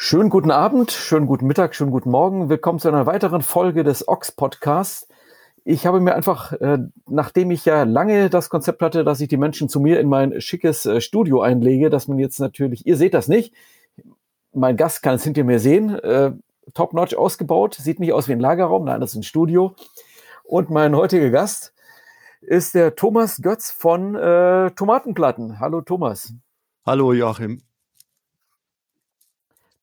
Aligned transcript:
Schönen 0.00 0.30
guten 0.30 0.52
Abend, 0.52 0.92
schönen 0.92 1.26
guten 1.26 1.48
Mittag, 1.48 1.74
schönen 1.74 1.90
guten 1.90 2.12
Morgen. 2.12 2.48
Willkommen 2.48 2.78
zu 2.78 2.86
einer 2.86 3.06
weiteren 3.06 3.42
Folge 3.42 3.82
des 3.82 4.06
Ox 4.06 4.30
Podcasts. 4.30 5.08
Ich 5.64 5.86
habe 5.86 5.98
mir 5.98 6.14
einfach, 6.14 6.52
äh, 6.52 6.78
nachdem 7.08 7.50
ich 7.50 7.64
ja 7.64 7.82
lange 7.82 8.30
das 8.30 8.48
Konzept 8.48 8.80
hatte, 8.80 9.02
dass 9.02 9.20
ich 9.20 9.26
die 9.26 9.36
Menschen 9.36 9.68
zu 9.68 9.80
mir 9.80 9.98
in 9.98 10.08
mein 10.08 10.40
schickes 10.40 10.86
äh, 10.86 11.00
Studio 11.00 11.42
einlege, 11.42 11.90
dass 11.90 12.06
man 12.06 12.20
jetzt 12.20 12.38
natürlich, 12.38 12.86
ihr 12.86 12.96
seht 12.96 13.12
das 13.12 13.26
nicht, 13.26 13.52
mein 14.52 14.76
Gast 14.76 15.02
kann 15.02 15.16
es 15.16 15.24
hinter 15.24 15.42
mir 15.42 15.58
sehen, 15.58 15.98
äh, 15.98 16.30
top-notch 16.74 17.16
ausgebaut, 17.16 17.74
sieht 17.74 17.98
nicht 17.98 18.12
aus 18.12 18.28
wie 18.28 18.32
ein 18.34 18.40
Lagerraum, 18.40 18.84
nein, 18.84 19.00
das 19.00 19.10
ist 19.10 19.16
ein 19.16 19.22
Studio. 19.24 19.74
Und 20.44 20.70
mein 20.70 20.94
heutiger 20.94 21.30
Gast 21.30 21.74
ist 22.40 22.76
der 22.76 22.94
Thomas 22.94 23.42
Götz 23.42 23.72
von 23.72 24.12
Tomatenplatten. 24.14 25.58
Hallo 25.58 25.80
Thomas. 25.80 26.34
Hallo 26.86 27.12
Joachim. 27.12 27.67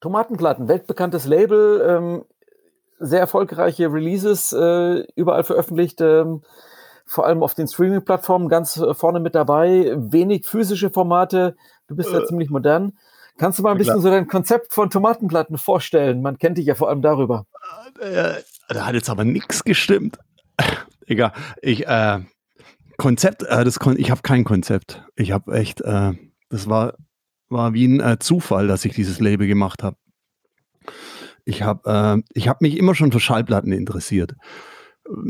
Tomatenplatten, 0.05 0.67
weltbekanntes 0.67 1.25
Label, 1.25 1.83
ähm, 1.83 2.25
sehr 2.99 3.19
erfolgreiche 3.19 3.91
Releases 3.91 4.53
äh, 4.53 5.03
überall 5.15 5.43
veröffentlicht, 5.43 5.99
ähm, 5.99 6.43
vor 7.07 7.25
allem 7.25 7.41
auf 7.41 7.55
den 7.55 7.67
Streaming-Plattformen 7.67 8.47
ganz 8.47 8.77
äh, 8.77 8.93
vorne 8.93 9.19
mit 9.19 9.33
dabei, 9.33 9.95
wenig 9.97 10.45
physische 10.45 10.91
Formate, 10.91 11.55
du 11.87 11.95
bist 11.95 12.11
äh, 12.11 12.19
ja 12.19 12.23
ziemlich 12.23 12.51
modern. 12.51 12.93
Kannst 13.39 13.57
du 13.57 13.63
mal 13.63 13.71
ein 13.71 13.79
bisschen 13.79 13.99
so 13.99 14.11
dein 14.11 14.27
Konzept 14.27 14.73
von 14.75 14.91
Tomatenplatten 14.91 15.57
vorstellen? 15.57 16.21
Man 16.21 16.37
kennt 16.37 16.59
dich 16.59 16.67
ja 16.67 16.75
vor 16.75 16.89
allem 16.89 17.01
darüber. 17.01 17.47
Äh, 17.99 18.35
da 18.69 18.85
hat 18.85 18.93
jetzt 18.93 19.09
aber 19.09 19.25
nichts 19.25 19.63
gestimmt. 19.63 20.19
Egal. 21.07 21.33
Ich, 21.63 21.87
äh, 21.87 22.19
Konzept, 22.97 23.41
äh, 23.41 23.63
das 23.63 23.79
Kon 23.79 23.97
ich 23.97 24.11
habe 24.11 24.21
kein 24.21 24.43
Konzept. 24.43 25.03
Ich 25.15 25.31
habe 25.31 25.51
echt, 25.55 25.81
äh, 25.81 26.11
das 26.51 26.69
war, 26.69 26.93
war 27.49 27.73
wie 27.73 27.87
ein 27.87 27.99
äh, 27.99 28.17
Zufall, 28.19 28.67
dass 28.67 28.85
ich 28.85 28.93
dieses 28.93 29.19
Label 29.19 29.47
gemacht 29.47 29.83
habe. 29.83 29.97
Ich 31.45 31.61
habe 31.61 32.23
äh, 32.35 32.41
hab 32.41 32.61
mich 32.61 32.77
immer 32.77 32.95
schon 32.95 33.11
für 33.11 33.19
Schallplatten 33.19 33.71
interessiert. 33.71 34.33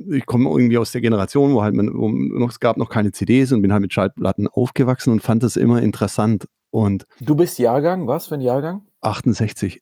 Ich 0.09 0.25
komme 0.25 0.49
irgendwie 0.49 0.77
aus 0.77 0.93
der 0.93 1.01
Generation, 1.01 1.53
wo 1.53 1.61
halt 1.61 1.75
man, 1.75 1.93
wo 1.93 2.09
noch, 2.09 2.49
es 2.49 2.61
gab 2.61 2.77
noch 2.77 2.89
keine 2.89 3.11
CDs 3.11 3.51
und 3.51 3.61
bin 3.61 3.73
halt 3.73 3.81
mit 3.81 3.91
Schallplatten 3.91 4.47
aufgewachsen 4.47 5.11
und 5.11 5.21
fand 5.21 5.43
das 5.43 5.57
immer 5.57 5.81
interessant. 5.81 6.47
Und 6.71 7.05
du 7.19 7.35
bist 7.35 7.59
Jahrgang, 7.59 8.07
was 8.07 8.27
für 8.27 8.35
ein 8.35 8.41
Jahrgang? 8.41 8.87
68. 9.01 9.81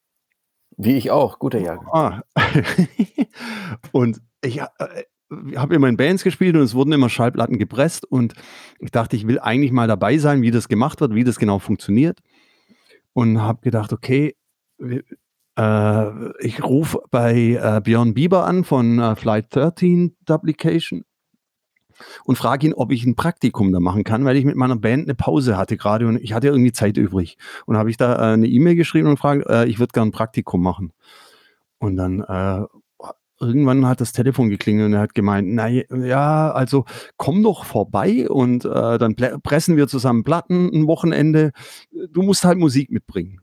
Wie 0.78 0.98
ich 0.98 1.11
auch, 1.11 1.38
guter 1.38 1.59
Jahrgang. 1.59 1.88
Ah. 1.92 2.22
und 3.92 4.20
ich, 4.42 4.59
äh, 4.59 4.67
habe 5.55 5.75
immer 5.75 5.88
in 5.88 5.97
Bands 5.97 6.23
gespielt 6.23 6.55
und 6.55 6.61
es 6.61 6.75
wurden 6.75 6.91
immer 6.91 7.09
Schallplatten 7.09 7.57
gepresst 7.57 8.05
und 8.05 8.33
ich 8.79 8.91
dachte, 8.91 9.16
ich 9.16 9.27
will 9.27 9.39
eigentlich 9.39 9.71
mal 9.71 9.88
dabei 9.88 10.17
sein, 10.17 10.41
wie 10.41 10.52
das 10.52 10.67
gemacht 10.67 11.02
wird, 11.02 11.15
wie 11.15 11.23
das 11.23 11.39
genau 11.39 11.59
funktioniert 11.59 12.19
und 13.13 13.41
habe 13.41 13.61
gedacht, 13.61 13.93
okay, 13.93 14.35
äh, 15.57 16.30
ich 16.39 16.63
rufe 16.63 16.99
bei 17.09 17.59
äh, 17.61 17.81
Björn 17.81 18.13
Bieber 18.13 18.45
an 18.45 18.64
von 18.64 18.99
äh, 18.99 19.15
Flight 19.15 19.55
13 19.55 20.15
Duplication 20.25 21.05
und 22.25 22.37
frage 22.37 22.67
ihn, 22.67 22.73
ob 22.73 22.92
ich 22.92 23.05
ein 23.05 23.15
Praktikum 23.15 23.71
da 23.71 23.80
machen 23.80 24.03
kann, 24.03 24.25
weil 24.25 24.36
ich 24.36 24.45
mit 24.45 24.55
meiner 24.55 24.75
Band 24.75 25.03
eine 25.03 25.15
Pause 25.15 25.58
hatte 25.58 25.77
gerade 25.77 26.08
und 26.08 26.17
ich 26.17 26.33
hatte 26.33 26.48
irgendwie 26.48 26.71
Zeit 26.71 26.98
übrig. 26.98 27.37
Und 27.65 27.77
habe 27.77 27.89
ich 27.89 27.98
da 27.98 28.15
äh, 28.15 28.33
eine 28.33 28.48
E-Mail 28.48 28.75
geschrieben 28.75 29.08
und 29.08 29.17
frage, 29.17 29.45
äh, 29.48 29.69
ich 29.69 29.80
würde 29.80 29.92
gerne 29.93 30.09
ein 30.09 30.14
Praktikum 30.14 30.61
machen. 30.61 30.92
Und 31.77 31.98
dann 31.98 32.21
äh, 32.21 32.65
irgendwann 33.39 33.88
hat 33.88 34.02
das 34.02 34.14
Telefon 34.14 34.49
geklingelt 34.49 34.88
und 34.88 34.94
er 34.94 35.02
hat 35.02 35.16
gemeint, 35.16 35.48
na 35.52 35.67
ja, 35.67 36.52
also 36.52 36.86
komm 37.17 37.44
doch 37.44 37.66
vorbei 37.66 38.30
und 38.30 38.66
äh, 38.66 38.98
dann 38.98 39.16
pressen 39.16 39.77
wir 39.77 39.88
zusammen 39.88 40.23
Platten 40.23 40.70
ein 40.73 40.88
Wochenende. 40.88 41.52
Du 42.10 42.22
musst 42.22 42.45
halt 42.45 42.58
Musik 42.58 42.92
mitbringen. 42.92 43.42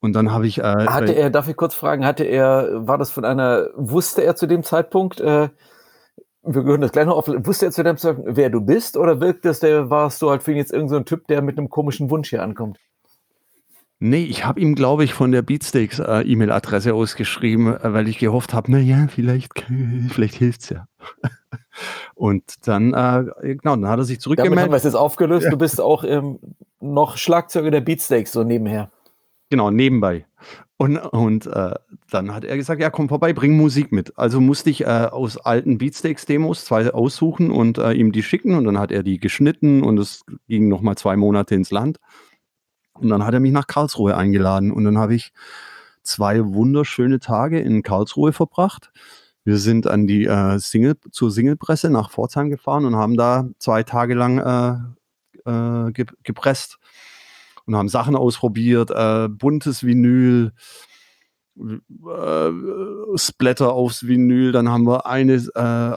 Und 0.00 0.14
dann 0.14 0.32
habe 0.32 0.48
ich. 0.48 0.58
Äh, 0.58 0.62
hatte 0.62 1.12
er, 1.12 1.30
darf 1.30 1.48
ich 1.48 1.56
kurz 1.56 1.74
fragen, 1.74 2.04
hatte 2.04 2.24
er, 2.24 2.86
war 2.86 2.98
das 2.98 3.10
von 3.10 3.24
einer, 3.24 3.68
wusste 3.76 4.24
er 4.24 4.34
zu 4.34 4.46
dem 4.46 4.64
Zeitpunkt, 4.64 5.20
äh, 5.20 5.48
wir 6.44 6.62
gehören 6.64 6.80
das 6.80 6.90
gleich 6.90 7.06
noch 7.06 7.16
auf, 7.16 7.28
wusste 7.28 7.66
er 7.66 7.70
zu 7.70 7.84
dem 7.84 7.96
Zeitpunkt, 7.96 8.36
wer 8.36 8.50
du 8.50 8.60
bist, 8.60 8.96
oder 8.96 9.20
wirkt 9.20 9.46
es, 9.46 9.60
der 9.60 9.90
warst 9.90 10.20
du 10.20 10.30
halt 10.30 10.42
für 10.42 10.50
ihn 10.50 10.56
jetzt 10.56 10.72
irgendein 10.72 10.98
so 10.98 11.04
Typ, 11.04 11.28
der 11.28 11.40
mit 11.40 11.56
einem 11.56 11.70
komischen 11.70 12.10
Wunsch 12.10 12.30
hier 12.30 12.42
ankommt? 12.42 12.78
Nee, 14.04 14.24
ich 14.24 14.44
habe 14.44 14.58
ihm, 14.58 14.74
glaube 14.74 15.04
ich, 15.04 15.14
von 15.14 15.30
der 15.30 15.42
Beatsteaks 15.42 16.00
äh, 16.00 16.22
E-Mail-Adresse 16.22 16.92
ausgeschrieben, 16.92 17.68
äh, 17.68 17.92
weil 17.92 18.08
ich 18.08 18.18
gehofft 18.18 18.52
habe, 18.52 18.72
naja, 18.72 19.06
vielleicht, 19.06 19.52
vielleicht 20.08 20.34
hilft's 20.34 20.70
ja. 20.70 20.88
Und 22.16 22.66
dann, 22.66 22.94
äh, 22.94 23.54
genau, 23.54 23.76
dann 23.76 23.86
hat 23.86 24.00
er 24.00 24.04
sich 24.04 24.18
zurückgemeldet. 24.18 24.56
Damit 24.56 24.64
haben 24.64 24.72
wir 24.72 24.76
es 24.76 24.82
jetzt 24.82 24.96
aufgelöst. 24.96 25.46
Du 25.52 25.56
bist 25.56 25.80
auch 25.80 26.02
ähm, 26.02 26.40
noch 26.80 27.16
Schlagzeuger 27.16 27.70
der 27.70 27.80
Beatsteaks, 27.80 28.32
so 28.32 28.42
nebenher. 28.42 28.90
Genau, 29.50 29.70
nebenbei. 29.70 30.26
Und, 30.78 30.96
und 30.98 31.46
äh, 31.46 31.74
dann 32.10 32.34
hat 32.34 32.42
er 32.42 32.56
gesagt, 32.56 32.82
ja, 32.82 32.90
komm 32.90 33.08
vorbei, 33.08 33.32
bring 33.32 33.56
Musik 33.56 33.92
mit. 33.92 34.18
Also 34.18 34.40
musste 34.40 34.70
ich 34.70 34.80
äh, 34.80 34.86
aus 35.12 35.36
alten 35.36 35.78
Beatsteaks-Demos 35.78 36.64
zwei 36.64 36.92
aussuchen 36.92 37.52
und 37.52 37.78
äh, 37.78 37.92
ihm 37.92 38.10
die 38.10 38.24
schicken. 38.24 38.56
Und 38.56 38.64
dann 38.64 38.80
hat 38.80 38.90
er 38.90 39.04
die 39.04 39.18
geschnitten 39.18 39.84
und 39.84 39.96
es 39.98 40.24
ging 40.48 40.66
nochmal 40.66 40.96
zwei 40.96 41.16
Monate 41.16 41.54
ins 41.54 41.70
Land. 41.70 42.00
Und 42.94 43.08
dann 43.08 43.24
hat 43.24 43.34
er 43.34 43.40
mich 43.40 43.52
nach 43.52 43.66
Karlsruhe 43.66 44.16
eingeladen 44.16 44.70
und 44.70 44.84
dann 44.84 44.98
habe 44.98 45.14
ich 45.14 45.32
zwei 46.02 46.44
wunderschöne 46.44 47.20
Tage 47.20 47.60
in 47.60 47.82
Karlsruhe 47.82 48.32
verbracht. 48.32 48.92
Wir 49.44 49.58
sind 49.58 49.86
an 49.86 50.06
die 50.06 50.24
äh, 50.24 50.58
Single, 50.58 50.96
zur 51.10 51.30
Singlepresse 51.30 51.90
nach 51.90 52.10
Pforzheim 52.10 52.50
gefahren 52.50 52.84
und 52.84 52.96
haben 52.96 53.16
da 53.16 53.48
zwei 53.58 53.82
Tage 53.82 54.14
lang 54.14 54.38
äh, 54.38 55.50
äh, 55.50 55.92
ge 55.92 56.06
gepresst 56.22 56.78
und 57.66 57.74
haben 57.76 57.88
Sachen 57.88 58.16
ausprobiert, 58.16 58.90
äh, 58.90 59.28
buntes 59.28 59.84
Vinyl, 59.84 60.52
äh, 61.58 62.50
Splatter 63.16 63.72
aufs 63.72 64.06
Vinyl, 64.06 64.52
dann 64.52 64.68
haben 64.68 64.86
wir 64.86 65.06
eine 65.06 65.34
äh, 65.34 65.96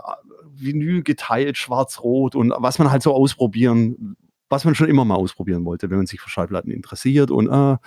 Vinyl 0.58 1.04
geteilt, 1.04 1.58
schwarz-rot 1.58 2.36
und 2.36 2.54
was 2.58 2.80
man 2.80 2.92
halt 2.92 3.04
so 3.04 3.14
ausprobieren 3.14 4.16
was 4.50 4.66
man 4.66 4.76
schon 4.76 4.90
immer 4.90 5.06
mal 5.06 5.16
ausprobieren 5.16 5.66
wollte, 5.66 5.90
wenn 5.90 5.98
man 5.98 6.06
sich 6.06 6.22
für 6.22 6.30
Schallplatten 6.30 6.72
interessiert 6.72 7.32
und, 7.32 7.50
äh, 7.50 7.78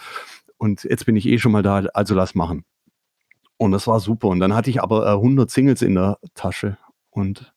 und 0.56 0.84
jetzt 0.84 1.06
bin 1.06 1.16
ich 1.16 1.26
eh 1.26 1.38
schon 1.38 1.52
mal 1.52 1.62
da, 1.62 1.78
also 1.94 2.14
lass 2.14 2.34
machen. 2.34 2.64
Und 3.56 3.72
das 3.72 3.86
war 3.86 4.00
super. 4.00 4.28
Und 4.28 4.40
dann 4.40 4.54
hatte 4.54 4.70
ich 4.70 4.82
aber 4.82 5.06
äh, 5.06 5.14
100 5.14 5.50
Singles 5.50 5.82
in 5.82 5.94
der 5.94 6.18
Tasche 6.34 6.78
und, 7.10 7.52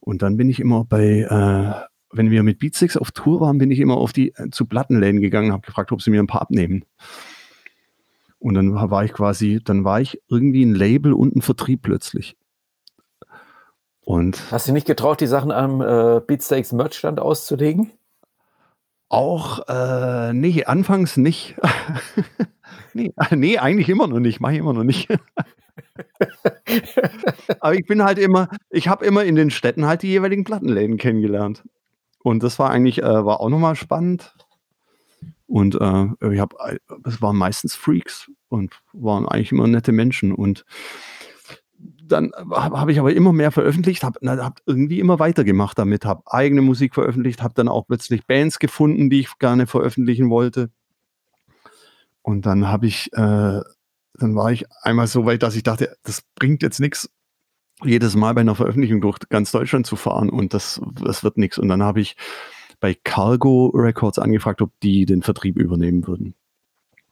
und 0.00 0.22
dann 0.22 0.36
bin 0.36 0.48
ich 0.48 0.60
immer 0.60 0.84
bei, 0.84 1.20
äh, 1.20 1.88
wenn 2.12 2.30
wir 2.30 2.42
mit 2.42 2.58
Beatsticks 2.58 2.96
auf 2.96 3.12
Tour 3.12 3.40
waren, 3.40 3.58
bin 3.58 3.70
ich 3.70 3.78
immer 3.78 3.96
auf 3.96 4.12
die 4.12 4.34
äh, 4.34 4.50
zu 4.50 4.66
Plattenläden 4.66 5.20
gegangen, 5.20 5.52
habe 5.52 5.66
gefragt, 5.66 5.92
ob 5.92 6.02
sie 6.02 6.10
mir 6.10 6.22
ein 6.22 6.26
paar 6.26 6.42
abnehmen. 6.42 6.84
Und 8.38 8.54
dann 8.54 8.74
war 8.74 9.04
ich 9.04 9.12
quasi, 9.12 9.60
dann 9.62 9.84
war 9.84 10.00
ich 10.00 10.22
irgendwie 10.28 10.64
ein 10.64 10.74
Label 10.74 11.12
und 11.12 11.36
ein 11.36 11.42
Vertrieb 11.42 11.82
plötzlich. 11.82 12.38
Und 14.00 14.50
Hast 14.50 14.66
du 14.66 14.72
nicht 14.72 14.86
getraut, 14.86 15.20
die 15.20 15.26
Sachen 15.26 15.52
am 15.52 15.82
äh, 15.82 16.20
Beatsteaks 16.26 16.72
Merchstand 16.72 17.20
auszulegen? 17.20 17.92
Auch, 19.10 19.66
äh, 19.68 20.32
nee, 20.32 20.64
anfangs 20.64 21.16
nicht. 21.16 21.56
nee, 22.94 23.12
nee, 23.32 23.58
eigentlich 23.58 23.88
immer 23.88 24.06
noch 24.06 24.20
nicht, 24.20 24.38
mache 24.38 24.52
ich 24.52 24.60
immer 24.60 24.72
noch 24.72 24.84
nicht. 24.84 25.08
Aber 27.60 27.74
ich 27.74 27.84
bin 27.86 28.04
halt 28.04 28.18
immer, 28.18 28.48
ich 28.70 28.86
habe 28.86 29.04
immer 29.04 29.24
in 29.24 29.34
den 29.34 29.50
Städten 29.50 29.84
halt 29.84 30.02
die 30.02 30.08
jeweiligen 30.08 30.44
Plattenläden 30.44 30.96
kennengelernt. 30.96 31.64
Und 32.22 32.44
das 32.44 32.60
war 32.60 32.70
eigentlich, 32.70 33.02
äh, 33.02 33.24
war 33.24 33.40
auch 33.40 33.48
nochmal 33.48 33.74
spannend. 33.74 34.32
Und 35.48 35.74
äh, 35.74 36.06
ich 36.32 36.38
habe, 36.38 36.78
es 37.04 37.20
waren 37.20 37.36
meistens 37.36 37.74
Freaks 37.74 38.30
und 38.48 38.80
waren 38.92 39.26
eigentlich 39.26 39.50
immer 39.50 39.66
nette 39.66 39.90
Menschen. 39.90 40.32
Und 40.32 40.64
dann 42.10 42.32
habe 42.50 42.80
hab 42.80 42.88
ich 42.88 42.98
aber 42.98 43.12
immer 43.12 43.32
mehr 43.32 43.50
veröffentlicht, 43.50 44.04
habe 44.04 44.18
hab 44.42 44.60
irgendwie 44.66 45.00
immer 45.00 45.18
weitergemacht 45.18 45.78
damit, 45.78 46.04
habe 46.04 46.22
eigene 46.26 46.62
Musik 46.62 46.94
veröffentlicht, 46.94 47.42
habe 47.42 47.54
dann 47.54 47.68
auch 47.68 47.86
plötzlich 47.86 48.26
Bands 48.26 48.58
gefunden, 48.58 49.10
die 49.10 49.20
ich 49.20 49.38
gerne 49.38 49.66
veröffentlichen 49.66 50.30
wollte. 50.30 50.70
Und 52.22 52.46
dann 52.46 52.68
habe 52.68 52.86
ich, 52.86 53.12
äh, 53.12 53.60
dann 54.14 54.36
war 54.36 54.52
ich 54.52 54.66
einmal 54.82 55.06
so 55.06 55.24
weit, 55.26 55.42
dass 55.42 55.56
ich 55.56 55.62
dachte, 55.62 55.96
das 56.02 56.22
bringt 56.36 56.62
jetzt 56.62 56.80
nichts, 56.80 57.10
jedes 57.82 58.14
Mal 58.14 58.34
bei 58.34 58.42
einer 58.42 58.54
Veröffentlichung 58.54 59.00
durch 59.00 59.18
ganz 59.28 59.52
Deutschland 59.52 59.86
zu 59.86 59.96
fahren 59.96 60.28
und 60.28 60.52
das, 60.52 60.80
das 61.02 61.24
wird 61.24 61.38
nichts. 61.38 61.58
Und 61.58 61.68
dann 61.68 61.82
habe 61.82 62.00
ich 62.00 62.16
bei 62.78 62.94
Cargo 62.94 63.68
Records 63.74 64.18
angefragt, 64.18 64.62
ob 64.62 64.72
die 64.82 65.06
den 65.06 65.22
Vertrieb 65.22 65.56
übernehmen 65.56 66.06
würden. 66.06 66.34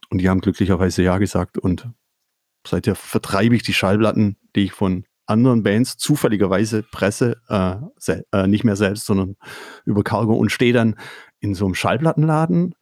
Und 0.09 0.19
die 0.19 0.29
haben 0.29 0.41
glücklicherweise 0.41 1.03
Ja 1.03 1.17
gesagt 1.17 1.57
und 1.57 1.87
seither 2.65 2.95
vertreibe 2.95 3.55
ich 3.55 3.63
die 3.63 3.73
Schallplatten, 3.73 4.37
die 4.55 4.65
ich 4.65 4.73
von 4.73 5.05
anderen 5.25 5.63
Bands 5.63 5.97
zufälligerweise 5.97 6.83
presse, 6.83 7.37
äh, 7.49 7.75
äh, 8.31 8.47
nicht 8.47 8.63
mehr 8.63 8.75
selbst, 8.75 9.05
sondern 9.05 9.35
über 9.85 10.03
Cargo 10.03 10.33
und 10.33 10.51
stehe 10.51 10.73
dann 10.73 10.95
in 11.39 11.53
so 11.53 11.65
einem 11.65 11.75
Schallplattenladen 11.75 12.75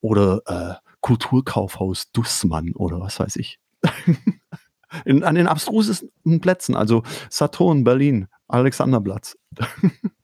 oder 0.00 0.42
äh, 0.46 0.74
Kulturkaufhaus 1.00 2.12
Dussmann 2.12 2.72
oder 2.74 3.00
was 3.00 3.18
weiß 3.18 3.36
ich. 3.36 3.58
in, 5.04 5.24
an 5.24 5.34
den 5.34 5.46
abstrusesten 5.46 6.40
Plätzen, 6.40 6.76
also 6.76 7.02
Saturn, 7.30 7.84
Berlin, 7.84 8.28
Alexanderplatz. 8.48 9.36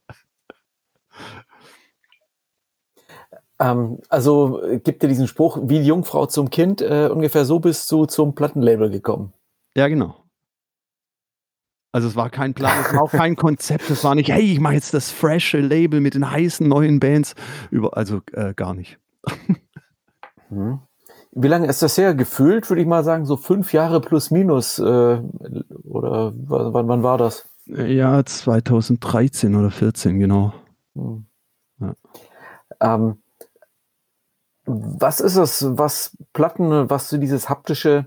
ähm, 3.60 3.98
also 4.08 4.60
gibt 4.82 5.02
dir 5.02 5.08
diesen 5.08 5.28
Spruch, 5.28 5.58
wie 5.62 5.78
die 5.78 5.86
Jungfrau 5.86 6.26
zum 6.26 6.50
Kind, 6.50 6.80
äh, 6.80 7.08
ungefähr 7.12 7.44
so 7.44 7.60
bist 7.60 7.90
du 7.92 8.06
zum 8.06 8.34
Plattenlabel 8.34 8.90
gekommen. 8.90 9.32
Ja, 9.76 9.86
genau. 9.88 10.16
Also 11.92 12.08
es 12.08 12.16
war 12.16 12.30
kein 12.30 12.54
Plan, 12.54 12.72
es 12.86 12.94
war 12.94 13.02
auch 13.02 13.10
kein 13.10 13.36
Konzept, 13.36 13.90
es 13.90 14.02
war 14.04 14.14
nicht, 14.14 14.30
hey, 14.30 14.52
ich 14.52 14.60
mache 14.60 14.74
jetzt 14.74 14.94
das 14.94 15.10
frische 15.10 15.58
Label 15.58 16.00
mit 16.00 16.14
den 16.14 16.30
heißen 16.30 16.66
neuen 16.66 17.00
Bands. 17.00 17.34
Über, 17.70 17.96
also 17.96 18.20
äh, 18.32 18.54
gar 18.54 18.74
nicht. 18.74 18.98
Mhm. 20.50 20.80
Wie 21.32 21.48
lange 21.48 21.68
ist 21.68 21.82
das 21.82 21.96
her? 21.96 22.14
Gefühlt, 22.14 22.68
würde 22.68 22.82
ich 22.82 22.88
mal 22.88 23.04
sagen, 23.04 23.24
so 23.24 23.36
fünf 23.36 23.72
Jahre 23.72 24.00
plus 24.00 24.32
minus. 24.32 24.80
Äh, 24.80 24.82
oder 24.82 26.32
wann, 26.34 26.88
wann 26.88 27.02
war 27.04 27.18
das? 27.18 27.48
Ja, 27.66 28.24
2013 28.24 29.54
oder 29.54 29.70
14, 29.70 30.18
genau. 30.18 30.52
Hm. 30.96 31.26
Ja. 31.78 31.94
Ähm, 32.80 33.18
was 35.00 35.20
ist 35.20 35.37
es, 35.37 35.67
was 35.78 36.17
Platten, 36.32 36.90
was 36.90 37.08
so 37.08 37.19
dieses 37.19 37.49
haptische 37.49 38.06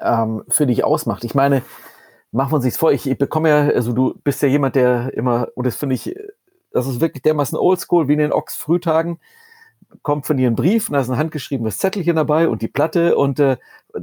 ähm, 0.00 0.44
für 0.48 0.66
dich 0.66 0.84
ausmacht? 0.84 1.24
Ich 1.24 1.34
meine, 1.34 1.62
machen 2.32 2.52
wir 2.52 2.56
uns 2.56 2.64
nichts 2.64 2.78
vor. 2.78 2.92
Ich, 2.92 3.08
ich 3.08 3.18
bekomme 3.18 3.48
ja, 3.48 3.74
also 3.74 3.92
du 3.92 4.14
bist 4.24 4.42
ja 4.42 4.48
jemand, 4.48 4.74
der 4.74 5.14
immer, 5.14 5.48
und 5.54 5.66
das 5.66 5.76
finde 5.76 5.94
ich, 5.94 6.14
das 6.72 6.86
ist 6.86 7.00
wirklich 7.00 7.22
dermaßen 7.22 7.58
oldschool, 7.58 8.08
wie 8.08 8.14
in 8.14 8.18
den 8.18 8.32
Ochs-Frühtagen 8.32 9.18
kommt 10.02 10.26
von 10.26 10.38
ihr 10.38 10.50
ein 10.50 10.56
Brief 10.56 10.88
und 10.88 10.94
da 10.94 11.00
ist 11.00 11.08
ein 11.08 11.16
handgeschriebenes 11.16 11.78
Zettelchen 11.78 12.16
dabei 12.16 12.48
und 12.48 12.62
die 12.62 12.68
Platte 12.68 13.16
und 13.16 13.38
äh, 13.38 13.56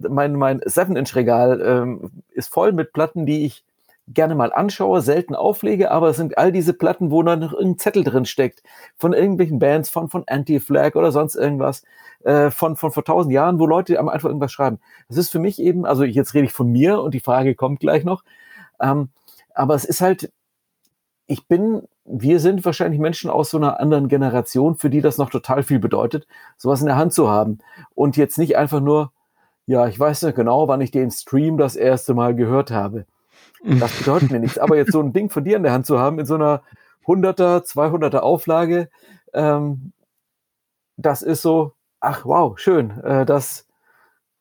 mein, 0.10 0.34
mein 0.34 0.62
7-Inch-Regal 0.62 1.62
ähm, 1.62 2.24
ist 2.30 2.54
voll 2.54 2.72
mit 2.72 2.94
Platten, 2.94 3.26
die 3.26 3.46
ich 3.46 3.64
gerne 4.08 4.36
mal 4.36 4.52
anschaue, 4.52 5.02
selten 5.02 5.36
auflege, 5.36 5.92
aber 5.92 6.10
es 6.10 6.18
sind 6.18 6.38
all 6.38 6.52
diese 6.52 6.74
Platten, 6.74 7.12
wo 7.12 7.24
dann 7.24 7.40
noch 7.40 7.54
irgendein 7.54 7.80
Zettel 7.80 8.04
drin 8.04 8.26
steckt, 8.26 8.64
von 8.98 9.14
irgendwelchen 9.14 9.60
Bands, 9.60 9.90
von, 9.90 10.10
von 10.10 10.24
Anti-Flag 10.28 10.96
oder 10.96 11.12
sonst 11.12 11.36
irgendwas, 11.36 11.84
äh, 12.24 12.52
von, 12.52 12.76
von 12.76 12.92
vor 12.92 13.06
tausend 13.06 13.34
Jahren, 13.34 13.60
wo 13.60 13.66
Leute 13.66 14.00
einfach 14.00 14.26
irgendwas 14.26 14.52
schreiben. 14.52 14.80
Das 15.08 15.18
ist 15.18 15.30
für 15.30 15.40
mich 15.40 15.60
eben, 15.60 15.86
also 15.86 16.04
jetzt 16.04 16.34
rede 16.34 16.46
ich 16.46 16.54
von 16.54 16.70
mir 16.70 17.02
und 17.02 17.14
die 17.14 17.22
Frage 17.22 17.56
kommt 17.56 17.80
gleich 17.80 18.04
noch, 18.04 18.24
ähm, 18.82 19.10
aber 19.54 19.76
es 19.76 19.86
ist 19.86 20.02
halt, 20.02 20.32
ich 21.28 21.48
bin 21.48 21.84
wir 22.06 22.40
sind 22.40 22.66
wahrscheinlich 22.66 23.00
Menschen 23.00 23.30
aus 23.30 23.50
so 23.50 23.58
einer 23.58 23.80
anderen 23.80 24.08
Generation, 24.10 24.76
für 24.76 24.90
die 24.90 25.02
das 25.02 25.18
noch 25.18 25.30
total 25.30 25.64
viel 25.64 25.80
bedeutet, 25.80 26.28
sowas 26.58 26.82
in 26.82 26.88
der 26.88 26.98
Hand 26.98 27.14
zu 27.14 27.30
haben. 27.30 27.60
Und 27.96 28.18
jetzt 28.18 28.38
nicht 28.38 28.58
einfach 28.58 28.82
nur, 28.82 29.12
ja, 29.66 29.88
ich 29.88 30.00
weiß 30.00 30.24
nicht 30.24 30.36
genau, 30.36 30.68
wann 30.68 30.82
ich 30.82 30.92
den 30.92 31.12
Stream 31.12 31.58
das 31.58 31.76
erste 31.76 32.14
Mal 32.14 32.36
gehört 32.36 32.72
habe. 32.72 33.06
Das 33.64 33.98
bedeutet 33.98 34.32
mir 34.32 34.40
nichts. 34.40 34.58
Aber 34.58 34.76
jetzt 34.76 34.92
so 34.92 35.00
ein 35.00 35.14
Ding 35.14 35.30
von 35.30 35.44
dir 35.44 35.58
in 35.58 35.64
der 35.64 35.72
Hand 35.72 35.86
zu 35.86 36.00
haben, 36.00 36.20
in 36.20 36.26
so 36.26 36.36
einer 36.36 36.62
100er, 37.06 37.64
200er 37.66 38.20
Auflage, 38.20 38.90
ähm, 39.34 39.94
das 40.98 41.22
ist 41.22 41.42
so, 41.42 41.74
ach 42.00 42.26
wow, 42.26 42.58
schön, 42.60 42.92
äh, 43.04 43.26
das, 43.26 43.68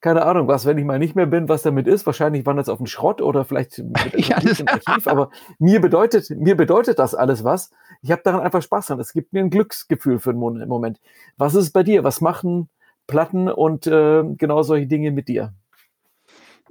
keine 0.00 0.24
Ahnung, 0.26 0.48
was, 0.48 0.66
wenn 0.66 0.78
ich 0.78 0.84
mal 0.84 0.98
nicht 0.98 1.14
mehr 1.14 1.26
bin, 1.26 1.48
was 1.48 1.62
damit 1.62 1.86
ist. 1.86 2.04
Wahrscheinlich 2.04 2.44
wandert 2.44 2.66
es 2.66 2.68
auf 2.68 2.78
den 2.78 2.86
Schrott 2.86 3.22
oder 3.22 3.44
vielleicht 3.44 3.78
ja, 4.16 4.38
im 4.38 4.68
Archiv, 4.68 5.06
aber 5.06 5.30
mir 5.58 5.80
bedeutet, 5.80 6.28
mir 6.30 6.56
bedeutet 6.56 6.98
das 6.98 7.14
alles 7.14 7.44
was. 7.44 7.70
Ich 8.02 8.10
habe 8.10 8.22
daran 8.24 8.40
einfach 8.40 8.62
Spaß 8.62 8.88
dran. 8.88 9.00
Es 9.00 9.12
gibt 9.12 9.32
mir 9.32 9.40
ein 9.40 9.50
Glücksgefühl 9.50 10.18
für 10.18 10.30
einen 10.30 10.68
Moment. 10.68 11.00
Was 11.36 11.54
ist 11.54 11.64
es 11.64 11.70
bei 11.70 11.84
dir? 11.84 12.02
Was 12.02 12.20
machen 12.20 12.68
Platten 13.06 13.48
und 13.48 13.86
äh, 13.86 14.24
genau 14.36 14.62
solche 14.62 14.88
Dinge 14.88 15.12
mit 15.12 15.28
dir? 15.28 15.54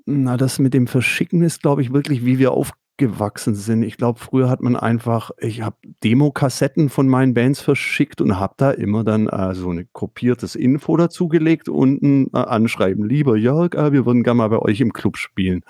Na, 0.06 0.38
das 0.38 0.60
mit 0.60 0.74
dem 0.74 0.88
Verschicken 0.88 1.42
ist, 1.44 1.62
glaube 1.62 1.82
ich, 1.82 1.94
wirklich, 1.94 2.26
wie 2.26 2.40
wir 2.40 2.52
auf, 2.52 2.74
gewachsen 3.02 3.56
sind. 3.56 3.82
Ich 3.82 3.98
glaube, 3.98 4.20
früher 4.20 4.48
hat 4.48 4.62
man 4.62 4.76
einfach, 4.76 5.32
ich 5.40 5.64
habe 5.64 5.76
Demo-Kassetten 6.04 6.90
von 6.90 7.08
meinen 7.08 7.34
Bands 7.34 7.60
verschickt 7.60 8.22
und 8.22 8.40
habe 8.40 8.54
da 8.58 8.70
immer 8.70 9.04
dann 9.04 9.28
äh, 9.28 9.56
so 9.56 9.72
ein 9.72 9.90
kopiertes 9.92 10.54
Info 10.54 10.98
dazugelegt 10.98 11.68
und 11.68 12.04
ein 12.04 12.28
äh, 12.32 12.38
Anschreiben. 12.38 13.04
Lieber 13.04 13.36
Jörg, 13.36 13.74
äh, 13.74 13.92
wir 13.92 14.06
würden 14.06 14.22
gerne 14.22 14.38
mal 14.38 14.50
bei 14.50 14.60
euch 14.60 14.82
im 14.82 14.94
Club 14.94 15.18
spielen. 15.18 15.66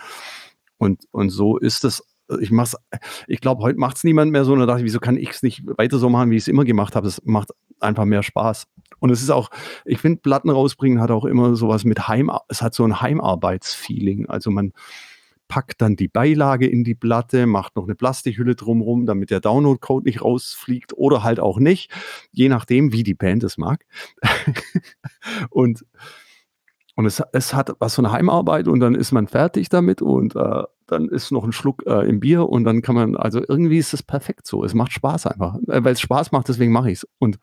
Und, 0.78 1.06
und 1.12 1.30
so 1.30 1.58
ist 1.58 1.86
es. 1.86 2.04
Ich 2.40 2.52
mach's, 2.52 2.76
ich 3.28 3.42
glaube, 3.42 3.64
heute 3.64 3.80
macht 3.80 3.98
es 3.98 4.04
niemand 4.04 4.32
mehr 4.32 4.46
so. 4.46 4.54
Und 4.54 4.60
da 4.60 4.66
dachte 4.66 4.80
ich, 4.80 4.86
wieso 4.86 5.00
kann 5.00 5.18
ich 5.18 5.30
es 5.30 5.44
nicht 5.44 5.64
weiter 5.78 5.98
so 5.98 6.10
machen, 6.10 6.30
wie 6.32 6.38
ich 6.38 6.44
es 6.44 6.48
immer 6.48 6.66
gemacht 6.66 6.96
habe? 6.96 7.08
Es 7.08 7.22
macht 7.26 7.50
einfach 7.80 8.06
mehr 8.06 8.24
Spaß. 8.24 8.68
Und 9.00 9.10
es 9.10 9.22
ist 9.22 9.32
auch, 9.32 9.50
ich 9.86 10.00
finde, 10.00 10.22
Platten 10.22 10.50
rausbringen 10.50 11.02
hat 11.02 11.12
auch 11.12 11.26
immer 11.26 11.56
sowas 11.56 11.84
mit 11.84 12.08
Heim, 12.08 12.32
es 12.50 12.62
hat 12.62 12.76
so 12.76 12.84
ein 12.84 13.02
Heimarbeitsfeeling. 13.02 14.28
Also 14.28 14.52
man, 14.52 14.74
packt 15.52 15.82
dann 15.82 15.98
die 15.98 16.08
Beilage 16.08 16.66
in 16.66 16.86
die 16.86 16.96
Platte, 16.96 17.46
macht 17.46 17.76
noch 17.76 17.84
eine 17.84 17.94
Plastikhülle 17.94 18.56
drumherum, 18.56 19.06
damit 19.06 19.32
der 19.32 19.42
Download-Code 19.42 20.06
nicht 20.06 20.22
rausfliegt 20.22 20.94
oder 20.94 21.24
halt 21.24 21.42
auch 21.42 21.60
nicht, 21.60 21.92
je 22.32 22.48
nachdem, 22.48 22.94
wie 22.94 23.04
die 23.04 23.16
Band 23.16 23.44
es 23.44 23.58
mag. 23.58 23.86
und 25.50 25.86
und 26.96 27.06
es, 27.06 27.22
es 27.34 27.54
hat 27.54 27.76
was 27.80 27.96
von 27.96 28.12
Heimarbeit 28.12 28.70
und 28.70 28.80
dann 28.80 28.96
ist 28.96 29.12
man 29.12 29.28
fertig 29.28 29.68
damit 29.68 30.02
und 30.02 30.36
äh, 30.38 30.64
dann 30.92 31.10
ist 31.10 31.32
noch 31.32 31.44
ein 31.44 31.52
Schluck 31.52 31.84
äh, 31.86 32.08
im 32.08 32.20
Bier 32.20 32.48
und 32.48 32.64
dann 32.64 32.82
kann 32.82 32.96
man, 32.96 33.16
also 33.16 33.42
irgendwie 33.48 33.78
ist 33.78 33.94
es 33.94 34.04
perfekt 34.04 34.48
so. 34.48 34.64
Es 34.64 34.74
macht 34.74 34.92
Spaß 34.92 35.28
einfach, 35.28 35.56
äh, 35.68 35.84
weil 35.84 35.94
es 35.94 36.02
Spaß 36.02 36.32
macht, 36.32 36.48
deswegen 36.48 36.72
mache 36.72 36.92
ich 36.92 37.00
es. 37.00 37.08
Und 37.20 37.40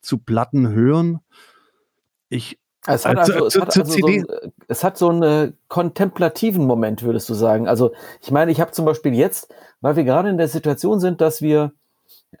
zu 0.00 0.18
Platten 0.18 0.68
hören, 0.68 1.20
ich 2.28 2.58
es 2.86 3.04
hat, 3.04 3.18
also, 3.18 3.32
also, 3.32 3.46
es, 3.46 3.56
hat 3.56 3.76
also 3.76 3.98
so, 3.98 4.06
ein, 4.06 4.24
es 4.68 4.84
hat 4.84 4.96
so 4.96 5.08
einen 5.08 5.22
äh, 5.22 5.52
kontemplativen 5.66 6.64
Moment, 6.66 7.02
würdest 7.02 7.28
du 7.28 7.34
sagen. 7.34 7.66
Also 7.66 7.92
ich 8.22 8.30
meine, 8.30 8.52
ich 8.52 8.60
habe 8.60 8.70
zum 8.70 8.84
Beispiel 8.84 9.12
jetzt, 9.12 9.52
weil 9.80 9.96
wir 9.96 10.04
gerade 10.04 10.28
in 10.28 10.38
der 10.38 10.46
Situation 10.46 11.00
sind, 11.00 11.20
dass 11.20 11.42
wir 11.42 11.72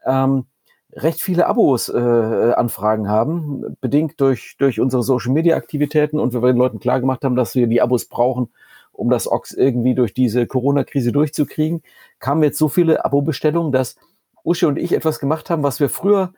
ähm, 0.04 0.46
recht 0.92 1.20
viele 1.20 1.46
Abos 1.46 1.88
äh, 1.88 1.96
Anfragen 1.98 3.08
haben, 3.08 3.76
bedingt 3.80 4.20
durch, 4.20 4.56
durch 4.58 4.80
unsere 4.80 5.02
Social-Media-Aktivitäten 5.02 6.18
und 6.18 6.32
wir 6.32 6.40
den 6.40 6.56
Leuten 6.56 6.78
klar 6.78 7.00
gemacht 7.00 7.24
haben, 7.24 7.36
dass 7.36 7.54
wir 7.54 7.66
die 7.66 7.82
Abos 7.82 8.06
brauchen, 8.06 8.48
um 8.96 9.10
das 9.10 9.30
Ox 9.30 9.52
irgendwie 9.52 9.94
durch 9.94 10.14
diese 10.14 10.46
Corona-Krise 10.46 11.12
durchzukriegen, 11.12 11.82
kamen 12.18 12.42
jetzt 12.42 12.58
so 12.58 12.68
viele 12.68 13.04
Abo-Bestellungen, 13.04 13.72
dass 13.72 13.96
Usche 14.44 14.68
und 14.68 14.78
ich 14.78 14.92
etwas 14.92 15.18
gemacht 15.18 15.50
haben, 15.50 15.62
was 15.62 15.80
wir 15.80 15.88
früher 15.88 16.32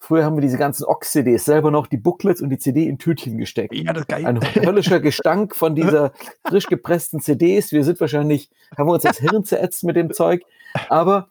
Früher 0.00 0.24
haben 0.24 0.36
wir 0.36 0.42
diese 0.42 0.58
ganzen 0.58 0.84
Ox-CDs 0.84 1.44
selber 1.44 1.72
noch 1.72 1.88
die 1.88 1.96
Booklets 1.96 2.40
und 2.40 2.50
die 2.50 2.58
CD 2.58 2.86
in 2.86 2.98
Tütchen 2.98 3.36
gesteckt. 3.36 3.74
Ja, 3.74 3.92
das 3.92 4.02
ist 4.02 4.08
geil. 4.08 4.24
Ein 4.24 4.40
höllischer 4.40 5.00
Gestank 5.00 5.56
von 5.56 5.74
dieser 5.74 6.12
frisch 6.46 6.66
gepressten 6.66 7.20
CDs. 7.20 7.72
Wir 7.72 7.82
sind 7.82 8.00
wahrscheinlich, 8.00 8.48
haben 8.76 8.88
wir 8.88 8.92
uns 8.92 9.02
das 9.02 9.18
Hirn 9.18 9.44
zerätzt 9.44 9.82
mit 9.82 9.96
dem 9.96 10.12
Zeug. 10.12 10.42
Aber 10.88 11.28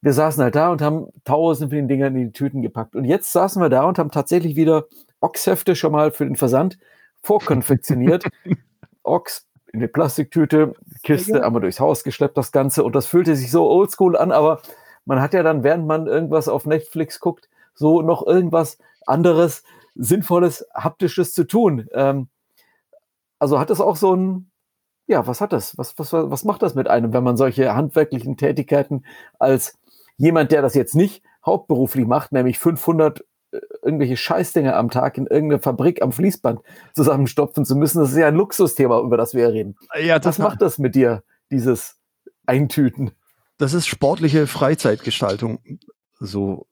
wir 0.00 0.12
saßen 0.12 0.42
halt 0.44 0.54
da 0.54 0.70
und 0.70 0.80
haben 0.80 1.08
tausend 1.24 1.70
von 1.70 1.76
den 1.76 1.88
Dingern 1.88 2.14
in 2.14 2.26
die 2.26 2.32
Tüten 2.32 2.62
gepackt. 2.62 2.94
Und 2.94 3.04
jetzt 3.04 3.32
saßen 3.32 3.60
wir 3.60 3.68
da 3.68 3.82
und 3.82 3.98
haben 3.98 4.12
tatsächlich 4.12 4.54
wieder 4.54 4.86
Ox-Hefte 5.20 5.74
schon 5.74 5.90
mal 5.90 6.12
für 6.12 6.24
den 6.24 6.36
Versand 6.36 6.78
vorkonfektioniert. 7.20 8.24
Ox 9.02 9.44
in 9.74 9.80
eine 9.80 9.88
Plastiktüte, 9.88 10.74
Kiste, 11.02 11.38
ja. 11.38 11.42
einmal 11.42 11.60
durchs 11.60 11.80
Haus 11.80 12.04
geschleppt, 12.04 12.36
das 12.36 12.52
Ganze. 12.52 12.84
Und 12.84 12.94
das 12.94 13.06
fühlte 13.06 13.34
sich 13.34 13.50
so 13.50 13.68
oldschool 13.68 14.16
an, 14.16 14.30
aber 14.30 14.62
man 15.04 15.20
hat 15.20 15.34
ja 15.34 15.42
dann, 15.42 15.64
während 15.64 15.86
man 15.86 16.06
irgendwas 16.06 16.48
auf 16.48 16.64
Netflix 16.64 17.18
guckt, 17.18 17.48
so 17.74 18.00
noch 18.00 18.24
irgendwas 18.24 18.78
anderes, 19.04 19.64
Sinnvolles, 19.96 20.64
Haptisches 20.72 21.34
zu 21.34 21.44
tun. 21.44 21.88
Ähm, 21.92 22.28
also 23.40 23.58
hat 23.58 23.68
das 23.68 23.80
auch 23.80 23.96
so 23.96 24.14
ein, 24.14 24.50
ja, 25.08 25.26
was 25.26 25.40
hat 25.40 25.52
das? 25.52 25.76
Was, 25.76 25.98
was, 25.98 26.12
was 26.12 26.44
macht 26.44 26.62
das 26.62 26.76
mit 26.76 26.86
einem, 26.86 27.12
wenn 27.12 27.24
man 27.24 27.36
solche 27.36 27.74
handwerklichen 27.74 28.36
Tätigkeiten 28.36 29.04
als 29.40 29.76
jemand, 30.16 30.52
der 30.52 30.62
das 30.62 30.74
jetzt 30.74 30.94
nicht 30.94 31.24
hauptberuflich 31.44 32.06
macht, 32.06 32.30
nämlich 32.30 32.60
500 32.60 33.20
äh, 33.20 33.24
irgendwelche 33.82 34.16
Scheißdinge 34.16 34.74
am 34.74 34.90
Tag 34.90 35.18
in 35.18 35.26
irgendeiner 35.26 35.60
Fabrik 35.60 36.02
am 36.02 36.12
Fließband 36.12 36.60
zusammenstopfen 36.94 37.64
zu 37.64 37.76
müssen. 37.76 38.00
Das 38.00 38.12
ist 38.12 38.18
ja 38.18 38.28
ein 38.28 38.34
Luxusthema, 38.34 39.00
über 39.00 39.16
das 39.16 39.34
wir 39.34 39.48
reden. 39.48 39.76
Ja, 40.00 40.22
Was 40.24 40.38
macht 40.38 40.62
das 40.62 40.78
mit 40.78 40.94
dir, 40.94 41.22
dieses 41.50 41.96
Eintüten? 42.46 43.12
Das 43.58 43.72
ist 43.72 43.86
sportliche 43.86 44.46
Freizeitgestaltung. 44.46 45.60
So 46.18 46.66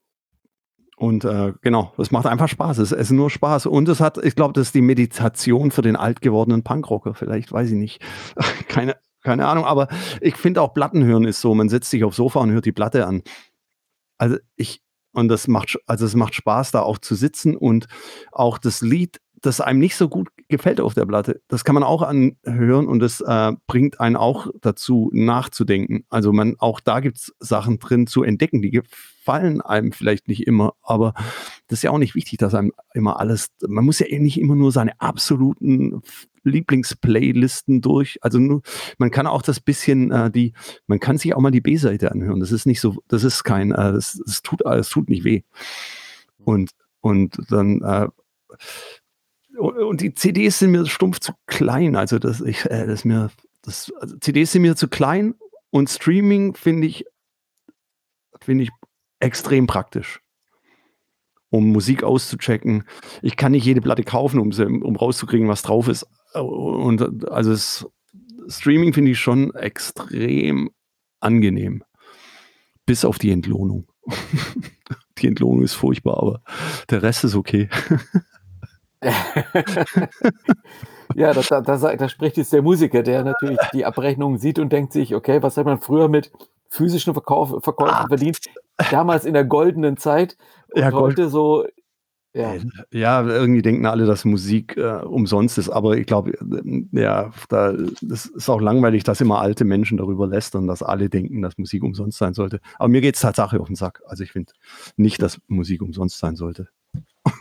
und 1.03 1.25
äh, 1.25 1.53
genau, 1.63 1.93
es 1.99 2.13
macht 2.13 2.27
einfach 2.27 2.49
Spaß. 2.49 2.79
Es 2.79 2.93
ist 2.93 3.11
nur 3.11 3.29
Spaß. 3.29 3.67
Und 3.67 3.89
es 3.89 3.99
hat, 3.99 4.19
ich 4.19 4.37
glaube, 4.37 4.53
das 4.53 4.69
ist 4.69 4.75
die 4.77 4.83
Meditation 4.83 5.73
für 5.73 5.83
den 5.83 5.97
alt 5.97 6.21
gewordenen 6.21 6.63
Punkrocker. 6.63 7.15
Vielleicht, 7.15 7.51
weiß 7.51 7.71
ich 7.71 7.77
nicht. 7.77 8.01
keine, 8.69 8.95
keine 9.21 9.49
Ahnung. 9.49 9.65
Aber 9.65 9.89
ich 10.21 10.37
finde 10.37 10.63
auch 10.63 10.75
Platten 10.75 11.03
hören 11.03 11.25
ist 11.25 11.41
so. 11.41 11.57
Man 11.57 11.69
setzt 11.69 11.91
sich 11.91 12.05
aufs 12.05 12.19
Sofa 12.19 12.39
und 12.39 12.53
hört 12.53 12.67
die 12.67 12.71
Platte 12.73 13.05
an. 13.09 13.23
Also 14.17 14.37
ich, 14.55 14.81
und 15.13 15.29
das 15.29 15.49
macht, 15.49 15.79
also 15.87 16.07
es 16.07 16.15
macht 16.15 16.35
Spaß, 16.35 16.71
da 16.71 16.81
auch 16.81 16.99
zu 16.99 17.15
sitzen 17.15 17.57
und 17.57 17.87
auch 18.33 18.59
das 18.59 18.81
Lied 18.81 19.21
das 19.43 19.61
einem 19.61 19.81
nicht 19.81 19.97
so 19.97 20.09
gut 20.09 20.29
gefällt 20.49 20.81
auf 20.81 20.95
der 20.95 21.05
Platte, 21.05 21.43
das 21.49 21.65
kann 21.65 21.75
man 21.75 21.83
auch 21.83 22.03
anhören 22.03 22.87
und 22.87 23.01
das 23.01 23.21
äh, 23.21 23.53
bringt 23.67 24.01
einen 24.01 24.17
auch 24.17 24.47
dazu 24.61 25.11
nachzudenken. 25.13 26.05
Also 26.09 26.33
man 26.33 26.55
auch 26.59 26.81
da 26.81 27.01
gibt 27.01 27.19
es 27.19 27.35
Sachen 27.41 27.79
drin 27.79 28.07
zu 28.07 28.23
entdecken, 28.23 28.63
die 28.63 28.71
gefallen 28.71 29.61
einem 29.61 29.93
vielleicht 29.93 30.29
nicht 30.29 30.47
immer, 30.47 30.75
aber 30.81 31.13
das 31.73 31.79
ist 31.79 31.85
ja 31.85 31.91
auch 31.91 31.99
nicht 31.99 32.15
wichtig, 32.15 32.39
dass 32.39 32.55
einem 32.55 32.73
immer 32.95 33.19
alles, 33.19 33.49
man 33.67 33.85
muss 33.85 33.99
ja 33.99 34.07
eh 34.07 34.19
nicht 34.19 34.39
immer 34.39 34.55
nur 34.55 34.73
seine 34.73 35.01
absoluten 35.01 36.03
Lieblingsplaylisten 36.45 37.81
durch. 37.81 38.19
Also 38.21 38.39
nur, 38.39 38.63
man 38.99 39.11
kann 39.11 39.27
auch 39.27 39.43
das 39.43 39.61
bisschen 39.61 40.11
äh, 40.11 40.31
die, 40.31 40.53
man 40.87 41.01
kann 41.01 41.19
sich 41.19 41.35
auch 41.35 41.41
mal 41.41 41.51
die 41.51 41.61
B-Seite 41.61 42.13
anhören. 42.13 42.41
Das 42.41 42.53
ist 42.53 42.67
nicht 42.67 42.81
so, 42.81 43.03
das 43.09 43.25
ist 43.25 43.45
kein, 43.45 43.73
äh, 43.73 43.93
das, 43.93 44.21
das 44.25 44.43
tut, 44.43 44.61
das 44.65 44.89
tut 44.89 45.09
nicht 45.09 45.25
weh. 45.25 45.43
Und 46.39 46.73
und 47.01 47.39
dann 47.51 47.83
äh, 47.83 48.09
und 49.59 50.01
die 50.01 50.15
CDs 50.15 50.59
sind 50.59 50.71
mir 50.71 50.87
stumpf 50.87 51.21
zu 51.21 51.33
klein. 51.47 51.97
Also 51.97 52.19
das, 52.19 52.41
ich, 52.41 52.65
äh, 52.67 52.87
das 52.87 53.05
mir, 53.05 53.31
das, 53.63 53.93
also 54.01 54.17
CDs 54.19 54.53
sind 54.53 54.63
mir 54.63 54.77
zu 54.77 54.89
klein 54.89 55.35
und 55.71 55.91
Streaming 55.91 56.55
finde 56.55 56.87
ich, 56.87 57.05
finde 58.41 58.65
ich 58.65 58.71
extrem 59.21 59.67
praktisch, 59.67 60.21
um 61.53 61.71
Musik 61.71 62.03
auszuchecken. 62.03 62.85
Ich 63.21 63.37
kann 63.37 63.53
nicht 63.53 63.67
jede 63.67 63.83
Platte 63.83 64.03
kaufen, 64.03 64.41
um, 64.41 64.53
sie, 64.53 64.67
um 64.67 64.97
rauszukriegen, 64.97 65.49
was 65.49 65.63
drauf 65.63 65.87
ist. 65.87 66.07
Und 66.35 67.31
also 67.31 67.53
es, 67.53 67.87
Streaming 68.49 68.95
finde 68.95 69.11
ich 69.11 69.21
schon 69.21 69.55
extrem 69.55 70.71
angenehm. 71.21 71.85
Bis 72.87 73.05
auf 73.05 73.19
die 73.19 73.31
Entlohnung. 73.31 73.87
die 75.19 75.27
Entlohnung 75.29 75.63
ist 75.63 75.75
furchtbar, 75.75 76.17
aber 76.17 76.41
der 76.89 77.03
Rest 77.03 77.25
ist 77.25 77.37
okay. 77.37 77.69
ja, 81.15 81.35
da, 81.35 81.43
da, 81.43 81.61
da, 81.61 81.97
da, 81.97 82.09
spricht 82.09 82.39
jetzt 82.39 82.53
der 82.53 82.63
Musiker, 82.63 83.03
der 83.03 83.25
natürlich 83.25 83.59
die 83.75 83.85
Abrechnung 83.85 84.39
sieht 84.39 84.59
und 84.59 84.73
denkt 84.73 84.95
sich, 84.95 85.15
okay, 85.15 85.43
was 85.43 85.59
hat 85.59 85.67
man 85.67 85.81
früher 85.81 86.09
mit 86.09 86.33
physischen 86.71 87.13
Verkauf, 87.13 87.63
Verkäufen 87.63 87.95
ah. 87.95 88.07
verdient? 88.09 88.39
Damals 88.91 89.27
in 89.27 89.35
der 89.35 89.45
goldenen 89.45 89.99
Zeit 89.99 90.37
und 90.75 90.81
ja, 90.81 90.93
heute 90.93 91.29
so. 91.29 91.67
Ja. 92.35 92.55
ja, 92.91 93.27
irgendwie 93.27 93.61
denken 93.61 93.85
alle, 93.85 94.07
dass 94.07 94.25
Musik 94.25 94.79
äh, 94.79 95.03
umsonst 95.05 95.59
ist, 95.59 95.69
aber 95.69 95.99
ich 95.99 96.07
glaube, 96.07 96.33
äh, 96.33 96.87
ja, 96.99 97.31
da, 97.51 97.75
das 98.01 98.25
ist 98.25 98.49
auch 98.49 98.63
langweilig, 98.63 99.05
dass 99.05 99.21
immer 99.21 99.41
alte 99.41 99.67
Menschen 99.67 99.99
darüber 99.99 100.27
lästern, 100.27 100.67
dass 100.67 100.83
alle 100.83 101.11
denken, 101.11 101.43
dass 101.43 101.59
Musik 101.59 101.83
umsonst 101.83 102.17
sein 102.17 102.33
sollte. 102.33 102.61
Aber 102.79 102.89
mir 102.89 103.03
geht 103.03 103.17
es 103.17 103.21
Tatsache 103.21 103.61
auf 103.61 103.67
den 103.67 103.77
Sack. 103.77 104.03
Also 104.07 104.25
ich 104.25 104.33
finde 104.33 104.55
nicht, 104.97 105.21
dass 105.21 105.43
Musik 105.47 105.83
umsonst 105.83 106.19
sein 106.19 106.37
sollte. 106.37 106.69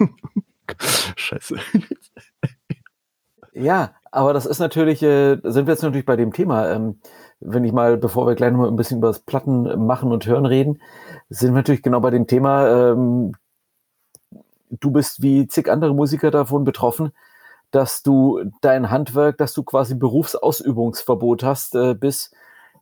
Scheiße. 1.15 1.55
Ja, 3.53 3.93
aber 4.11 4.33
das 4.33 4.45
ist 4.45 4.59
natürlich, 4.59 5.03
äh, 5.03 5.38
sind 5.43 5.67
wir 5.67 5.73
jetzt 5.73 5.83
natürlich 5.83 6.05
bei 6.05 6.15
dem 6.15 6.33
Thema. 6.33 6.69
Ähm, 6.69 7.00
wenn 7.41 7.63
ich 7.63 7.73
mal, 7.73 7.97
bevor 7.97 8.27
wir 8.27 8.35
gleich 8.35 8.51
noch 8.51 8.59
mal 8.59 8.67
ein 8.67 8.75
bisschen 8.75 9.00
über 9.00 9.07
das 9.07 9.19
Platten 9.19 9.85
machen 9.85 10.11
und 10.11 10.25
hören 10.25 10.45
reden, 10.45 10.79
sind 11.31 11.51
wir 11.51 11.59
natürlich 11.59 11.81
genau 11.81 12.01
bei 12.01 12.09
dem 12.09 12.27
Thema. 12.27 12.91
Ähm, 12.91 13.33
du 14.69 14.91
bist 14.91 15.21
wie 15.21 15.47
zig 15.47 15.71
andere 15.71 15.95
Musiker 15.95 16.29
davon 16.29 16.65
betroffen, 16.65 17.11
dass 17.71 18.03
du 18.03 18.41
dein 18.61 18.91
Handwerk, 18.91 19.38
dass 19.38 19.53
du 19.53 19.63
quasi 19.63 19.95
Berufsausübungsverbot 19.95 21.43
hast, 21.43 21.75
äh, 21.75 21.95
bis, 21.95 22.31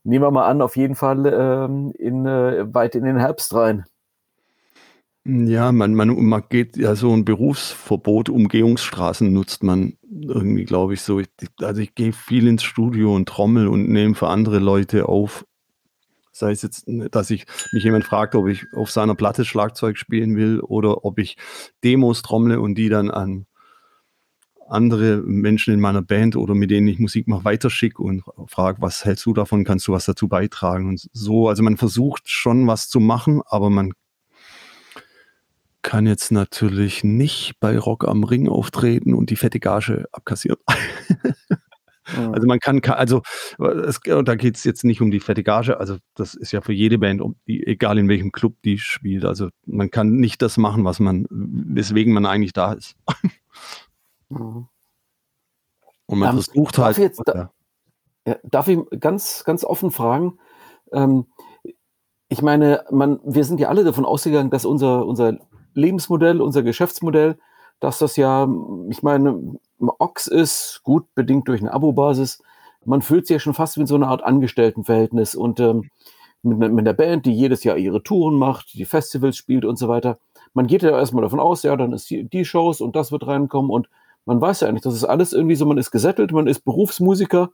nehmen 0.02 0.24
wir 0.24 0.30
mal 0.32 0.46
an, 0.46 0.62
auf 0.62 0.76
jeden 0.76 0.96
Fall 0.96 1.26
ähm, 1.26 1.92
in, 1.96 2.26
äh, 2.26 2.74
weit 2.74 2.96
in 2.96 3.04
den 3.04 3.18
Herbst 3.18 3.54
rein. 3.54 3.84
Ja, 5.24 5.70
man, 5.70 5.94
man, 5.94 6.08
man 6.08 6.42
geht 6.48 6.76
ja 6.76 6.96
so 6.96 7.12
ein 7.12 7.24
Berufsverbot, 7.24 8.30
Umgehungsstraßen 8.30 9.32
nutzt 9.32 9.62
man 9.62 9.96
irgendwie, 10.10 10.64
glaube 10.64 10.94
ich, 10.94 11.02
so. 11.02 11.20
Ich, 11.20 11.28
also 11.60 11.80
ich 11.82 11.94
gehe 11.94 12.12
viel 12.12 12.48
ins 12.48 12.64
Studio 12.64 13.14
und 13.14 13.28
trommel 13.28 13.68
und 13.68 13.88
nehme 13.90 14.16
für 14.16 14.28
andere 14.28 14.58
Leute 14.58 15.08
auf. 15.08 15.44
Sei 16.40 16.52
es 16.52 16.62
jetzt, 16.62 16.84
dass 16.86 17.30
ich 17.30 17.44
mich 17.72 17.84
jemand 17.84 18.04
fragt, 18.04 18.34
ob 18.34 18.48
ich 18.48 18.64
auf 18.74 18.90
seiner 18.90 19.14
Platte 19.14 19.44
Schlagzeug 19.44 19.98
spielen 19.98 20.36
will 20.36 20.60
oder 20.60 21.04
ob 21.04 21.18
ich 21.18 21.36
Demos 21.84 22.22
trommle 22.22 22.60
und 22.60 22.76
die 22.76 22.88
dann 22.88 23.10
an 23.10 23.46
andere 24.66 25.18
Menschen 25.18 25.74
in 25.74 25.80
meiner 25.80 26.00
Band 26.00 26.36
oder 26.36 26.54
mit 26.54 26.70
denen 26.70 26.88
ich 26.88 26.98
Musik 26.98 27.28
mache, 27.28 27.44
weiterschicke 27.44 28.02
und 28.02 28.22
frage, 28.46 28.80
was 28.80 29.04
hältst 29.04 29.26
du 29.26 29.34
davon, 29.34 29.64
kannst 29.64 29.86
du 29.86 29.92
was 29.92 30.06
dazu 30.06 30.28
beitragen 30.28 30.88
und 30.88 31.10
so. 31.12 31.48
Also 31.48 31.62
man 31.62 31.76
versucht 31.76 32.30
schon 32.30 32.66
was 32.66 32.88
zu 32.88 33.00
machen, 33.00 33.42
aber 33.44 33.68
man 33.68 33.92
kann 35.82 36.06
jetzt 36.06 36.32
natürlich 36.32 37.04
nicht 37.04 37.60
bei 37.60 37.78
Rock 37.78 38.08
am 38.08 38.24
Ring 38.24 38.48
auftreten 38.48 39.12
und 39.12 39.28
die 39.28 39.36
fette 39.36 39.60
Gage 39.60 40.06
abkassieren. 40.12 40.58
Also 42.16 42.46
man 42.46 42.58
kann, 42.58 42.80
also 42.84 43.22
es, 43.58 44.00
da 44.00 44.34
geht 44.34 44.56
es 44.56 44.64
jetzt 44.64 44.84
nicht 44.84 45.00
um 45.00 45.10
die 45.10 45.20
fette 45.20 45.42
Gage, 45.42 45.78
also 45.78 45.96
das 46.14 46.34
ist 46.34 46.52
ja 46.52 46.60
für 46.60 46.72
jede 46.72 46.98
Band, 46.98 47.20
um 47.20 47.36
die, 47.46 47.66
egal 47.66 47.98
in 47.98 48.08
welchem 48.08 48.32
Club 48.32 48.54
die 48.64 48.78
spielt. 48.78 49.24
Also 49.24 49.48
man 49.66 49.90
kann 49.90 50.16
nicht 50.16 50.42
das 50.42 50.56
machen, 50.56 50.84
was 50.84 51.00
man, 51.00 51.26
weswegen 51.30 52.12
man 52.12 52.26
eigentlich 52.26 52.52
da 52.52 52.72
ist. 52.72 52.96
Mhm. 54.28 54.68
Und 56.06 56.18
man 56.18 56.30
ähm, 56.30 56.42
versucht 56.42 56.78
halt. 56.78 56.98
Jetzt, 56.98 57.22
da, 57.24 57.52
ja, 58.26 58.36
darf 58.44 58.68
ich 58.68 58.78
ganz, 58.98 59.44
ganz 59.44 59.64
offen 59.64 59.90
fragen? 59.90 60.38
Ähm, 60.92 61.26
ich 62.28 62.42
meine, 62.42 62.84
man, 62.90 63.20
wir 63.24 63.44
sind 63.44 63.60
ja 63.60 63.68
alle 63.68 63.84
davon 63.84 64.04
ausgegangen, 64.04 64.50
dass 64.50 64.64
unser, 64.64 65.06
unser 65.06 65.38
Lebensmodell, 65.74 66.40
unser 66.40 66.62
Geschäftsmodell, 66.62 67.38
dass 67.80 67.98
das 67.98 68.16
ja, 68.16 68.48
ich 68.88 69.02
meine, 69.02 69.58
Ox 69.88 70.26
ist, 70.26 70.80
gut 70.82 71.06
bedingt 71.14 71.48
durch 71.48 71.60
eine 71.60 71.72
Abo-Basis. 71.72 72.42
Man 72.84 73.02
fühlt 73.02 73.26
sich 73.26 73.34
ja 73.34 73.38
schon 73.38 73.54
fast 73.54 73.76
wie 73.76 73.82
in 73.82 73.86
so 73.86 73.94
einer 73.94 74.08
Art 74.08 74.22
Angestelltenverhältnis 74.22 75.34
und 75.34 75.60
ähm, 75.60 75.90
mit, 76.42 76.58
ne, 76.58 76.68
mit 76.68 76.86
einer 76.86 76.94
Band, 76.94 77.26
die 77.26 77.32
jedes 77.32 77.64
Jahr 77.64 77.76
ihre 77.76 78.02
Touren 78.02 78.34
macht, 78.34 78.74
die 78.74 78.84
Festivals 78.84 79.36
spielt 79.36 79.64
und 79.64 79.78
so 79.78 79.88
weiter. 79.88 80.18
Man 80.54 80.66
geht 80.66 80.82
ja 80.82 80.90
erstmal 80.90 81.22
davon 81.22 81.40
aus, 81.40 81.62
ja, 81.62 81.76
dann 81.76 81.92
ist 81.92 82.10
die, 82.10 82.24
die 82.24 82.44
Shows 82.44 82.80
und 82.80 82.96
das 82.96 83.12
wird 83.12 83.26
reinkommen 83.26 83.70
und 83.70 83.88
man 84.24 84.40
weiß 84.40 84.60
ja 84.60 84.68
eigentlich, 84.68 84.82
das 84.82 84.94
ist 84.94 85.04
alles 85.04 85.32
irgendwie 85.32 85.54
so, 85.54 85.66
man 85.66 85.78
ist 85.78 85.90
gesettelt, 85.90 86.32
man 86.32 86.46
ist 86.46 86.64
Berufsmusiker, 86.64 87.50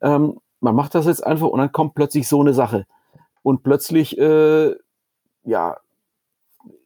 ähm, 0.00 0.38
man 0.60 0.74
macht 0.74 0.94
das 0.94 1.06
jetzt 1.06 1.26
einfach 1.26 1.48
und 1.48 1.58
dann 1.58 1.72
kommt 1.72 1.94
plötzlich 1.94 2.28
so 2.28 2.40
eine 2.40 2.52
Sache. 2.54 2.86
Und 3.42 3.62
plötzlich, 3.62 4.18
äh, 4.18 4.74
ja, 5.44 5.78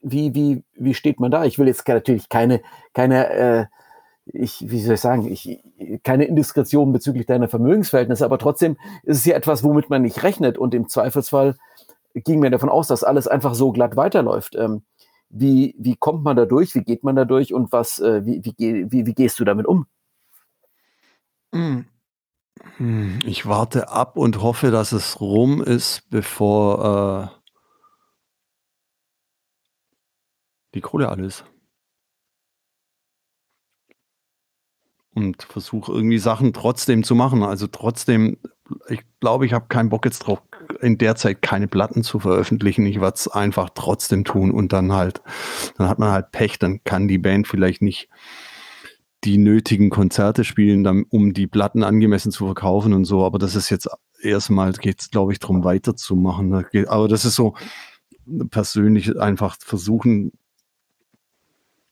wie, 0.02 0.34
wie, 0.34 0.62
wie 0.74 0.94
steht 0.94 1.18
man 1.18 1.30
da? 1.30 1.44
Ich 1.44 1.58
will 1.58 1.66
jetzt 1.66 1.86
natürlich 1.88 2.28
keine, 2.28 2.60
keine, 2.92 3.30
äh, 3.30 3.66
ich, 4.26 4.70
wie 4.70 4.80
soll 4.80 4.94
ich 4.94 5.00
sagen, 5.00 5.30
ich, 5.30 5.60
keine 6.02 6.24
Indiskretion 6.24 6.92
bezüglich 6.92 7.26
deiner 7.26 7.48
Vermögensverhältnisse, 7.48 8.24
aber 8.24 8.38
trotzdem 8.38 8.76
ist 9.02 9.18
es 9.18 9.24
ja 9.24 9.36
etwas, 9.36 9.62
womit 9.62 9.90
man 9.90 10.02
nicht 10.02 10.22
rechnet 10.22 10.58
und 10.58 10.74
im 10.74 10.88
Zweifelsfall 10.88 11.56
ging 12.14 12.40
mir 12.40 12.50
davon 12.50 12.68
aus, 12.68 12.88
dass 12.88 13.04
alles 13.04 13.28
einfach 13.28 13.54
so 13.54 13.72
glatt 13.72 13.96
weiterläuft. 13.96 14.54
Ähm, 14.56 14.82
wie, 15.28 15.74
wie 15.78 15.96
kommt 15.96 16.22
man 16.22 16.36
da 16.36 16.46
durch? 16.46 16.74
Wie 16.74 16.82
geht 16.82 17.02
man 17.02 17.16
da 17.16 17.24
durch 17.24 17.52
und 17.52 17.72
was, 17.72 17.98
äh, 17.98 18.24
wie, 18.24 18.42
wie, 18.44 18.90
wie, 18.90 19.06
wie 19.06 19.14
gehst 19.14 19.40
du 19.40 19.44
damit 19.44 19.66
um? 19.66 19.86
Hm. 21.52 21.86
Hm, 22.76 23.18
ich 23.24 23.46
warte 23.46 23.88
ab 23.90 24.16
und 24.16 24.40
hoffe, 24.42 24.70
dass 24.70 24.92
es 24.92 25.20
rum 25.20 25.60
ist, 25.60 26.08
bevor 26.08 27.32
äh, 27.32 27.40
die 30.74 30.80
Kohle 30.80 31.08
alles. 31.08 31.44
Und 35.14 35.44
versuche 35.44 35.92
irgendwie 35.92 36.18
Sachen 36.18 36.52
trotzdem 36.52 37.04
zu 37.04 37.14
machen. 37.14 37.42
Also 37.42 37.68
trotzdem, 37.68 38.38
ich 38.88 39.00
glaube, 39.20 39.46
ich 39.46 39.52
habe 39.52 39.66
keinen 39.68 39.88
Bock 39.88 40.04
jetzt 40.04 40.20
drauf, 40.20 40.42
in 40.80 40.98
der 40.98 41.14
Zeit 41.14 41.40
keine 41.40 41.68
Platten 41.68 42.02
zu 42.02 42.18
veröffentlichen. 42.18 42.84
Ich 42.86 43.00
werde 43.00 43.14
es 43.14 43.28
einfach 43.28 43.70
trotzdem 43.74 44.24
tun 44.24 44.50
und 44.50 44.72
dann 44.72 44.92
halt, 44.92 45.22
dann 45.78 45.88
hat 45.88 45.98
man 45.98 46.10
halt 46.10 46.32
Pech, 46.32 46.58
dann 46.58 46.82
kann 46.82 47.06
die 47.06 47.18
Band 47.18 47.46
vielleicht 47.46 47.80
nicht 47.80 48.08
die 49.22 49.38
nötigen 49.38 49.88
Konzerte 49.88 50.44
spielen, 50.44 51.04
um 51.10 51.32
die 51.32 51.46
Platten 51.46 51.82
angemessen 51.82 52.32
zu 52.32 52.44
verkaufen 52.46 52.92
und 52.92 53.04
so. 53.04 53.24
Aber 53.24 53.38
das 53.38 53.54
ist 53.54 53.70
jetzt 53.70 53.88
erstmal, 54.20 54.72
geht 54.72 55.00
es, 55.00 55.10
glaube 55.10 55.32
ich, 55.32 55.38
darum, 55.38 55.64
weiterzumachen. 55.64 56.66
Aber 56.88 57.08
das 57.08 57.24
ist 57.24 57.36
so 57.36 57.54
persönlich 58.50 59.18
einfach 59.18 59.56
versuchen, 59.60 60.32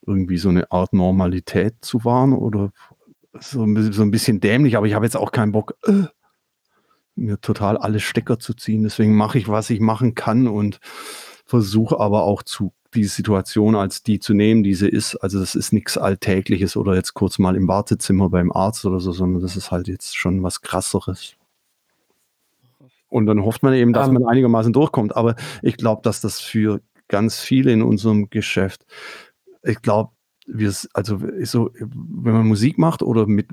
irgendwie 0.05 0.37
so 0.37 0.49
eine 0.49 0.71
Art 0.73 0.93
Normalität 0.93 1.77
zu 1.81 2.05
wahren 2.05 2.33
oder 2.33 2.73
so, 3.41 3.67
so 3.91 4.03
ein 4.03 4.11
bisschen 4.11 4.41
dämlich, 4.41 4.77
aber 4.77 4.87
ich 4.87 4.95
habe 4.95 5.07
jetzt 5.07 5.17
auch 5.17 5.33
keinen 5.33 5.53
Bock, 5.53 5.77
äh, 5.87 6.05
mir 7.15 7.41
total 7.41 7.77
alle 7.77 8.01
Stecker 8.01 8.39
zu 8.39 8.55
ziehen. 8.55 8.83
Deswegen 8.83 9.15
mache 9.15 9.39
ich, 9.39 9.49
was 9.49 9.71
ich 9.71 9.81
machen 9.81 10.15
kann 10.15 10.49
und 10.49 10.81
versuche 11.45 12.01
aber 12.01 12.23
auch 12.23 12.43
zu 12.43 12.73
die 12.95 13.05
Situation 13.05 13.75
als 13.75 14.03
die 14.03 14.21
zu 14.21 14.35
nehmen, 14.35 14.63
die 14.63 14.75
sie 14.75 14.89
ist. 14.89 15.17
Also 15.17 15.41
das 15.41 15.55
ist 15.55 15.73
nichts 15.73 15.97
Alltägliches 15.97 16.77
oder 16.77 16.95
jetzt 16.95 17.15
kurz 17.15 17.39
mal 17.39 17.57
im 17.57 17.67
Wartezimmer 17.69 18.29
beim 18.29 18.53
Arzt 18.53 18.85
oder 18.85 19.01
so, 19.01 19.13
sondern 19.13 19.41
das 19.41 19.57
ist 19.57 19.71
halt 19.71 19.89
jetzt 19.89 20.15
schon 20.15 20.43
was 20.43 20.61
krasseres. 20.61 21.37
Und 23.09 23.27
dann 23.27 23.43
hofft 23.43 23.63
man 23.63 23.73
eben, 23.75 23.95
dass 23.95 24.09
ähm. 24.09 24.15
man 24.15 24.27
einigermaßen 24.27 24.73
durchkommt. 24.73 25.17
Aber 25.17 25.37
ich 25.63 25.77
glaube, 25.79 26.03
dass 26.03 26.21
das 26.21 26.41
für 26.41 26.83
ganz 27.09 27.41
viele 27.41 27.73
in 27.73 27.83
unserem 27.83 28.29
Geschäft 28.29 28.85
ich 29.63 29.81
glaube, 29.81 30.13
wir, 30.47 30.73
also 30.93 31.21
so, 31.43 31.71
wenn 31.79 32.33
man 32.33 32.47
Musik 32.47 32.79
macht 32.79 33.03
oder 33.03 33.27
mit 33.27 33.49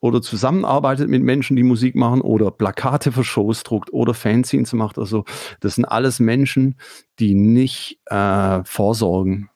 oder 0.00 0.20
zusammenarbeitet 0.22 1.08
mit 1.08 1.22
Menschen, 1.22 1.56
die 1.56 1.62
Musik 1.62 1.94
machen 1.94 2.20
oder 2.20 2.50
Plakate 2.50 3.12
für 3.12 3.24
Shows 3.24 3.62
druckt 3.62 3.92
oder 3.92 4.14
Fanzines 4.14 4.72
macht. 4.72 4.98
Also 4.98 5.24
das 5.60 5.76
sind 5.76 5.84
alles 5.84 6.20
Menschen, 6.20 6.76
die 7.18 7.34
nicht 7.34 7.98
äh, 8.06 8.62
vorsorgen. 8.64 9.50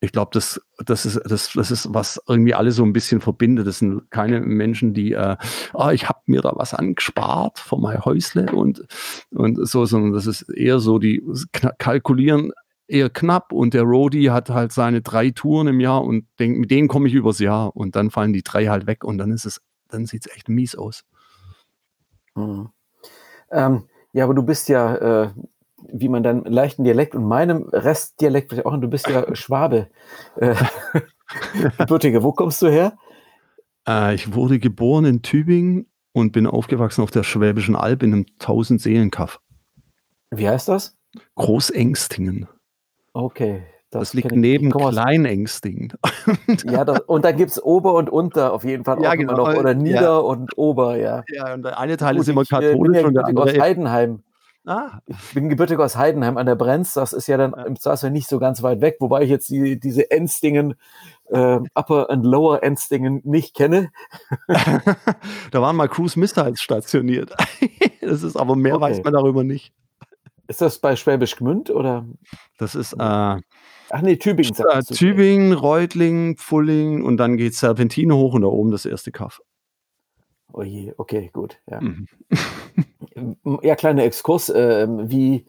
Ich 0.00 0.12
glaube, 0.12 0.30
das, 0.34 0.60
das, 0.84 1.06
ist, 1.06 1.20
das, 1.24 1.52
das 1.54 1.70
ist, 1.70 1.88
was 1.92 2.20
irgendwie 2.28 2.54
alle 2.54 2.72
so 2.72 2.84
ein 2.84 2.92
bisschen 2.92 3.20
verbindet. 3.20 3.66
Das 3.66 3.78
sind 3.78 4.10
keine 4.10 4.40
Menschen, 4.40 4.92
die, 4.92 5.12
äh, 5.12 5.36
oh, 5.72 5.88
ich 5.88 6.08
habe 6.08 6.20
mir 6.26 6.42
da 6.42 6.52
was 6.54 6.74
angespart 6.74 7.58
für 7.58 7.78
mein 7.78 8.04
Häusle 8.04 8.52
und, 8.52 8.86
und 9.30 9.66
so, 9.66 9.86
sondern 9.86 10.12
das 10.12 10.26
ist 10.26 10.42
eher 10.42 10.78
so, 10.78 10.98
die 10.98 11.22
kalkulieren 11.78 12.52
eher 12.86 13.10
knapp 13.10 13.52
und 13.52 13.74
der 13.74 13.82
Roadie 13.82 14.30
hat 14.30 14.50
halt 14.50 14.72
seine 14.72 15.02
drei 15.02 15.30
Touren 15.30 15.68
im 15.68 15.80
Jahr 15.80 16.04
und 16.04 16.26
denkt, 16.38 16.58
mit 16.58 16.70
denen 16.70 16.88
komme 16.88 17.08
ich 17.08 17.14
übers 17.14 17.38
Jahr 17.38 17.74
und 17.76 17.96
dann 17.96 18.10
fallen 18.10 18.32
die 18.32 18.42
drei 18.42 18.66
halt 18.66 18.86
weg 18.86 19.04
und 19.04 19.18
dann 19.18 19.30
ist 19.30 19.46
es, 19.46 19.60
dann 19.88 20.06
sieht 20.06 20.26
es 20.26 20.36
echt 20.36 20.48
mies 20.48 20.74
aus. 20.76 21.04
Mhm. 22.34 22.68
Ähm, 23.50 23.84
ja, 24.12 24.24
aber 24.24 24.34
du 24.34 24.42
bist 24.42 24.68
ja, 24.68 25.24
äh, 25.24 25.30
wie 25.88 26.08
man 26.08 26.22
dann 26.22 26.44
leichten 26.44 26.84
Dialekt 26.84 27.14
und 27.14 27.24
meinem 27.24 27.64
Restdialekt 27.64 28.64
auch, 28.64 28.76
du 28.78 28.88
bist 28.88 29.08
ja 29.08 29.24
Schwabe. 29.34 29.88
Äh, 30.36 30.54
Gebürtige, 31.78 32.22
wo 32.22 32.32
kommst 32.32 32.62
du 32.62 32.68
her? 32.68 32.96
Äh, 33.88 34.14
ich 34.14 34.34
wurde 34.34 34.58
geboren 34.58 35.04
in 35.04 35.22
Tübingen 35.22 35.86
und 36.12 36.32
bin 36.32 36.46
aufgewachsen 36.46 37.02
auf 37.02 37.10
der 37.10 37.22
Schwäbischen 37.22 37.76
Alb 37.76 38.02
in 38.02 38.12
einem 38.12 38.26
Tausend-Seelen-Kaff. 38.38 39.40
Wie 40.30 40.48
heißt 40.48 40.68
das? 40.68 40.96
Großengstingen. 41.34 42.48
Okay. 43.14 43.62
Das, 43.90 44.10
das 44.10 44.14
liegt 44.14 44.32
neben 44.32 44.72
Kleinängstingen. 44.72 45.92
ja, 46.64 46.84
das, 46.84 47.00
und 47.00 47.24
dann 47.24 47.36
gibt 47.36 47.52
es 47.52 47.62
Ober 47.62 47.94
und 47.94 48.10
Unter 48.10 48.52
auf 48.52 48.64
jeden 48.64 48.84
Fall 48.84 49.00
ja, 49.00 49.10
auch 49.10 49.14
genau. 49.14 49.36
noch. 49.36 49.54
Oder 49.54 49.74
Nieder 49.74 50.00
ja. 50.02 50.16
und 50.16 50.58
Ober, 50.58 50.96
ja. 50.96 51.22
Ja, 51.28 51.54
und 51.54 51.62
der 51.62 51.78
eine 51.78 51.96
Teil 51.96 52.14
Gut, 52.14 52.22
ist 52.22 52.28
immer 52.28 52.44
katholisch 52.44 52.98
ich, 52.98 53.06
und 53.06 53.14
der 53.14 53.24
andere 53.26 53.44
aus 53.44 53.58
Heidenheim. 53.58 54.24
Ah. 54.66 54.98
Ich 55.06 55.34
bin 55.34 55.48
gebürtig 55.48 55.78
aus 55.78 55.96
Heidenheim 55.96 56.38
an 56.38 56.46
der 56.46 56.56
Brenz. 56.56 56.94
Das 56.94 57.12
ist 57.12 57.28
ja 57.28 57.36
dann 57.36 57.52
ja. 57.56 57.64
im 57.64 57.78
Zweifel 57.78 58.10
nicht 58.10 58.28
so 58.28 58.40
ganz 58.40 58.62
weit 58.62 58.80
weg, 58.80 58.96
wobei 58.98 59.22
ich 59.22 59.30
jetzt 59.30 59.48
die, 59.50 59.78
diese 59.78 60.10
Endstingen, 60.10 60.74
äh, 61.26 61.60
Upper 61.74 62.10
und 62.10 62.24
Lower 62.24 62.62
Endstingen 62.64 63.20
nicht 63.24 63.54
kenne. 63.54 63.90
da 64.48 65.62
waren 65.62 65.76
mal 65.76 65.88
Cruise 65.88 66.18
Missiles 66.18 66.60
stationiert. 66.60 67.32
das 68.00 68.24
ist 68.24 68.36
aber 68.36 68.56
mehr 68.56 68.76
okay. 68.76 68.82
weiß 68.82 69.04
man 69.04 69.12
darüber 69.12 69.44
nicht. 69.44 69.72
Ist 70.46 70.60
das 70.60 70.78
bei 70.78 70.96
Schwäbisch 70.96 71.36
Gmünd 71.36 71.70
oder? 71.70 72.06
Das 72.58 72.74
ist. 72.74 72.92
Äh, 72.94 72.96
Ach 73.90 74.00
nee, 74.02 74.16
Tübingen. 74.16 74.54
Äh, 74.70 74.82
Tübingen, 74.82 75.52
Reutlingen, 75.52 76.36
Fulling 76.36 77.02
und 77.04 77.16
dann 77.16 77.36
geht 77.36 77.54
Serpentine 77.54 78.16
hoch 78.16 78.34
und 78.34 78.42
da 78.42 78.48
oben 78.48 78.70
das 78.70 78.86
erste 78.86 79.12
Kaff. 79.12 79.40
Oh 80.52 80.62
je, 80.62 80.94
okay, 80.98 81.30
gut. 81.32 81.58
Ja, 81.68 81.80
mhm. 81.80 82.06
ja 83.62 83.74
kleiner 83.74 84.04
Exkurs. 84.04 84.48
Äh, 84.50 84.86
wie, 84.88 85.46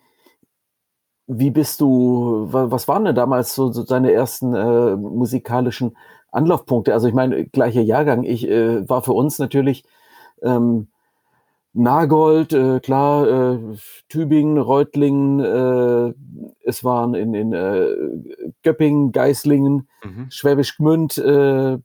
wie 1.27 1.51
bist 1.51 1.81
du, 1.81 2.47
was 2.49 2.87
waren 2.87 3.05
denn 3.05 3.15
damals 3.15 3.53
so, 3.55 3.71
so 3.71 3.83
deine 3.83 4.11
ersten 4.11 4.55
äh, 4.55 4.95
musikalischen 4.95 5.95
Anlaufpunkte? 6.31 6.93
Also 6.93 7.07
ich 7.07 7.13
meine, 7.13 7.45
gleicher 7.45 7.81
Jahrgang. 7.81 8.23
Ich 8.23 8.47
äh, 8.47 8.87
war 8.89 9.03
für 9.03 9.13
uns 9.13 9.39
natürlich 9.39 9.83
ähm, 10.41 10.87
Nagold, 11.75 12.53
äh, 12.53 12.79
klar, 12.79 13.27
äh, 13.27 13.60
Tübingen, 14.08 14.58
Reutlingen, 14.58 15.39
äh, 15.41 16.13
es 16.63 16.86
waren 16.86 17.13
in, 17.13 17.34
in 17.34 17.51
äh, 17.51 17.88
Göppingen, 18.63 19.12
Geislingen, 19.12 19.89
mhm. 20.01 20.27
Schwäbisch 20.29 20.77
Gmünd, 20.77 21.17
äh, 21.17 21.77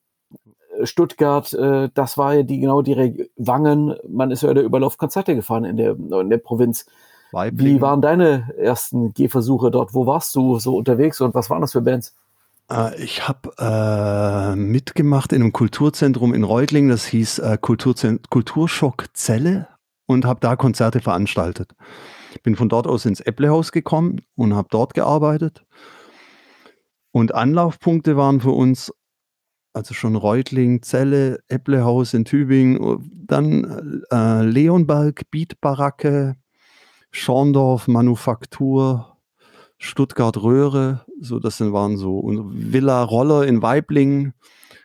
Stuttgart, 0.84 1.52
äh, 1.54 1.88
das 1.92 2.16
war 2.16 2.34
ja 2.34 2.42
die 2.44 2.60
genau 2.60 2.82
die 2.82 2.92
Re 2.92 3.28
Wangen, 3.36 3.96
man 4.08 4.30
ist 4.30 4.44
ja 4.44 4.52
überall 4.52 4.84
auf 4.84 4.96
Konzerte 4.96 5.34
gefahren 5.34 5.64
in 5.64 5.76
der, 5.76 5.90
in 5.92 6.30
der 6.30 6.38
Provinz. 6.38 6.86
Weiblingen. 7.32 7.76
Wie 7.76 7.80
waren 7.80 8.00
deine 8.00 8.54
ersten 8.58 9.12
Gehversuche 9.12 9.70
dort? 9.70 9.94
Wo 9.94 10.06
warst 10.06 10.34
du 10.36 10.58
so 10.58 10.76
unterwegs 10.76 11.20
und 11.20 11.34
was 11.34 11.50
waren 11.50 11.60
das 11.60 11.72
für 11.72 11.80
Bands? 11.80 12.14
Äh, 12.70 13.02
ich 13.02 13.26
habe 13.26 13.50
äh, 13.58 14.54
mitgemacht 14.56 15.32
in 15.32 15.42
einem 15.42 15.52
Kulturzentrum 15.52 16.32
in 16.32 16.44
Reutlingen, 16.44 16.90
das 16.90 17.06
hieß 17.06 17.40
äh, 17.40 17.58
Kulturschock 17.60 19.06
Zelle 19.14 19.66
und 20.10 20.24
habe 20.24 20.40
da 20.40 20.56
Konzerte 20.56 20.98
veranstaltet. 20.98 21.70
Bin 22.42 22.56
von 22.56 22.68
dort 22.68 22.88
aus 22.88 23.06
ins 23.06 23.20
Äpplehaus 23.20 23.70
gekommen 23.70 24.22
und 24.34 24.54
habe 24.54 24.66
dort 24.68 24.92
gearbeitet. 24.92 25.64
Und 27.12 27.32
Anlaufpunkte 27.32 28.16
waren 28.16 28.40
für 28.40 28.50
uns 28.50 28.92
also 29.72 29.94
schon 29.94 30.16
Reutling, 30.16 30.82
Celle, 30.82 31.38
Äpplehaus 31.46 32.12
in 32.12 32.24
Tübingen, 32.24 33.08
dann 33.24 34.02
äh, 34.10 34.42
Leonberg, 34.42 35.30
Beatbaracke, 35.30 36.34
Schorndorf, 37.12 37.86
Manufaktur, 37.86 39.16
Stuttgart 39.78 40.36
Röhre, 40.42 41.06
so 41.20 41.38
das 41.38 41.60
waren 41.60 41.96
so 41.96 42.18
und 42.18 42.72
Villa 42.72 43.04
Roller 43.04 43.46
in 43.46 43.62
Weiblingen 43.62 44.34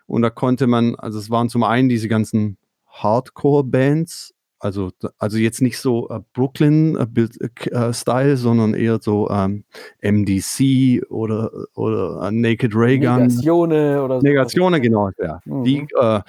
und 0.05 0.21
da 0.21 0.29
konnte 0.29 0.67
man, 0.67 0.93
also 0.93 1.17
es 1.17 1.31
waren 1.31 1.49
zum 1.49 1.63
einen 1.63 1.89
diese 1.89 2.07
ganzen 2.07 2.59
Hardcore-Bands, 2.85 4.34
also, 4.65 4.89
also 5.19 5.37
jetzt 5.37 5.61
nicht 5.61 5.77
so 5.77 6.09
äh, 6.09 6.19
Brooklyn-Style, 6.33 8.29
äh, 8.29 8.31
äh, 8.31 8.35
sondern 8.35 8.73
eher 8.73 8.99
so 8.99 9.29
ähm, 9.29 9.63
MDC 10.01 11.03
oder, 11.11 11.51
oder 11.75 12.27
äh, 12.27 12.31
Naked 12.31 12.71
Ray 12.75 12.97
Gun. 12.97 13.27
Negatione 13.27 14.03
oder 14.03 14.21
so. 14.21 14.27
Negatione, 14.27 14.81
genau, 14.81 15.11
ja. 15.21 15.39
Mhm. 15.45 15.63
Die, 15.63 15.87
äh, 15.99 16.21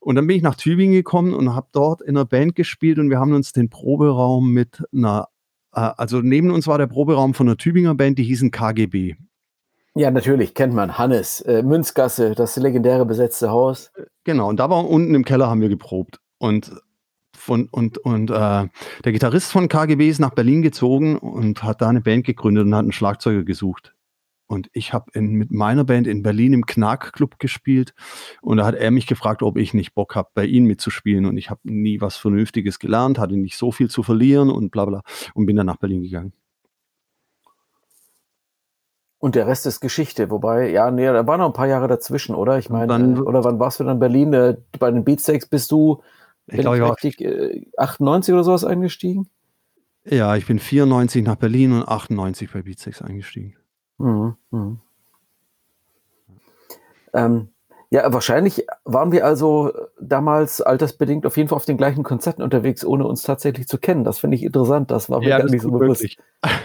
und 0.00 0.16
dann 0.16 0.26
bin 0.26 0.36
ich 0.36 0.42
nach 0.42 0.54
Tübingen 0.54 0.94
gekommen 0.94 1.34
und 1.34 1.54
habe 1.54 1.68
dort 1.72 2.00
in 2.00 2.16
einer 2.16 2.24
Band 2.24 2.54
gespielt 2.54 2.98
und 2.98 3.10
wir 3.10 3.20
haben 3.20 3.34
uns 3.34 3.52
den 3.52 3.68
Proberaum 3.68 4.52
mit 4.52 4.82
einer, 4.94 5.28
äh, 5.74 5.80
also 5.80 6.20
neben 6.22 6.50
uns 6.50 6.66
war 6.66 6.78
der 6.78 6.86
Proberaum 6.86 7.34
von 7.34 7.46
einer 7.46 7.58
Tübinger 7.58 7.94
Band, 7.94 8.18
die 8.18 8.24
hießen 8.24 8.50
KGB. 8.50 9.16
Ja, 9.94 10.10
natürlich, 10.10 10.54
kennt 10.54 10.72
man. 10.72 10.96
Hannes, 10.96 11.42
äh, 11.42 11.62
Münzgasse, 11.62 12.34
das 12.34 12.56
legendäre 12.56 13.04
besetzte 13.04 13.50
Haus. 13.50 13.92
Genau, 14.24 14.48
und 14.48 14.60
da 14.60 14.70
war 14.70 14.88
unten 14.88 15.14
im 15.14 15.26
Keller 15.26 15.48
haben 15.48 15.60
wir 15.60 15.68
geprobt. 15.68 16.20
Und 16.38 16.70
von, 17.46 17.68
und, 17.70 17.98
und 17.98 18.30
äh, 18.30 18.34
der 19.04 19.12
Gitarrist 19.12 19.52
von 19.52 19.68
KGB 19.68 20.08
ist 20.08 20.18
nach 20.18 20.34
Berlin 20.34 20.62
gezogen 20.62 21.16
und 21.16 21.62
hat 21.62 21.80
da 21.80 21.88
eine 21.88 22.00
Band 22.00 22.26
gegründet 22.26 22.64
und 22.64 22.74
hat 22.74 22.82
einen 22.82 22.92
Schlagzeuger 22.92 23.44
gesucht. 23.44 23.94
Und 24.48 24.68
ich 24.72 24.92
habe 24.92 25.18
mit 25.20 25.50
meiner 25.50 25.84
Band 25.84 26.06
in 26.06 26.22
Berlin 26.22 26.52
im 26.52 26.66
Knack-Club 26.66 27.38
gespielt. 27.38 27.94
Und 28.42 28.58
da 28.58 28.66
hat 28.66 28.74
er 28.74 28.90
mich 28.90 29.06
gefragt, 29.06 29.42
ob 29.42 29.56
ich 29.56 29.74
nicht 29.74 29.94
Bock 29.94 30.14
habe, 30.14 30.28
bei 30.34 30.44
ihm 30.44 30.64
mitzuspielen. 30.64 31.26
Und 31.26 31.36
ich 31.36 31.50
habe 31.50 31.60
nie 31.64 32.00
was 32.00 32.16
Vernünftiges 32.16 32.78
gelernt, 32.78 33.18
hatte 33.18 33.36
nicht 33.36 33.56
so 33.56 33.72
viel 33.72 33.90
zu 33.90 34.02
verlieren 34.02 34.50
und 34.50 34.70
bla 34.70 34.84
bla. 34.84 35.02
Und 35.34 35.46
bin 35.46 35.56
dann 35.56 35.66
nach 35.66 35.78
Berlin 35.78 36.02
gegangen. 36.02 36.32
Und 39.18 39.34
der 39.34 39.46
Rest 39.46 39.66
ist 39.66 39.80
Geschichte. 39.80 40.30
Wobei, 40.30 40.70
ja, 40.70 40.90
nee, 40.90 41.06
da 41.06 41.26
waren 41.26 41.40
noch 41.40 41.46
ein 41.46 41.52
paar 41.52 41.66
Jahre 41.66 41.88
dazwischen, 41.88 42.34
oder? 42.34 42.58
Ich 42.58 42.70
meine, 42.70 43.22
oder 43.22 43.42
wann 43.42 43.58
warst 43.58 43.80
du 43.80 43.84
dann 43.84 43.94
in 43.94 44.00
Berlin? 44.00 44.32
Äh, 44.32 44.56
bei 44.78 44.90
den 44.90 45.04
Beatsteaks 45.04 45.46
bist 45.46 45.72
du 45.72 46.02
ich 46.46 46.60
glaube, 46.60 46.76
ich 46.76 46.82
war 46.82 46.92
richtig, 46.92 47.20
äh, 47.20 47.66
98 47.76 48.34
oder 48.34 48.44
sowas 48.44 48.64
eingestiegen? 48.64 49.28
Ja, 50.04 50.36
ich 50.36 50.46
bin 50.46 50.58
94 50.58 51.24
nach 51.24 51.36
Berlin 51.36 51.72
und 51.72 51.88
98 51.88 52.52
bei 52.52 52.62
Beatsex 52.62 53.02
eingestiegen. 53.02 53.56
Mhm, 53.98 54.36
mh. 54.50 54.76
ähm, 57.14 57.48
ja, 57.90 58.12
wahrscheinlich 58.12 58.66
waren 58.84 59.12
wir 59.12 59.24
also 59.24 59.72
damals 60.00 60.60
altersbedingt 60.60 61.24
auf 61.24 61.36
jeden 61.36 61.48
Fall 61.48 61.56
auf 61.56 61.64
den 61.64 61.76
gleichen 61.76 62.02
Konzerten 62.02 62.42
unterwegs, 62.42 62.84
ohne 62.84 63.06
uns 63.06 63.22
tatsächlich 63.22 63.68
zu 63.68 63.78
kennen. 63.78 64.04
Das 64.04 64.18
finde 64.18 64.36
ich 64.36 64.42
interessant. 64.42 64.90
Das 64.90 65.08
war 65.08 65.20
mir 65.20 65.28
ja, 65.28 65.38
gar 65.38 65.48
nicht 65.48 65.62
so 65.62 65.70
bewusst. 65.70 66.16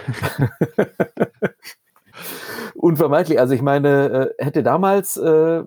Unvermeidlich. 2.74 3.40
Also 3.40 3.54
ich 3.54 3.62
meine, 3.62 4.34
äh, 4.40 4.44
hätte 4.44 4.64
damals 4.64 5.16
äh, 5.18 5.64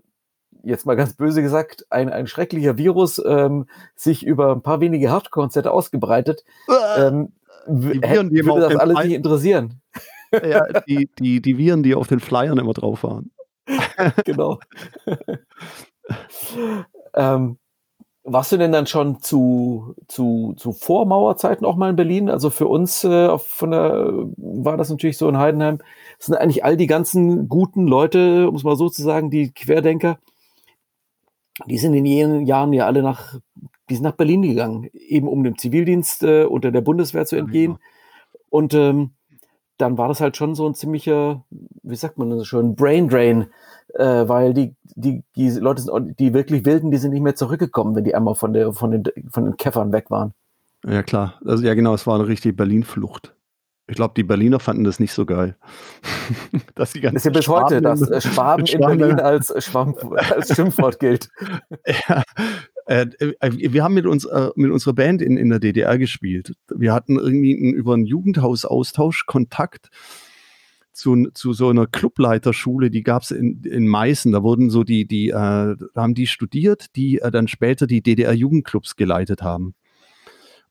jetzt 0.64 0.86
mal 0.86 0.96
ganz 0.96 1.14
böse 1.14 1.42
gesagt, 1.42 1.86
ein, 1.90 2.10
ein 2.10 2.26
schrecklicher 2.26 2.76
Virus 2.78 3.22
ähm, 3.24 3.66
sich 3.94 4.24
über 4.24 4.52
ein 4.52 4.62
paar 4.62 4.80
wenige 4.80 5.10
Hardcore-Konzerte 5.10 5.70
ausgebreitet, 5.70 6.44
ähm, 6.96 7.32
die 7.66 8.44
würde 8.44 8.68
das 8.68 8.76
alles 8.76 9.04
nicht 9.04 9.14
interessieren. 9.14 9.80
Ja, 10.32 10.66
die, 10.88 11.08
die, 11.18 11.40
die 11.40 11.58
Viren, 11.58 11.82
die 11.82 11.94
auf 11.94 12.08
den 12.08 12.20
Flyern 12.20 12.58
immer 12.58 12.72
drauf 12.72 13.02
waren. 13.04 13.30
genau. 14.24 14.58
ähm, 17.14 17.58
warst 18.26 18.52
du 18.52 18.56
denn 18.56 18.72
dann 18.72 18.86
schon 18.86 19.20
zu, 19.20 19.94
zu, 20.08 20.54
zu 20.56 20.72
Vormauerzeiten 20.72 21.66
auch 21.66 21.76
mal 21.76 21.90
in 21.90 21.96
Berlin? 21.96 22.30
Also 22.30 22.48
für 22.48 22.66
uns 22.66 23.04
äh, 23.04 23.38
von 23.38 23.70
der, 23.70 24.12
war 24.36 24.76
das 24.76 24.88
natürlich 24.88 25.18
so 25.18 25.28
in 25.28 25.38
Heidenheim. 25.38 25.78
Das 26.18 26.26
sind 26.26 26.36
eigentlich 26.36 26.64
all 26.64 26.76
die 26.76 26.86
ganzen 26.86 27.48
guten 27.48 27.86
Leute, 27.86 28.48
um 28.48 28.56
es 28.56 28.64
mal 28.64 28.76
so 28.76 28.88
zu 28.88 29.02
sagen, 29.02 29.30
die 29.30 29.52
Querdenker, 29.52 30.18
die 31.66 31.78
sind 31.78 31.94
in 31.94 32.04
jenen 32.04 32.46
Jahren 32.46 32.72
ja 32.72 32.86
alle 32.86 33.02
nach, 33.02 33.38
die 33.88 33.94
sind 33.94 34.04
nach 34.04 34.16
Berlin 34.16 34.42
gegangen, 34.42 34.88
eben 34.92 35.28
um 35.28 35.44
dem 35.44 35.58
Zivildienst 35.58 36.22
äh, 36.22 36.44
unter 36.44 36.70
der 36.70 36.80
Bundeswehr 36.80 37.26
zu 37.26 37.36
entgehen. 37.36 37.72
Ja, 37.72 37.78
Und 38.50 38.74
ähm, 38.74 39.10
dann 39.78 39.98
war 39.98 40.08
das 40.08 40.20
halt 40.20 40.36
schon 40.36 40.54
so 40.54 40.68
ein 40.68 40.74
ziemlicher, 40.74 41.44
wie 41.82 41.96
sagt 41.96 42.18
man 42.18 42.30
das 42.30 42.46
schon, 42.46 42.76
Brain 42.76 43.08
Drain 43.08 43.48
äh, 43.94 44.28
weil 44.28 44.54
die, 44.54 44.74
die, 44.96 45.22
die 45.36 45.50
Leute, 45.50 45.82
sind, 45.82 46.18
die 46.18 46.34
wirklich 46.34 46.64
Wilden, 46.64 46.90
die 46.90 46.96
sind 46.96 47.12
nicht 47.12 47.22
mehr 47.22 47.34
zurückgekommen, 47.34 47.94
wenn 47.94 48.04
die 48.04 48.14
einmal 48.14 48.34
von, 48.34 48.52
der, 48.52 48.72
von, 48.72 48.90
den, 48.90 49.04
von 49.30 49.44
den 49.44 49.56
Käffern 49.56 49.92
weg 49.92 50.10
waren. 50.10 50.32
Ja, 50.86 51.02
klar. 51.02 51.40
Also, 51.44 51.64
ja, 51.64 51.74
genau, 51.74 51.94
es 51.94 52.06
war 52.06 52.16
eine 52.16 52.26
richtige 52.26 52.54
Berlin-Flucht. 52.54 53.34
Ich 53.86 53.96
glaube, 53.96 54.14
die 54.16 54.22
Berliner 54.22 54.60
fanden 54.60 54.84
das 54.84 54.98
nicht 54.98 55.12
so 55.12 55.26
geil. 55.26 55.56
dass 56.74 56.92
die 56.92 57.00
ganzen 57.00 57.14
das 57.16 57.22
ist 57.22 57.26
ja 57.26 57.30
bis 57.32 57.44
Schwaben 57.44 57.64
heute, 57.64 57.82
dass 57.82 58.00
äh, 58.02 58.20
Schwaben 58.20 58.66
in 58.66 58.80
Berlin 58.80 59.20
als, 59.20 59.52
Schwamm, 59.62 59.94
als 60.14 60.54
Schimpfwort 60.54 60.98
gilt. 60.98 61.28
ja, 62.08 62.22
äh, 62.86 63.06
äh, 63.18 63.72
wir 63.72 63.84
haben 63.84 63.94
mit, 63.94 64.06
uns, 64.06 64.24
äh, 64.24 64.50
mit 64.56 64.70
unserer 64.70 64.94
Band 64.94 65.20
in, 65.20 65.36
in 65.36 65.50
der 65.50 65.60
DDR 65.60 65.98
gespielt. 65.98 66.54
Wir 66.74 66.94
hatten 66.94 67.18
irgendwie 67.18 67.56
einen, 67.56 67.74
über 67.74 67.94
einen 67.94 68.06
Jugendhausaustausch 68.06 69.26
Kontakt 69.26 69.90
zu, 70.92 71.28
zu 71.34 71.52
so 71.52 71.68
einer 71.68 71.86
Clubleiterschule, 71.86 72.90
die 72.90 73.02
gab 73.02 73.22
es 73.22 73.32
in, 73.32 73.62
in 73.64 73.86
Meißen. 73.86 74.32
Da 74.32 74.42
wurden 74.42 74.70
so 74.70 74.84
die, 74.84 75.06
die, 75.06 75.28
äh, 75.28 75.76
haben 75.94 76.14
die 76.14 76.26
studiert, 76.26 76.96
die 76.96 77.18
äh, 77.18 77.30
dann 77.30 77.48
später 77.48 77.86
die 77.86 78.02
DDR-Jugendclubs 78.02 78.96
geleitet 78.96 79.42
haben. 79.42 79.74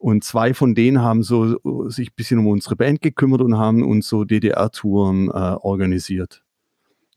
Und 0.03 0.25
zwei 0.25 0.53
von 0.53 0.75
denen 0.75 1.01
haben 1.01 1.23
so 1.23 1.57
sich 1.89 2.09
ein 2.09 2.15
bisschen 2.17 2.39
um 2.39 2.47
unsere 2.47 2.75
Band 2.75 3.01
gekümmert 3.01 3.39
und 3.39 3.57
haben 3.57 3.83
uns 3.83 4.09
so 4.09 4.25
DDR-Touren 4.25 5.29
äh, 5.29 5.31
organisiert. 5.31 6.43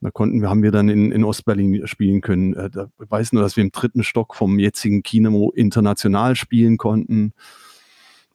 Da 0.01 0.13
konnten 0.13 0.41
wir, 0.41 0.49
haben 0.49 0.63
wir 0.63 0.71
dann 0.71 0.89
in, 0.89 1.11
in 1.11 1.25
Ostberlin 1.25 1.85
spielen 1.89 2.21
können. 2.21 2.55
Äh, 2.55 2.71
da 2.71 2.87
weiß 2.97 3.33
nur, 3.33 3.43
dass 3.43 3.57
wir 3.57 3.65
im 3.65 3.73
dritten 3.73 4.05
Stock 4.05 4.37
vom 4.37 4.61
jetzigen 4.61 5.03
Kino 5.03 5.51
international 5.51 6.37
spielen 6.37 6.77
konnten. 6.77 7.33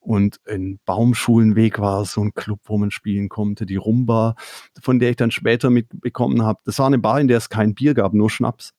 Und 0.01 0.41
in 0.45 0.81
Baumschulenweg 0.83 1.79
war 1.79 2.03
so 2.03 2.19
ein 2.19 2.33
Club, 2.33 2.59
wo 2.65 2.77
man 2.77 2.91
spielen 2.91 3.29
konnte. 3.29 3.65
Die 3.65 3.77
Rumba, 3.77 4.35
von 4.81 4.99
der 4.99 5.11
ich 5.11 5.15
dann 5.15 5.31
später 5.31 5.69
mitbekommen 5.69 6.41
habe. 6.41 6.59
Das 6.65 6.77
war 6.77 6.87
eine 6.87 6.99
Bar, 6.99 7.21
in 7.21 7.29
der 7.29 7.37
es 7.37 7.47
kein 7.47 7.73
Bier 7.73 7.93
gab, 7.93 8.13
nur 8.13 8.29
Schnaps. 8.29 8.73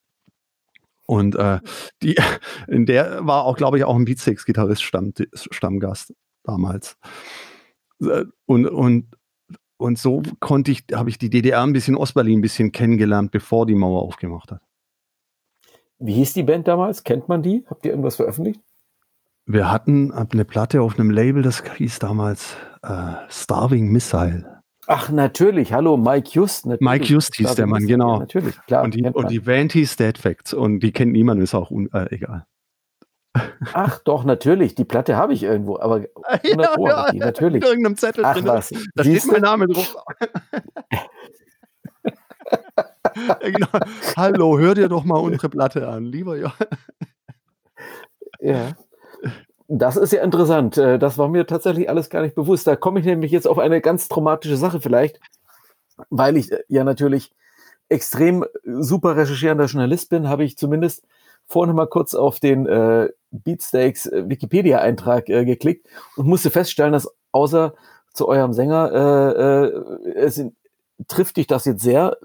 Und 1.07 1.35
äh, 1.37 1.61
die, 2.03 2.17
in 2.69 2.87
der 2.87 3.27
war 3.27 3.45
auch, 3.45 3.57
glaube 3.57 3.79
ich, 3.79 3.85
auch 3.85 3.97
ein 3.97 4.05
Beatsteaks-Gitarrist 4.05 4.83
Stamm, 4.83 5.12
Stammgast 5.35 6.15
damals. 6.45 6.97
Äh, 8.01 8.25
und, 8.47 8.67
und, 8.67 9.07
und 9.77 9.99
so 9.99 10.23
konnte 10.41 10.71
ich, 10.71 10.85
habe 10.93 11.11
ich 11.11 11.19
die 11.19 11.31
DDR 11.31 11.62
ein 11.62 11.73
bisschen 11.73 11.97
Ostberlin 11.97 12.38
ein 12.38 12.43
bisschen 12.43 12.73
kennengelernt, 12.73 13.31
bevor 13.31 13.67
die 13.67 13.75
Mauer 13.75 14.03
aufgemacht 14.03 14.53
hat. 14.53 14.62
Wie 15.99 16.15
hieß 16.15 16.35
die 16.35 16.43
Band 16.43 16.67
damals? 16.67 17.05
Kennt 17.05 17.29
man 17.29 17.43
die? 17.43 17.65
Habt 17.69 17.85
ihr 17.85 17.93
irgendwas 17.93 18.17
veröffentlicht? 18.17 18.61
Wir 19.47 19.71
hatten 19.71 20.12
eine 20.12 20.45
Platte 20.45 20.83
auf 20.83 20.99
einem 20.99 21.11
Label, 21.11 21.43
das 21.43 21.62
hieß 21.77 21.99
damals 21.99 22.57
äh, 22.83 23.15
Starving 23.29 23.91
Missile. 23.91 24.62
Ach, 24.94 25.09
natürlich. 25.09 25.72
Hallo, 25.72 25.96
Mike 25.96 26.28
Just. 26.31 26.66
Natürlich. 26.66 26.90
Mike 26.90 27.05
Just 27.07 27.35
hieß 27.37 27.55
der 27.55 27.66
Mann, 27.66 27.87
genau. 27.87 28.14
Ja, 28.14 28.18
natürlich, 28.20 28.57
klar. 28.66 28.85
Und 28.85 28.94
die, 28.94 29.02
und 29.02 29.31
die 29.31 29.40
Band 29.40 29.72
hieß 29.72 29.96
Dead 29.96 30.18
Facts 30.18 30.52
und 30.52 30.81
die 30.81 30.92
kennt 30.92 31.12
niemand, 31.12 31.42
ist 31.42 31.55
auch 31.55 31.70
äh, 31.70 32.14
egal. 32.14 32.44
Ach 33.72 33.98
doch, 34.00 34.24
natürlich. 34.24 34.74
Die 34.74 34.85
Platte 34.85 35.16
habe 35.16 35.33
ich 35.33 35.42
irgendwo, 35.42 35.78
aber 35.78 36.05
100 36.24 36.44
ja, 36.44 36.76
ja, 36.78 37.11
die, 37.11 37.18
natürlich. 37.18 37.62
In 37.62 37.68
irgendeinem 37.68 37.96
Zettel 37.96 38.24
Ach, 38.24 38.35
drin. 38.35 38.46
Was? 38.46 38.74
Da 38.94 39.05
steht 39.05 39.24
mein 39.26 39.40
Name 39.40 39.66
drauf. 39.66 39.96
ja, 43.16 43.35
genau. 43.40 43.68
Hallo, 44.16 44.59
hör 44.59 44.74
dir 44.74 44.90
doch 44.90 45.05
mal 45.05 45.18
unsere 45.18 45.48
Platte 45.48 45.88
an, 45.88 46.05
lieber 46.05 46.37
ja. 46.37 46.52
Ja. 48.40 48.72
Das 49.74 49.96
ist 49.96 50.12
ja 50.12 50.22
interessant. 50.22 50.76
Äh, 50.76 50.98
das 50.98 51.16
war 51.16 51.28
mir 51.28 51.46
tatsächlich 51.46 51.88
alles 51.88 52.11
gar 52.11 52.20
nicht 52.20 52.35
bewusst. 52.35 52.66
Da 52.66 52.76
komme 52.76 53.00
ich 53.00 53.06
nämlich 53.06 53.32
jetzt 53.32 53.48
auf 53.48 53.58
eine 53.58 53.80
ganz 53.80 54.06
traumatische 54.06 54.58
Sache 54.58 54.82
vielleicht, 54.82 55.18
weil 56.11 56.37
ich 56.37 56.52
äh, 56.52 56.62
ja 56.68 56.85
natürlich 56.85 57.32
extrem 57.88 58.44
super 58.64 59.16
recherchierender 59.16 59.64
Journalist 59.64 60.11
bin, 60.11 60.28
habe 60.28 60.44
ich 60.44 60.58
zumindest 60.58 61.06
vorhin 61.46 61.74
mal 61.74 61.87
kurz 61.87 62.14
auf 62.14 62.38
den 62.38 62.66
äh, 62.66 63.08
Beatsteaks 63.30 64.06
äh, 64.06 64.28
Wikipedia-Eintrag 64.28 65.30
äh, 65.30 65.46
geklickt 65.46 65.87
und 66.16 66.26
musste 66.26 66.50
feststellen, 66.50 66.92
dass 66.92 67.08
außer 67.32 67.74
zu 68.12 68.28
eurem 68.28 68.52
Sänger 68.52 68.92
äh, 68.92 70.08
äh, 70.08 70.12
es 70.16 70.37
in, 70.37 70.54
trifft 71.08 71.38
dich 71.38 71.46
das 71.46 71.64
jetzt 71.64 71.82
sehr, 71.82 72.18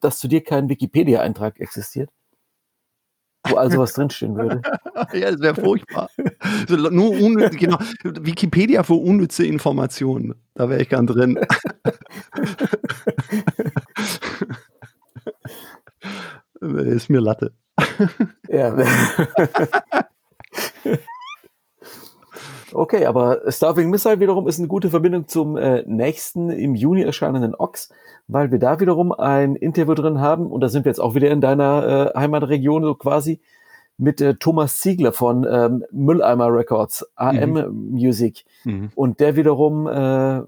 dass 0.00 0.18
zu 0.18 0.28
dir 0.28 0.44
kein 0.44 0.68
Wikipedia-Eintrag 0.68 1.60
existiert? 1.60 2.10
Wo 3.48 3.56
also 3.56 3.78
was 3.78 3.92
drinstehen 3.94 4.36
würde. 4.36 4.60
ja, 5.12 5.30
das 5.30 5.40
wäre 5.40 5.54
furchtbar. 5.54 6.08
So, 6.68 6.76
nur 6.76 7.10
unnütze, 7.10 7.56
genau, 7.56 7.78
Wikipedia 8.02 8.82
für 8.82 8.94
unnütze 8.94 9.46
Informationen. 9.46 10.34
Da 10.54 10.68
wäre 10.68 10.82
ich 10.82 10.88
gern 10.88 11.06
drin. 11.06 11.38
ist 16.60 17.10
mir 17.10 17.20
Latte. 17.20 17.52
ja. 18.48 18.76
Okay, 22.74 23.06
aber 23.06 23.40
Starving 23.48 23.90
Missile 23.90 24.20
wiederum 24.20 24.46
ist 24.48 24.58
eine 24.58 24.68
gute 24.68 24.90
Verbindung 24.90 25.28
zum 25.28 25.56
äh, 25.56 25.82
nächsten 25.86 26.50
im 26.50 26.74
Juni 26.74 27.02
erscheinenden 27.02 27.54
Ox, 27.54 27.90
weil 28.28 28.50
wir 28.50 28.58
da 28.58 28.80
wiederum 28.80 29.12
ein 29.12 29.56
Interview 29.56 29.94
drin 29.94 30.20
haben 30.20 30.50
und 30.50 30.60
da 30.60 30.68
sind 30.68 30.84
wir 30.84 30.90
jetzt 30.90 31.00
auch 31.00 31.14
wieder 31.14 31.30
in 31.30 31.40
deiner 31.40 32.12
äh, 32.14 32.18
Heimatregion 32.18 32.84
so 32.84 32.94
quasi 32.94 33.40
mit 33.98 34.20
äh, 34.20 34.34
Thomas 34.34 34.80
Ziegler 34.80 35.12
von 35.12 35.46
ähm, 35.48 35.84
Mülleimer 35.90 36.52
Records, 36.52 37.06
AM 37.16 37.52
mhm. 37.52 37.90
Music 37.92 38.44
mhm. 38.64 38.90
und 38.94 39.20
der 39.20 39.36
wiederum 39.36 39.86
äh, 39.86 40.42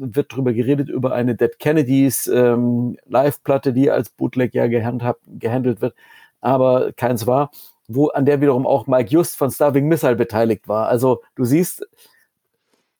wird 0.00 0.34
drüber 0.34 0.52
geredet 0.52 0.88
über 0.88 1.12
eine 1.12 1.34
Dead 1.34 1.58
Kennedys 1.58 2.26
ähm, 2.26 2.96
Live-Platte, 3.06 3.72
die 3.72 3.90
als 3.90 4.10
Bootleg 4.10 4.54
ja 4.54 4.66
gehandhabt, 4.66 5.22
gehandelt 5.26 5.80
wird, 5.80 5.94
aber 6.40 6.92
keins 6.92 7.26
war 7.26 7.50
wo 7.88 8.08
an 8.08 8.26
der 8.26 8.40
wiederum 8.40 8.66
auch 8.66 8.86
Mike 8.86 9.10
Just 9.10 9.36
von 9.36 9.50
Starving 9.50 9.88
Missile 9.88 10.14
beteiligt 10.14 10.68
war. 10.68 10.88
Also 10.88 11.22
du 11.34 11.44
siehst, 11.44 11.86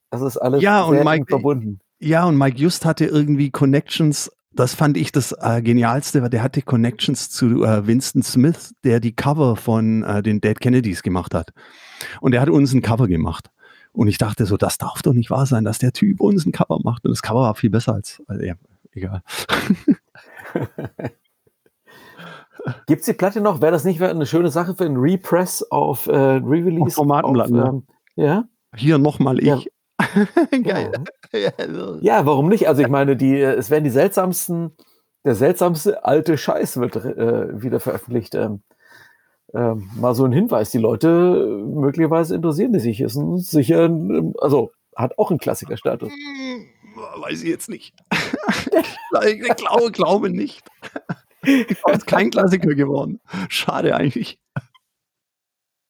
das 0.09 0.21
ist 0.21 0.37
alles 0.37 0.61
ja, 0.61 0.81
und 0.81 1.03
Mike, 1.03 1.25
verbunden. 1.29 1.79
Ja, 1.99 2.25
und 2.25 2.37
Mike 2.37 2.57
Just 2.57 2.85
hatte 2.85 3.05
irgendwie 3.05 3.51
Connections. 3.51 4.31
Das 4.51 4.73
fand 4.73 4.97
ich 4.97 5.11
das 5.11 5.31
äh, 5.39 5.61
Genialste, 5.61 6.23
weil 6.23 6.31
der 6.31 6.41
hatte 6.41 6.63
Connections 6.63 7.29
zu 7.29 7.63
äh, 7.63 7.85
Winston 7.85 8.23
Smith, 8.23 8.73
der 8.83 8.99
die 8.99 9.15
Cover 9.15 9.55
von 9.55 10.03
äh, 10.03 10.23
den 10.23 10.41
Dead 10.41 10.59
Kennedys 10.59 11.03
gemacht 11.03 11.35
hat. 11.35 11.51
Und 12.19 12.33
er 12.33 12.41
hat 12.41 12.49
uns 12.49 12.73
ein 12.73 12.81
Cover 12.81 13.07
gemacht. 13.07 13.51
Und 13.91 14.07
ich 14.07 14.17
dachte 14.17 14.45
so, 14.45 14.57
das 14.57 14.79
darf 14.79 15.03
doch 15.03 15.13
nicht 15.13 15.29
wahr 15.29 15.45
sein, 15.45 15.65
dass 15.65 15.77
der 15.77 15.93
Typ 15.93 16.19
uns 16.19 16.45
ein 16.45 16.51
Cover 16.51 16.79
macht. 16.83 17.05
Und 17.05 17.11
das 17.11 17.21
Cover 17.21 17.41
war 17.41 17.55
viel 17.55 17.69
besser 17.69 17.93
als, 17.93 18.23
also, 18.27 18.43
ja, 18.43 18.55
egal. 18.91 19.21
Gibt 22.87 23.01
es 23.01 23.05
die 23.05 23.13
Platte 23.13 23.41
noch? 23.41 23.61
Wäre 23.61 23.71
das 23.71 23.83
nicht 23.83 24.01
eine 24.01 24.25
schöne 24.25 24.49
Sache 24.49 24.75
für 24.75 24.85
ein 24.85 24.97
Repress 24.97 25.63
auf 25.63 26.07
äh, 26.07 26.11
Re-Release? 26.11 26.95
Formatenblatt, 26.95 27.49
ne? 27.49 27.83
Ja. 28.15 28.45
Hier 28.75 28.97
nochmal 28.97 29.39
ich. 29.39 29.45
Ja. 29.45 29.59
Geil. 30.63 30.91
Ja. 31.33 31.51
ja, 32.01 32.25
warum 32.25 32.49
nicht? 32.49 32.67
Also 32.67 32.81
ich 32.81 32.87
meine, 32.87 33.15
die, 33.15 33.39
es 33.39 33.69
werden 33.69 33.83
die 33.83 33.89
seltsamsten, 33.89 34.75
der 35.25 35.35
seltsamste 35.35 36.05
alte 36.05 36.37
Scheiß 36.37 36.77
wird 36.77 36.95
äh, 36.95 37.61
wieder 37.61 37.79
veröffentlicht. 37.79 38.35
Ähm, 38.35 38.61
ähm, 39.53 39.89
mal 39.95 40.13
so 40.13 40.25
ein 40.25 40.31
Hinweis, 40.31 40.71
die 40.71 40.77
Leute 40.77 41.63
möglicherweise 41.65 42.35
interessieren 42.35 42.73
die 42.73 42.79
sich. 42.79 43.01
Ist 43.01 43.15
ein, 43.15 43.37
sicher, 43.39 43.89
also 44.39 44.71
hat 44.95 45.17
auch 45.17 45.29
einen 45.29 45.39
Klassikerstatus. 45.39 46.11
Hm, 46.11 46.65
weiß 47.21 47.43
ich 47.43 47.49
jetzt 47.49 47.69
nicht. 47.69 47.93
ich 49.25 49.55
glaube, 49.55 49.91
glaube 49.91 50.29
nicht. 50.29 50.63
ist 51.43 52.07
kein 52.07 52.29
Klassiker 52.29 52.75
geworden. 52.75 53.19
Schade 53.49 53.95
eigentlich. 53.95 54.39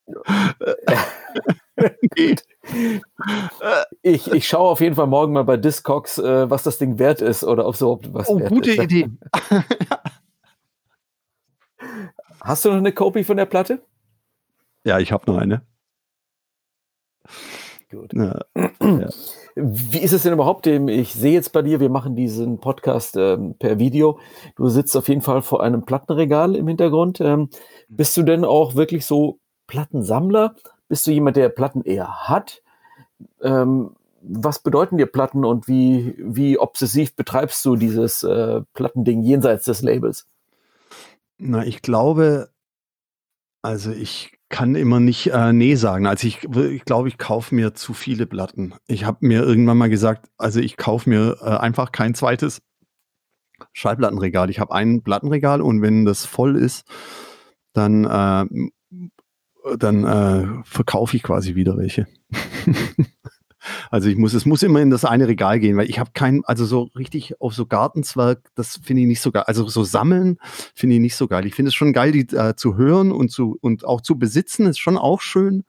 ich, 4.01 4.31
ich 4.31 4.47
schaue 4.47 4.69
auf 4.69 4.81
jeden 4.81 4.95
Fall 4.95 5.07
morgen 5.07 5.33
mal 5.33 5.43
bei 5.43 5.57
Discogs, 5.57 6.17
äh, 6.17 6.49
was 6.49 6.63
das 6.63 6.77
Ding 6.77 6.97
wert 6.99 7.19
ist 7.21 7.43
oder 7.43 7.67
ob 7.67 7.75
so 7.75 7.99
was 8.11 8.29
oh, 8.29 8.39
wert 8.39 8.49
gute 8.49 8.71
ist. 8.71 8.83
Idee. 8.83 9.09
Hast 12.41 12.65
du 12.65 12.69
noch 12.69 12.77
eine 12.77 12.93
Copy 12.93 13.23
von 13.23 13.37
der 13.37 13.45
Platte? 13.45 13.81
Ja, 14.83 14.99
ich 14.99 15.11
habe 15.11 15.31
noch 15.31 15.39
eine. 15.39 15.61
Gut. 17.91 18.13
Ja. 18.13 18.39
ja. 18.81 19.09
Wie 19.61 19.99
ist 19.99 20.13
es 20.13 20.23
denn 20.23 20.33
überhaupt? 20.33 20.67
Ich 20.67 21.13
sehe 21.13 21.33
jetzt 21.33 21.51
bei 21.51 21.61
dir, 21.61 21.81
wir 21.81 21.89
machen 21.89 22.15
diesen 22.15 22.59
Podcast 22.59 23.17
ähm, 23.17 23.55
per 23.59 23.77
Video. 23.77 24.19
Du 24.55 24.69
sitzt 24.69 24.95
auf 24.95 25.09
jeden 25.09 25.21
Fall 25.21 25.41
vor 25.41 25.61
einem 25.61 25.83
Plattenregal 25.83 26.55
im 26.55 26.67
Hintergrund. 26.67 27.19
Ähm, 27.19 27.49
bist 27.89 28.15
du 28.15 28.23
denn 28.23 28.45
auch 28.45 28.75
wirklich 28.75 29.05
so 29.05 29.39
Plattensammler? 29.67 30.55
Bist 30.87 31.05
du 31.07 31.11
jemand, 31.11 31.35
der 31.35 31.49
Platten 31.49 31.83
eher 31.83 32.29
hat? 32.29 32.61
Ähm, 33.41 33.95
was 34.21 34.59
bedeuten 34.59 34.97
dir 34.97 35.07
Platten 35.07 35.43
und 35.43 35.67
wie, 35.67 36.15
wie 36.19 36.57
obsessiv 36.57 37.15
betreibst 37.15 37.63
du 37.65 37.75
dieses 37.75 38.23
äh, 38.23 38.61
Plattending 38.73 39.23
jenseits 39.23 39.65
des 39.65 39.81
Labels? 39.81 40.27
Na, 41.37 41.65
ich 41.65 41.81
glaube, 41.81 42.49
also 43.61 43.91
ich 43.91 44.38
kann 44.49 44.75
immer 44.75 44.99
nicht 44.99 45.27
äh, 45.27 45.53
nee 45.53 45.75
sagen. 45.75 46.07
Also 46.07 46.27
ich, 46.27 46.43
ich 46.43 46.85
glaube, 46.85 47.07
ich 47.07 47.17
kaufe 47.17 47.53
mir 47.53 47.73
zu 47.75 47.93
viele 47.93 48.25
Platten. 48.25 48.73
Ich 48.87 49.05
habe 49.05 49.19
mir 49.21 49.43
irgendwann 49.43 49.77
mal 49.77 49.89
gesagt, 49.89 50.29
also 50.37 50.59
ich 50.59 50.75
kaufe 50.75 51.09
mir 51.09 51.37
äh, 51.41 51.57
einfach 51.57 51.91
kein 51.91 52.15
zweites 52.15 52.61
Schallplattenregal. 53.73 54.49
Ich 54.49 54.59
habe 54.59 54.73
ein 54.73 55.03
Plattenregal 55.03 55.61
und 55.61 55.81
wenn 55.81 56.05
das 56.05 56.25
voll 56.25 56.55
ist, 56.55 56.85
dann, 57.73 58.05
äh, 58.05 58.69
dann 59.77 60.03
äh, 60.03 60.63
verkaufe 60.63 61.15
ich 61.15 61.23
quasi 61.23 61.55
wieder 61.55 61.77
welche. 61.77 62.07
also 63.89 64.09
ich 64.09 64.17
muss, 64.17 64.33
es 64.33 64.45
muss 64.45 64.63
immer 64.63 64.81
in 64.81 64.89
das 64.89 65.05
eine 65.05 65.27
Regal 65.27 65.59
gehen, 65.59 65.77
weil 65.77 65.89
ich 65.89 65.99
habe 65.99 66.11
kein, 66.13 66.43
also 66.45 66.65
so 66.65 66.89
richtig 66.95 67.41
auf 67.41 67.53
so 67.53 67.65
Gartenzwerg, 67.65 68.49
das 68.55 68.79
finde 68.83 69.01
ich 69.03 69.07
nicht 69.07 69.21
so 69.21 69.31
geil. 69.31 69.43
Also 69.47 69.67
so 69.67 69.83
sammeln 69.83 70.37
finde 70.75 70.95
ich 70.95 71.01
nicht 71.01 71.15
so 71.15 71.27
geil. 71.27 71.45
Ich 71.45 71.55
finde 71.55 71.69
es 71.69 71.75
schon 71.75 71.93
geil, 71.93 72.11
die 72.11 72.27
äh, 72.35 72.55
zu 72.55 72.77
hören 72.77 73.11
und 73.11 73.31
zu 73.31 73.57
und 73.61 73.85
auch 73.85 74.01
zu 74.01 74.17
besitzen, 74.17 74.67
ist 74.67 74.79
schon 74.79 74.97
auch 74.97 75.21
schön 75.21 75.63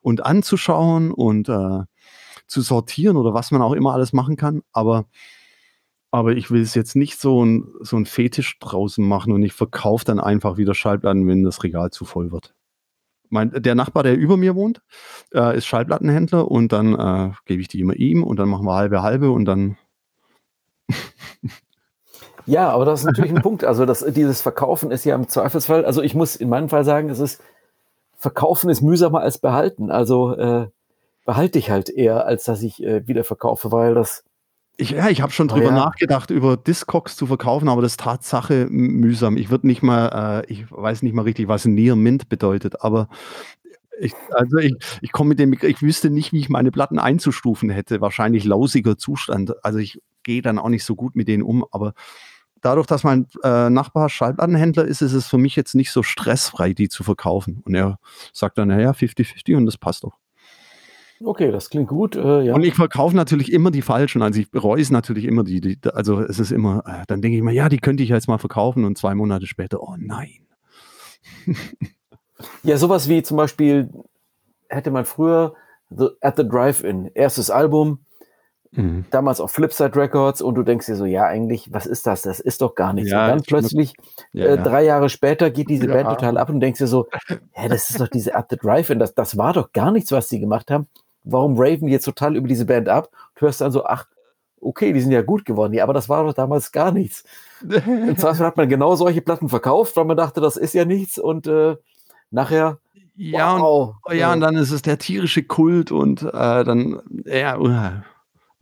und 0.00 0.24
anzuschauen 0.24 1.10
und 1.10 1.48
äh, 1.48 1.80
zu 2.46 2.60
sortieren 2.60 3.16
oder 3.16 3.34
was 3.34 3.50
man 3.50 3.62
auch 3.62 3.72
immer 3.72 3.92
alles 3.92 4.12
machen 4.12 4.36
kann. 4.36 4.62
Aber 4.72 5.06
aber 6.12 6.36
ich 6.36 6.50
will 6.50 6.60
es 6.60 6.74
jetzt 6.74 6.94
nicht 6.94 7.18
so 7.18 7.42
ein, 7.44 7.72
so 7.80 7.96
ein 7.96 8.04
Fetisch 8.04 8.58
draußen 8.58 9.06
machen 9.06 9.32
und 9.32 9.42
ich 9.42 9.54
verkaufe 9.54 10.04
dann 10.04 10.20
einfach 10.20 10.58
wieder 10.58 10.74
Schallplatten, 10.74 11.26
wenn 11.26 11.42
das 11.42 11.64
Regal 11.64 11.90
zu 11.90 12.04
voll 12.04 12.30
wird. 12.30 12.54
Mein, 13.32 13.50
der 13.50 13.74
Nachbar, 13.74 14.02
der 14.02 14.16
über 14.16 14.36
mir 14.36 14.54
wohnt, 14.54 14.82
äh, 15.32 15.56
ist 15.56 15.66
Schallplattenhändler 15.66 16.50
und 16.50 16.70
dann 16.70 16.94
äh, 16.94 17.32
gebe 17.46 17.62
ich 17.62 17.68
die 17.68 17.80
immer 17.80 17.96
ihm 17.96 18.22
und 18.22 18.38
dann 18.38 18.48
machen 18.48 18.66
wir 18.66 18.74
halbe 18.74 19.02
halbe 19.02 19.30
und 19.30 19.46
dann. 19.46 19.78
ja, 22.44 22.68
aber 22.68 22.84
das 22.84 23.00
ist 23.00 23.06
natürlich 23.06 23.32
ein 23.32 23.42
Punkt. 23.42 23.64
Also 23.64 23.86
das, 23.86 24.04
dieses 24.06 24.42
Verkaufen 24.42 24.90
ist 24.90 25.06
ja 25.06 25.14
im 25.14 25.28
Zweifelsfall, 25.28 25.86
also 25.86 26.02
ich 26.02 26.14
muss 26.14 26.36
in 26.36 26.50
meinem 26.50 26.68
Fall 26.68 26.84
sagen, 26.84 27.08
es 27.08 27.20
ist, 27.20 27.42
Verkaufen 28.18 28.68
ist 28.70 28.82
mühsamer 28.82 29.20
als 29.20 29.38
behalten. 29.38 29.90
Also 29.90 30.36
äh, 30.36 30.68
behalte 31.24 31.58
ich 31.58 31.70
halt 31.70 31.88
eher, 31.88 32.26
als 32.26 32.44
dass 32.44 32.62
ich 32.62 32.82
äh, 32.82 33.06
wieder 33.08 33.24
verkaufe, 33.24 33.72
weil 33.72 33.94
das 33.94 34.24
ich, 34.82 34.90
ja, 34.90 35.08
ich 35.08 35.22
habe 35.22 35.32
schon 35.32 35.48
drüber 35.48 35.66
oh, 35.66 35.70
ja. 35.70 35.74
nachgedacht, 35.76 36.30
über 36.30 36.56
Discogs 36.56 37.16
zu 37.16 37.26
verkaufen, 37.26 37.68
aber 37.68 37.80
das 37.80 37.92
ist 37.92 38.00
Tatsache 38.00 38.66
mühsam. 38.68 39.36
Ich 39.36 39.50
würde 39.50 39.66
nicht 39.66 39.82
mal, 39.82 40.42
äh, 40.42 40.52
ich 40.52 40.70
weiß 40.70 41.02
nicht 41.02 41.14
mal 41.14 41.22
richtig, 41.22 41.48
was 41.48 41.64
Near 41.64 41.96
Mint 41.96 42.28
bedeutet, 42.28 42.82
aber 42.82 43.08
ich, 43.98 44.12
also 44.30 44.58
ich, 44.58 44.74
ich 45.00 45.12
komme 45.12 45.30
mit 45.30 45.38
dem, 45.38 45.52
ich 45.52 45.82
wüsste 45.82 46.10
nicht, 46.10 46.32
wie 46.32 46.40
ich 46.40 46.48
meine 46.48 46.72
Platten 46.72 46.98
einzustufen 46.98 47.70
hätte. 47.70 48.00
Wahrscheinlich 48.00 48.44
lausiger 48.44 48.98
Zustand. 48.98 49.64
Also 49.64 49.78
ich 49.78 50.02
gehe 50.24 50.42
dann 50.42 50.58
auch 50.58 50.68
nicht 50.68 50.84
so 50.84 50.96
gut 50.96 51.14
mit 51.14 51.28
denen 51.28 51.42
um, 51.42 51.64
aber 51.70 51.94
dadurch, 52.60 52.86
dass 52.86 53.04
mein 53.04 53.28
äh, 53.44 53.70
Nachbar 53.70 54.08
Schallplattenhändler 54.08 54.84
ist, 54.84 55.02
ist 55.02 55.12
es 55.12 55.28
für 55.28 55.38
mich 55.38 55.54
jetzt 55.54 55.74
nicht 55.74 55.92
so 55.92 56.02
stressfrei, 56.02 56.72
die 56.72 56.88
zu 56.88 57.04
verkaufen. 57.04 57.62
Und 57.64 57.74
er 57.74 57.98
sagt 58.32 58.58
dann, 58.58 58.68
naja, 58.68 58.90
50-50 58.92 59.56
und 59.56 59.66
das 59.66 59.78
passt 59.78 60.04
doch. 60.04 60.18
Okay, 61.24 61.52
das 61.52 61.70
klingt 61.70 61.88
gut. 61.88 62.16
Äh, 62.16 62.42
ja. 62.42 62.54
Und 62.54 62.64
ich 62.64 62.74
verkaufe 62.74 63.14
natürlich 63.14 63.52
immer 63.52 63.70
die 63.70 63.82
falschen. 63.82 64.22
Also 64.22 64.40
ich 64.40 64.50
bereue 64.50 64.80
es 64.80 64.90
natürlich 64.90 65.24
immer 65.24 65.44
die, 65.44 65.60
die 65.60 65.78
also 65.92 66.20
es 66.20 66.38
ist 66.38 66.52
immer, 66.52 66.82
äh, 66.86 67.04
dann 67.06 67.22
denke 67.22 67.36
ich 67.36 67.42
mir, 67.42 67.52
ja, 67.52 67.68
die 67.68 67.78
könnte 67.78 68.02
ich 68.02 68.08
jetzt 68.08 68.28
mal 68.28 68.38
verkaufen 68.38 68.84
und 68.84 68.98
zwei 68.98 69.14
Monate 69.14 69.46
später, 69.46 69.82
oh 69.82 69.96
nein. 69.98 70.46
ja, 72.62 72.76
sowas 72.76 73.08
wie 73.08 73.22
zum 73.22 73.36
Beispiel 73.36 73.90
hätte 74.68 74.90
man 74.90 75.04
früher 75.04 75.54
the, 75.90 76.08
at 76.20 76.36
the 76.36 76.48
Drive-In, 76.48 77.10
erstes 77.14 77.50
Album, 77.50 78.00
mhm. 78.72 79.04
damals 79.10 79.40
auf 79.40 79.52
Flipside 79.52 79.94
Records 79.94 80.42
und 80.42 80.54
du 80.54 80.62
denkst 80.62 80.86
dir 80.86 80.96
so, 80.96 81.04
ja, 81.04 81.26
eigentlich, 81.26 81.72
was 81.72 81.86
ist 81.86 82.06
das? 82.06 82.22
Das 82.22 82.40
ist 82.40 82.62
doch 82.62 82.74
gar 82.74 82.92
nichts. 82.92 83.10
Ja, 83.10 83.24
und 83.24 83.30
dann 83.30 83.42
plötzlich, 83.42 83.94
ja, 84.32 84.46
äh, 84.46 84.58
drei 84.58 84.82
Jahre 84.84 85.08
später, 85.08 85.50
geht 85.50 85.68
diese 85.68 85.86
Band 85.86 86.08
total 86.08 86.38
ab 86.38 86.48
und 86.48 86.60
denkst 86.60 86.78
dir 86.78 86.86
so, 86.86 87.06
ja, 87.28 87.68
das 87.68 87.90
ist 87.90 88.00
doch 88.00 88.08
diese 88.08 88.34
at 88.34 88.46
the 88.50 88.56
Drive-In, 88.56 88.98
das, 88.98 89.14
das 89.14 89.36
war 89.36 89.52
doch 89.52 89.72
gar 89.72 89.92
nichts, 89.92 90.10
was 90.10 90.28
sie 90.28 90.40
gemacht 90.40 90.70
haben 90.70 90.88
warum 91.24 91.54
raven 91.56 91.88
jetzt 91.88 92.04
total 92.04 92.36
über 92.36 92.48
diese 92.48 92.66
Band 92.66 92.88
ab? 92.88 93.10
Du 93.34 93.42
hörst 93.42 93.60
dann 93.60 93.72
so, 93.72 93.84
ach, 93.84 94.06
okay, 94.60 94.92
die 94.92 95.00
sind 95.00 95.12
ja 95.12 95.22
gut 95.22 95.44
geworden. 95.44 95.74
Ja, 95.74 95.84
aber 95.84 95.92
das 95.92 96.08
war 96.08 96.24
doch 96.24 96.34
damals 96.34 96.72
gar 96.72 96.92
nichts. 96.92 97.24
Im 97.62 98.16
Zweifel 98.16 98.46
hat 98.46 98.56
man 98.56 98.68
genau 98.68 98.96
solche 98.96 99.22
Platten 99.22 99.48
verkauft, 99.48 99.96
weil 99.96 100.04
man 100.04 100.16
dachte, 100.16 100.40
das 100.40 100.56
ist 100.56 100.74
ja 100.74 100.84
nichts 100.84 101.18
und 101.18 101.46
äh, 101.46 101.76
nachher. 102.30 102.78
Ja, 103.14 103.60
wow, 103.60 103.96
und, 104.04 104.16
ja, 104.16 104.32
und 104.32 104.40
dann 104.40 104.56
ist 104.56 104.70
es 104.70 104.80
der 104.80 104.98
tierische 104.98 105.42
Kult 105.42 105.92
und 105.92 106.22
äh, 106.22 106.64
dann, 106.64 107.02
ja, 107.26 107.58
uh, 107.58 108.00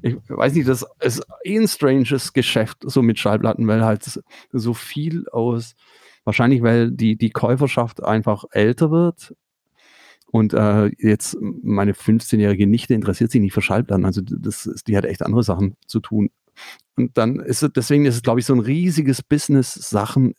ich 0.03 0.17
weiß 0.29 0.55
nicht, 0.55 0.69
das 0.69 0.85
ist 1.01 1.23
eh 1.45 1.57
ein 1.57 1.69
stranges 1.69 2.33
Geschäft, 2.33 2.79
so 2.83 3.01
mit 3.01 3.19
Schallplatten, 3.19 3.69
weil 3.69 3.85
halt 3.85 4.21
so 4.51 4.75
viel 4.75 5.29
aus, 5.29 5.77
wahrscheinlich 6.25 6.63
weil 6.63 6.91
die, 6.91 7.17
die 7.17 7.31
Käuferschaft 7.31 8.03
einfach 8.03 8.45
älter 8.51 8.91
wird 8.91 9.35
und 10.33 10.55
äh, 10.55 10.91
jetzt 10.99 11.37
meine 11.41 11.93
15-jährige 11.93 12.67
Nichte 12.67 12.95
interessiert 12.95 13.31
sich 13.31 13.41
nicht 13.41 13.53
für 13.53 13.63
Schallplatten. 13.63 14.05
Also 14.05 14.21
das 14.23 14.67
ist, 14.67 14.87
die 14.87 14.97
hat 14.97 15.05
echt 15.05 15.23
andere 15.23 15.43
Sachen 15.43 15.77
zu 15.87 16.01
tun. 16.01 16.31
Und 16.97 17.17
dann 17.17 17.41
ist 17.41 17.63
es, 17.63 17.71
deswegen 17.75 18.05
ist 18.05 18.17
es, 18.17 18.23
glaube 18.23 18.41
ich, 18.41 18.47
so 18.47 18.53
ein 18.53 18.61
riesiges 18.61 19.23
Business, 19.23 19.73
Sachen, 19.73 20.35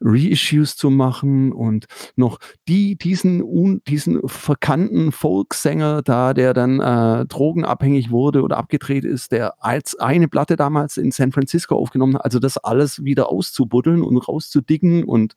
Reissues 0.00 0.76
zu 0.76 0.90
machen 0.90 1.52
und 1.52 1.86
noch 2.14 2.38
die, 2.68 2.96
diesen, 2.96 3.80
diesen 3.88 4.20
verkannten 4.28 5.10
Volkssänger 5.12 6.02
da, 6.02 6.34
der 6.34 6.52
dann 6.52 6.80
äh, 6.80 7.24
drogenabhängig 7.26 8.10
wurde 8.10 8.42
oder 8.42 8.58
abgedreht 8.58 9.04
ist, 9.04 9.32
der 9.32 9.64
als 9.64 9.98
eine 9.98 10.28
Platte 10.28 10.56
damals 10.56 10.96
in 10.98 11.10
San 11.10 11.32
Francisco 11.32 11.76
aufgenommen 11.76 12.16
hat, 12.16 12.24
also 12.24 12.38
das 12.38 12.58
alles 12.58 13.02
wieder 13.02 13.30
auszubuddeln 13.30 14.02
und 14.02 14.18
rauszudicken 14.18 15.04
und, 15.04 15.34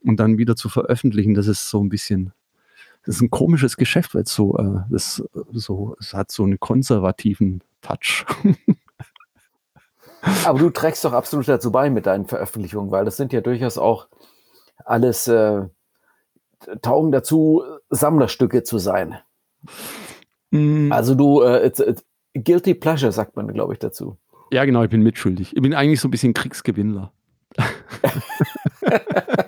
und 0.00 0.18
dann 0.18 0.38
wieder 0.38 0.56
zu 0.56 0.68
veröffentlichen, 0.68 1.34
das 1.34 1.46
ist 1.46 1.68
so 1.68 1.82
ein 1.82 1.90
bisschen 1.90 2.32
das 3.08 3.16
ist 3.16 3.22
ein 3.22 3.30
komisches 3.30 3.78
Geschäft, 3.78 4.14
weil 4.14 4.24
es 4.24 4.34
so, 4.34 4.58
äh, 4.58 4.80
das, 4.90 5.24
so, 5.52 5.96
es 5.98 6.12
hat 6.12 6.30
so 6.30 6.44
einen 6.44 6.60
konservativen 6.60 7.62
Touch. 7.80 8.26
Aber 10.44 10.58
du 10.58 10.68
trägst 10.68 11.06
doch 11.06 11.14
absolut 11.14 11.48
dazu 11.48 11.72
bei 11.72 11.88
mit 11.88 12.04
deinen 12.04 12.26
Veröffentlichungen, 12.26 12.90
weil 12.90 13.06
das 13.06 13.16
sind 13.16 13.32
ja 13.32 13.40
durchaus 13.40 13.78
auch 13.78 14.08
alles 14.84 15.26
äh, 15.26 15.62
taugen 16.82 17.10
dazu, 17.10 17.62
Sammlerstücke 17.88 18.62
zu 18.62 18.76
sein. 18.76 19.16
Mm. 20.50 20.92
Also 20.92 21.14
du, 21.14 21.40
äh, 21.40 21.66
it's, 21.66 21.80
it's 21.80 22.04
guilty 22.34 22.74
pleasure 22.74 23.10
sagt 23.10 23.36
man, 23.36 23.48
glaube 23.54 23.72
ich, 23.72 23.78
dazu. 23.78 24.18
Ja, 24.50 24.66
genau, 24.66 24.82
ich 24.82 24.90
bin 24.90 25.00
mitschuldig. 25.00 25.56
Ich 25.56 25.62
bin 25.62 25.72
eigentlich 25.72 26.02
so 26.02 26.08
ein 26.08 26.10
bisschen 26.10 26.34
Kriegsgewinnler. 26.34 27.10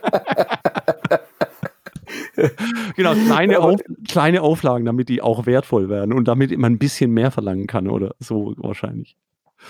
genau, 2.96 3.14
kleine, 3.14 3.60
Auf, 3.60 3.80
kleine 4.08 4.42
Auflagen, 4.42 4.84
damit 4.84 5.08
die 5.08 5.22
auch 5.22 5.46
wertvoll 5.46 5.88
werden 5.88 6.12
und 6.12 6.28
damit 6.28 6.56
man 6.58 6.72
ein 6.72 6.78
bisschen 6.78 7.12
mehr 7.12 7.30
verlangen 7.30 7.66
kann 7.66 7.88
oder 7.88 8.14
so 8.18 8.54
wahrscheinlich. 8.56 9.16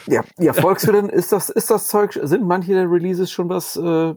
Ja, 0.06 0.22
ja, 0.38 0.52
Volkswillen, 0.52 1.08
ist 1.10 1.32
das, 1.32 1.50
ist 1.50 1.70
das 1.70 1.88
Zeug, 1.88 2.18
sind 2.22 2.46
manche 2.46 2.72
der 2.74 2.90
Releases 2.90 3.30
schon 3.30 3.48
was, 3.48 3.76
äh, 3.76 4.14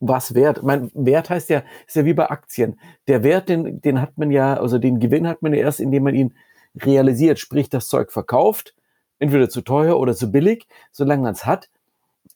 was 0.00 0.34
wert? 0.34 0.62
Mein 0.62 0.90
Wert 0.94 1.30
heißt 1.30 1.48
ja, 1.50 1.62
ist 1.86 1.96
ja 1.96 2.04
wie 2.04 2.14
bei 2.14 2.28
Aktien. 2.28 2.78
Der 3.06 3.22
Wert, 3.22 3.48
den, 3.48 3.80
den 3.80 4.00
hat 4.00 4.18
man 4.18 4.30
ja, 4.30 4.54
also 4.54 4.78
den 4.78 4.98
Gewinn 4.98 5.28
hat 5.28 5.42
man 5.42 5.54
ja 5.54 5.60
erst, 5.60 5.80
indem 5.80 6.04
man 6.04 6.14
ihn 6.14 6.34
realisiert, 6.76 7.38
sprich 7.38 7.68
das 7.68 7.88
Zeug 7.88 8.10
verkauft, 8.10 8.74
entweder 9.18 9.48
zu 9.48 9.60
teuer 9.60 9.98
oder 9.98 10.14
zu 10.14 10.32
billig. 10.32 10.66
Solange 10.90 11.22
man 11.22 11.34
es 11.34 11.46
hat, 11.46 11.68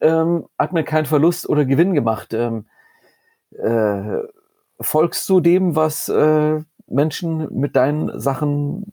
ähm, 0.00 0.46
hat 0.59 0.72
man 0.72 0.85
keinen 0.85 1.07
Verlust 1.07 1.48
oder 1.48 1.64
Gewinn 1.64 1.94
gemacht. 1.94 2.33
Ähm, 2.35 2.66
äh, 3.52 4.18
folgst 4.80 5.28
du 5.28 5.40
dem, 5.40 5.76
was 5.76 6.08
äh, 6.08 6.60
Menschen 6.86 7.48
mit 7.52 7.76
deinen 7.76 8.18
Sachen 8.20 8.92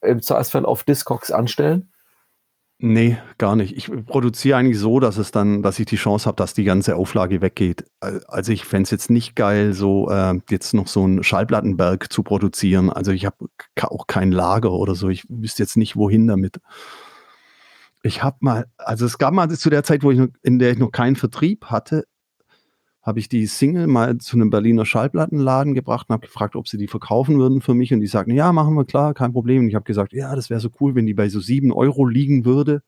im 0.00 0.22
Zweifelsfall 0.22 0.66
auf 0.66 0.84
Discogs 0.84 1.30
anstellen? 1.30 1.92
Nee, 2.84 3.16
gar 3.38 3.54
nicht. 3.54 3.76
Ich 3.76 3.88
produziere 4.06 4.58
eigentlich 4.58 4.78
so, 4.78 4.98
dass 4.98 5.16
es 5.16 5.30
dann, 5.30 5.62
dass 5.62 5.78
ich 5.78 5.86
die 5.86 5.94
Chance 5.94 6.26
habe, 6.26 6.34
dass 6.34 6.52
die 6.52 6.64
ganze 6.64 6.96
Auflage 6.96 7.40
weggeht. 7.40 7.84
Also 8.00 8.50
ich 8.50 8.64
fände 8.64 8.82
es 8.82 8.90
jetzt 8.90 9.08
nicht 9.08 9.36
geil, 9.36 9.72
so 9.72 10.10
äh, 10.10 10.40
jetzt 10.50 10.74
noch 10.74 10.88
so 10.88 11.04
einen 11.04 11.22
Schallplattenberg 11.22 12.12
zu 12.12 12.24
produzieren. 12.24 12.90
Also 12.90 13.12
ich 13.12 13.24
habe 13.24 13.36
auch 13.82 14.08
kein 14.08 14.32
Lager 14.32 14.72
oder 14.72 14.96
so. 14.96 15.10
Ich 15.10 15.24
wüsste 15.28 15.62
jetzt 15.62 15.76
nicht, 15.76 15.94
wohin 15.94 16.26
damit. 16.26 16.58
Ich 18.02 18.24
habe 18.24 18.38
mal, 18.40 18.66
also 18.78 19.06
es 19.06 19.16
gab 19.16 19.32
mal 19.32 19.48
zu 19.48 19.70
der 19.70 19.84
Zeit, 19.84 20.02
wo 20.02 20.10
ich 20.10 20.18
noch, 20.18 20.28
in 20.42 20.58
der 20.58 20.72
ich 20.72 20.78
noch 20.78 20.90
keinen 20.90 21.14
Vertrieb 21.14 21.66
hatte, 21.66 22.04
habe 23.02 23.18
ich 23.18 23.28
die 23.28 23.46
Single 23.46 23.88
mal 23.88 24.18
zu 24.18 24.36
einem 24.36 24.50
Berliner 24.50 24.86
Schallplattenladen 24.86 25.74
gebracht 25.74 26.08
und 26.08 26.14
habe 26.14 26.26
gefragt, 26.26 26.54
ob 26.54 26.68
sie 26.68 26.78
die 26.78 26.86
verkaufen 26.86 27.38
würden 27.38 27.60
für 27.60 27.74
mich. 27.74 27.92
Und 27.92 28.00
die 28.00 28.06
sagten, 28.06 28.32
ja, 28.32 28.52
machen 28.52 28.74
wir 28.74 28.84
klar, 28.84 29.12
kein 29.12 29.32
Problem. 29.32 29.62
Und 29.62 29.68
ich 29.68 29.74
habe 29.74 29.84
gesagt, 29.84 30.12
ja, 30.12 30.34
das 30.36 30.50
wäre 30.50 30.60
so 30.60 30.70
cool, 30.80 30.94
wenn 30.94 31.06
die 31.06 31.14
bei 31.14 31.28
so 31.28 31.40
sieben 31.40 31.72
Euro 31.72 32.06
liegen 32.06 32.44
würde. 32.44 32.82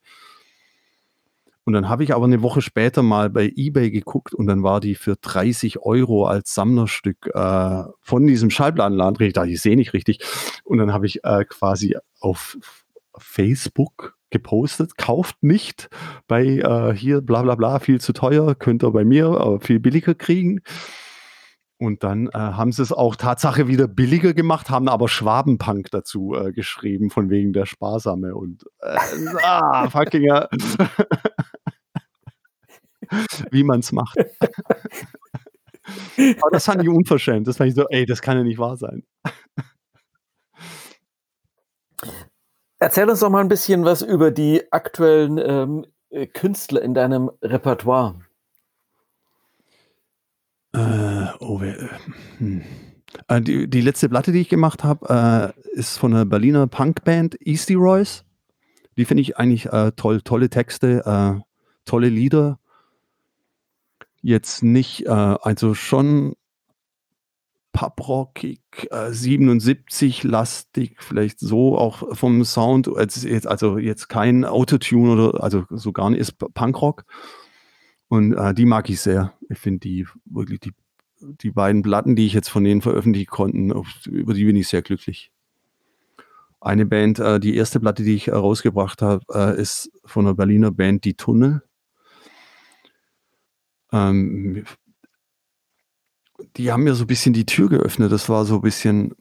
Und 1.65 1.73
dann 1.73 1.89
habe 1.89 2.03
ich 2.03 2.13
aber 2.13 2.25
eine 2.25 2.43
Woche 2.43 2.61
später 2.61 3.01
mal 3.01 3.29
bei 3.29 3.51
eBay 3.55 3.89
geguckt 3.89 4.35
und 4.35 4.45
dann 4.45 4.61
war 4.61 4.79
die 4.79 4.93
für 4.93 5.15
30 5.15 5.79
Euro 5.79 6.27
als 6.27 6.53
Sammlerstück 6.53 7.31
äh, 7.33 7.83
von 8.01 8.27
diesem 8.27 8.51
Schallplattenladen. 8.51 9.25
Ich 9.25 9.33
dachte, 9.33 9.49
ich 9.49 9.61
sehe 9.61 9.75
nicht 9.75 9.93
richtig. 9.93 10.19
Und 10.63 10.77
dann 10.77 10.93
habe 10.93 11.07
ich 11.07 11.23
äh, 11.23 11.43
quasi 11.43 11.97
auf 12.19 12.57
Facebook 13.17 14.14
gepostet, 14.35 14.97
kauft 14.97 15.41
nicht 15.41 15.89
bei 16.27 16.43
äh, 16.43 16.93
hier 16.93 17.21
bla 17.21 17.41
bla 17.43 17.55
bla, 17.55 17.79
viel 17.79 18.01
zu 18.01 18.11
teuer, 18.11 18.53
könnt 18.55 18.83
ihr 18.83 18.91
bei 18.91 19.05
mir 19.05 19.27
aber 19.27 19.61
viel 19.61 19.79
billiger 19.79 20.13
kriegen. 20.13 20.61
Und 21.77 22.03
dann 22.03 22.27
äh, 22.27 22.37
haben 22.37 22.71
sie 22.71 22.81
es 22.81 22.91
auch 22.91 23.15
Tatsache 23.15 23.67
wieder 23.67 23.87
billiger 23.87 24.33
gemacht, 24.33 24.69
haben 24.69 24.87
aber 24.87 25.07
Schwabenpunk 25.09 25.91
dazu 25.91 26.33
äh, 26.33 26.51
geschrieben, 26.51 27.09
von 27.09 27.29
wegen 27.29 27.53
der 27.53 27.65
Sparsame 27.65 28.35
und 28.35 28.63
äh, 28.81 28.97
ah, 29.43 29.89
fucking 29.89 30.29
wie 33.51 33.63
man 33.63 33.79
es 33.79 33.91
macht. 33.91 34.17
Aber 36.17 36.51
das 36.51 36.65
fand 36.65 36.81
ich 36.81 36.89
unverschämt. 36.89 37.47
Das 37.47 37.57
fand 37.57 37.69
ich 37.69 37.75
so, 37.75 37.85
ey, 37.89 38.05
das 38.05 38.21
kann 38.21 38.37
ja 38.37 38.43
nicht 38.43 38.57
wahr 38.57 38.77
sein. 38.77 39.03
Erzähl 42.85 43.09
uns 43.09 43.21
doch 43.21 43.31
mal 43.31 43.39
ein 43.41 43.47
bisschen 43.47 43.83
was 43.83 44.03
über 44.03 44.29
die 44.29 44.71
aktuellen 44.71 45.39
ähm, 45.39 45.87
äh, 46.11 46.27
Künstler 46.27 46.83
in 46.83 46.93
deinem 46.93 47.31
Repertoire. 47.41 48.19
Äh, 50.71 51.25
oh, 51.39 51.61
äh, 51.63 51.89
hm. 52.37 52.61
äh, 53.27 53.41
die, 53.41 53.67
die, 53.67 53.81
letzte 53.81 54.07
Platte, 54.07 54.31
die 54.31 54.41
ich 54.41 54.49
gemacht 54.49 54.83
habe, 54.83 55.55
äh, 55.65 55.75
ist 55.75 55.97
von 55.97 56.13
einer 56.13 56.25
Berliner 56.25 56.67
Punkband 56.67 57.35
Easty 57.41 57.73
Royce. 57.73 58.23
Die 58.97 59.05
finde 59.05 59.21
ich 59.21 59.37
eigentlich 59.37 59.65
äh, 59.73 59.91
toll. 59.95 60.21
Tolle 60.21 60.51
Texte, 60.51 61.41
tolle 61.85 62.09
Lieder. 62.09 62.59
Jetzt 64.21 64.61
nicht, 64.61 65.09
also 65.09 65.73
schon 65.73 66.35
Pubrockig, 67.75 68.61
äh, 68.89 69.11
77 69.11 70.23
lastig, 70.23 70.95
vielleicht 71.03 71.39
so 71.39 71.77
auch 71.77 72.15
vom 72.15 72.45
Sound, 72.45 72.89
jetzt, 72.97 73.47
also 73.47 73.77
jetzt 73.77 74.07
kein 74.07 74.45
Autotune 74.45 75.11
oder 75.11 75.43
also 75.43 75.65
so 75.69 75.91
gar 75.91 76.09
nicht, 76.09 76.21
ist 76.21 76.37
Punkrock. 76.37 77.03
Und 78.07 78.31
äh, 78.31 78.53
die 78.53 78.63
mag 78.65 78.89
ich 78.89 79.01
sehr. 79.01 79.33
Ich 79.49 79.59
finde 79.59 79.79
die 79.79 80.07
wirklich 80.23 80.61
die, 80.61 80.71
die 81.19 81.51
beiden 81.51 81.81
Platten, 81.81 82.15
die 82.15 82.25
ich 82.25 82.33
jetzt 82.33 82.47
von 82.47 82.63
denen 82.63 82.81
veröffentlichen 82.81 83.29
konnten, 83.29 83.73
über 84.05 84.33
die 84.33 84.45
bin 84.45 84.55
ich 84.55 84.69
sehr 84.69 84.81
glücklich. 84.81 85.33
Eine 86.61 86.85
Band, 86.85 87.19
äh, 87.19 87.41
die 87.41 87.57
erste 87.57 87.81
Platte, 87.81 88.03
die 88.03 88.15
ich 88.15 88.31
rausgebracht 88.31 89.01
habe, 89.01 89.25
äh, 89.33 89.61
ist 89.61 89.91
von 90.05 90.25
einer 90.25 90.35
Berliner 90.35 90.71
Band 90.71 91.03
Die 91.03 91.15
Tunnel. 91.15 91.61
Ähm, 93.91 94.63
die 96.57 96.71
haben 96.71 96.83
mir 96.83 96.95
so 96.95 97.03
ein 97.03 97.07
bisschen 97.07 97.33
die 97.33 97.45
Tür 97.45 97.69
geöffnet. 97.69 98.11
Das 98.11 98.29
war 98.29 98.45
so 98.45 98.55
ein 98.55 98.61
bisschen, 98.61 99.13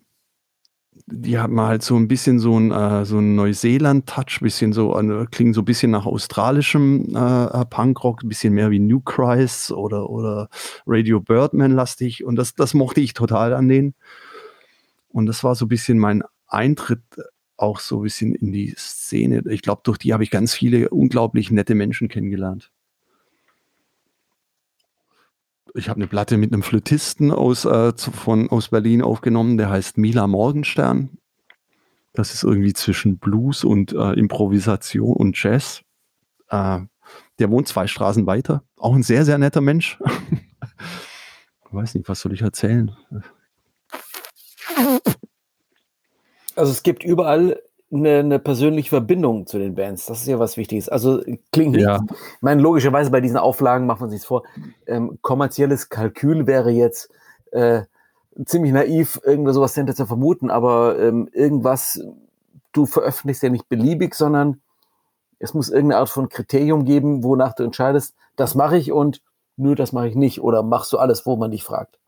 die 1.07 1.39
haben 1.39 1.61
halt 1.61 1.83
so 1.83 1.97
ein 1.97 2.09
bisschen 2.09 2.39
so 2.39 2.59
ein, 2.59 2.71
äh, 2.71 3.05
so 3.05 3.19
ein 3.19 3.35
Neuseeland-Touch, 3.37 4.41
bisschen 4.41 4.73
so, 4.73 4.99
äh, 4.99 5.27
klingen 5.31 5.55
so 5.55 5.63
ein 5.63 5.67
bisschen 5.67 5.91
nach 5.91 6.07
australischem 6.07 7.15
äh, 7.15 7.65
Punkrock, 7.67 8.23
ein 8.23 8.29
bisschen 8.29 8.55
mehr 8.55 8.71
wie 8.71 8.81
New 8.81 9.01
Christ 9.01 9.71
oder, 9.73 10.11
oder 10.11 10.49
Radio 10.87 11.21
Birdman-lastig. 11.21 12.25
Und 12.25 12.37
das, 12.37 12.55
das 12.55 12.75
mochte 12.75 13.01
ich 13.01 13.15
total 13.15 13.55
an 13.55 13.69
denen. 13.69 13.95
Und 15.09 15.27
das 15.27 15.45
war 15.45 15.55
so 15.55 15.67
ein 15.67 15.69
bisschen 15.69 15.99
mein 15.99 16.23
Eintritt 16.47 17.03
auch 17.57 17.79
so 17.79 18.01
ein 18.01 18.03
bisschen 18.03 18.35
in 18.35 18.53
die 18.53 18.75
Szene. 18.77 19.43
Ich 19.49 19.63
glaube, 19.63 19.83
durch 19.85 19.99
die 19.99 20.13
habe 20.13 20.25
ich 20.25 20.31
ganz 20.31 20.55
viele 20.55 20.89
unglaublich 20.91 21.53
nette 21.53 21.77
Menschen 21.77 22.09
kennengelernt 22.09 22.73
ich 25.75 25.89
habe 25.89 25.99
eine 25.99 26.07
Platte 26.07 26.37
mit 26.37 26.53
einem 26.53 26.63
Flötisten 26.63 27.33
aus, 27.33 27.65
äh, 27.65 27.93
von, 27.97 28.49
aus 28.49 28.69
Berlin 28.69 29.03
aufgenommen, 29.03 29.59
der 29.59 29.71
heißt 29.71 29.99
Mila 29.99 30.27
Morgenstern. 30.27 31.19
Das 32.13 32.33
ist 32.33 32.45
irgendwie 32.45 32.73
zwischen 32.73 33.19
Blues 33.19 33.65
und 33.65 33.93
äh, 33.93 34.13
Improvisation 34.13 35.17
und 35.17 35.43
Jazz. 35.43 35.83
Äh, 36.49 36.81
der 37.41 37.51
wohnt 37.51 37.67
zwei 37.67 37.89
Straßen 37.89 38.27
weiter. 38.27 38.63
Auch 38.77 38.95
ein 38.95 39.03
sehr, 39.03 39.25
sehr 39.25 39.37
netter 39.39 39.61
Mensch. 39.61 39.99
ich 40.01 41.73
weiß 41.73 41.95
nicht, 41.97 42.09
was 42.09 42.21
soll 42.21 42.33
ich 42.33 42.43
erzählen? 42.43 42.97
Also 46.55 46.71
es 46.71 46.85
gibt 46.85 47.03
überall 47.03 47.61
eine, 47.95 48.19
eine, 48.19 48.39
persönliche 48.39 48.91
Verbindung 48.91 49.47
zu 49.47 49.59
den 49.59 49.75
Bands. 49.75 50.07
Das 50.07 50.21
ist 50.21 50.27
ja 50.27 50.39
was 50.39 50.57
Wichtiges. 50.57 50.89
Also 50.89 51.23
klingt 51.53 51.73
nicht. 51.73 51.83
Ja. 51.83 52.01
Ich 52.09 52.43
meine, 52.43 52.61
logischerweise 52.61 53.11
bei 53.11 53.21
diesen 53.21 53.37
Auflagen 53.37 53.87
macht 53.87 54.01
man 54.01 54.11
sich 54.11 54.23
vor. 54.23 54.43
Ähm, 54.87 55.19
kommerzielles 55.23 55.89
Kalkül 55.89 56.47
wäre 56.47 56.71
jetzt 56.71 57.11
äh, 57.53 57.83
ziemlich 58.45 58.73
naiv, 58.73 59.21
irgendwas 59.25 59.55
sowas 59.55 59.75
hinter 59.75 59.95
zu 59.95 60.07
vermuten, 60.07 60.51
aber 60.51 60.99
ähm, 60.99 61.29
irgendwas, 61.33 62.01
du 62.73 62.87
veröffentlichst 62.87 63.43
ja 63.43 63.51
nicht 63.51 63.69
beliebig, 63.69 64.15
sondern 64.15 64.61
es 65.39 65.55
muss 65.55 65.69
irgendeine 65.69 66.01
Art 66.01 66.11
von 66.11 66.29
Kriterium 66.29 66.85
geben, 66.85 67.23
wonach 67.23 67.55
du 67.55 67.63
entscheidest, 67.63 68.15
das 68.37 68.55
mache 68.55 68.77
ich 68.77 68.93
und 68.93 69.23
nur 69.57 69.77
das 69.77 69.93
mache 69.93 70.09
ich 70.09 70.17
nicht. 70.17 70.41
Oder 70.41 70.63
machst 70.63 70.93
du 70.93 70.99
alles, 70.99 71.27
wo 71.27 71.37
man 71.37 71.51
dich 71.51 71.63
fragt? 71.63 71.99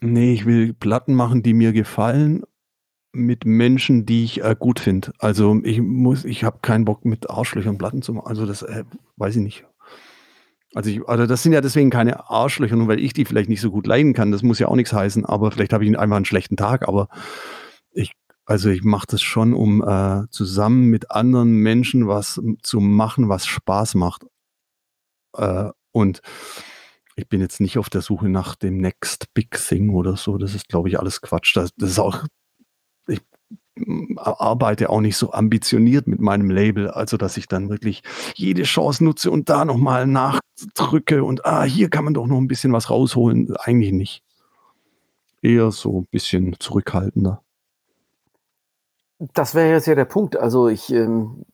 Nee, 0.00 0.32
ich 0.32 0.44
will 0.44 0.74
Platten 0.74 1.14
machen, 1.14 1.42
die 1.42 1.54
mir 1.54 1.72
gefallen 1.72 2.44
mit 3.14 3.44
Menschen, 3.44 4.06
die 4.06 4.24
ich 4.24 4.42
äh, 4.42 4.56
gut 4.58 4.80
finde. 4.80 5.12
Also 5.18 5.60
ich 5.64 5.80
muss, 5.80 6.24
ich 6.24 6.44
habe 6.44 6.58
keinen 6.62 6.84
Bock 6.84 7.04
mit 7.04 7.30
Arschlöchern 7.30 7.78
Platten 7.78 8.02
zu 8.02 8.12
machen. 8.12 8.26
Also 8.26 8.46
das 8.46 8.62
äh, 8.62 8.84
weiß 9.16 9.36
ich 9.36 9.42
nicht. 9.42 9.64
Also, 10.74 10.90
ich, 10.90 11.08
also 11.08 11.26
das 11.26 11.42
sind 11.42 11.52
ja 11.52 11.60
deswegen 11.60 11.90
keine 11.90 12.28
Arschlöcher, 12.28 12.74
nur 12.74 12.88
weil 12.88 12.98
ich 12.98 13.12
die 13.12 13.24
vielleicht 13.24 13.48
nicht 13.48 13.60
so 13.60 13.70
gut 13.70 13.86
leiden 13.86 14.12
kann. 14.12 14.32
Das 14.32 14.42
muss 14.42 14.58
ja 14.58 14.68
auch 14.68 14.74
nichts 14.74 14.92
heißen. 14.92 15.24
Aber 15.24 15.52
vielleicht 15.52 15.72
habe 15.72 15.84
ich 15.84 15.98
einfach 15.98 16.16
einen 16.16 16.24
schlechten 16.24 16.56
Tag. 16.56 16.88
Aber 16.88 17.08
ich, 17.92 18.12
also 18.44 18.70
ich 18.70 18.82
mache 18.82 19.06
das 19.08 19.22
schon, 19.22 19.54
um 19.54 19.82
äh, 19.86 20.28
zusammen 20.30 20.86
mit 20.86 21.12
anderen 21.12 21.58
Menschen 21.58 22.08
was 22.08 22.40
zu 22.62 22.80
machen, 22.80 23.28
was 23.28 23.46
Spaß 23.46 23.94
macht. 23.94 24.26
Äh, 25.36 25.70
und 25.92 26.22
ich 27.14 27.28
bin 27.28 27.40
jetzt 27.40 27.60
nicht 27.60 27.78
auf 27.78 27.88
der 27.88 28.00
Suche 28.00 28.28
nach 28.28 28.56
dem 28.56 28.78
Next 28.78 29.32
Big 29.32 29.52
Thing 29.52 29.90
oder 29.90 30.16
so. 30.16 30.38
Das 30.38 30.56
ist, 30.56 30.68
glaube 30.68 30.88
ich, 30.88 30.98
alles 30.98 31.20
Quatsch. 31.20 31.56
Das, 31.56 31.70
das 31.76 31.90
ist 31.90 31.98
auch 32.00 32.24
arbeite 34.16 34.90
auch 34.90 35.00
nicht 35.00 35.16
so 35.16 35.32
ambitioniert 35.32 36.06
mit 36.06 36.20
meinem 36.20 36.50
Label, 36.50 36.90
also 36.90 37.16
dass 37.16 37.36
ich 37.36 37.48
dann 37.48 37.68
wirklich 37.68 38.02
jede 38.34 38.62
Chance 38.62 39.04
nutze 39.04 39.30
und 39.30 39.48
da 39.48 39.64
nochmal 39.64 40.06
nachdrücke 40.06 41.24
und 41.24 41.44
ah, 41.44 41.64
hier 41.64 41.90
kann 41.90 42.04
man 42.04 42.14
doch 42.14 42.26
noch 42.26 42.38
ein 42.38 42.48
bisschen 42.48 42.72
was 42.72 42.90
rausholen. 42.90 43.56
Eigentlich 43.56 43.92
nicht. 43.92 44.22
Eher 45.42 45.70
so 45.72 46.00
ein 46.00 46.06
bisschen 46.10 46.56
zurückhaltender. 46.58 47.42
Das 49.18 49.54
wäre 49.54 49.70
jetzt 49.70 49.86
ja 49.86 49.94
der 49.94 50.04
Punkt. 50.04 50.36
Also 50.36 50.68
ich 50.68 50.92
ähm, 50.92 51.44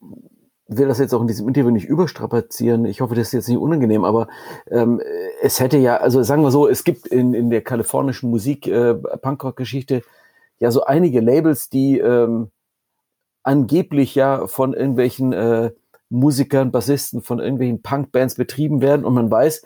will 0.68 0.88
das 0.88 0.98
jetzt 0.98 1.14
auch 1.14 1.20
in 1.20 1.26
diesem 1.26 1.48
Interview 1.48 1.70
nicht 1.70 1.86
überstrapazieren. 1.86 2.84
Ich 2.84 3.00
hoffe, 3.00 3.14
das 3.14 3.28
ist 3.28 3.32
jetzt 3.32 3.48
nicht 3.48 3.58
unangenehm, 3.58 4.04
aber 4.04 4.28
ähm, 4.70 5.00
es 5.42 5.58
hätte 5.58 5.78
ja, 5.78 5.96
also 5.96 6.22
sagen 6.22 6.42
wir 6.42 6.50
so, 6.50 6.68
es 6.68 6.84
gibt 6.84 7.06
in, 7.08 7.34
in 7.34 7.50
der 7.50 7.62
kalifornischen 7.62 8.30
Musik, 8.30 8.66
äh, 8.66 8.94
Punkrock-Geschichte 8.94 10.02
ja 10.60 10.70
so 10.70 10.84
einige 10.84 11.20
Labels, 11.20 11.68
die 11.68 11.98
ähm, 11.98 12.50
angeblich 13.42 14.14
ja 14.14 14.46
von 14.46 14.74
irgendwelchen 14.74 15.32
äh, 15.32 15.72
Musikern, 16.10 16.70
Bassisten, 16.70 17.22
von 17.22 17.38
irgendwelchen 17.38 17.82
Punkbands 17.82 18.34
betrieben 18.34 18.80
werden. 18.80 19.04
Und 19.04 19.14
man 19.14 19.30
weiß, 19.30 19.62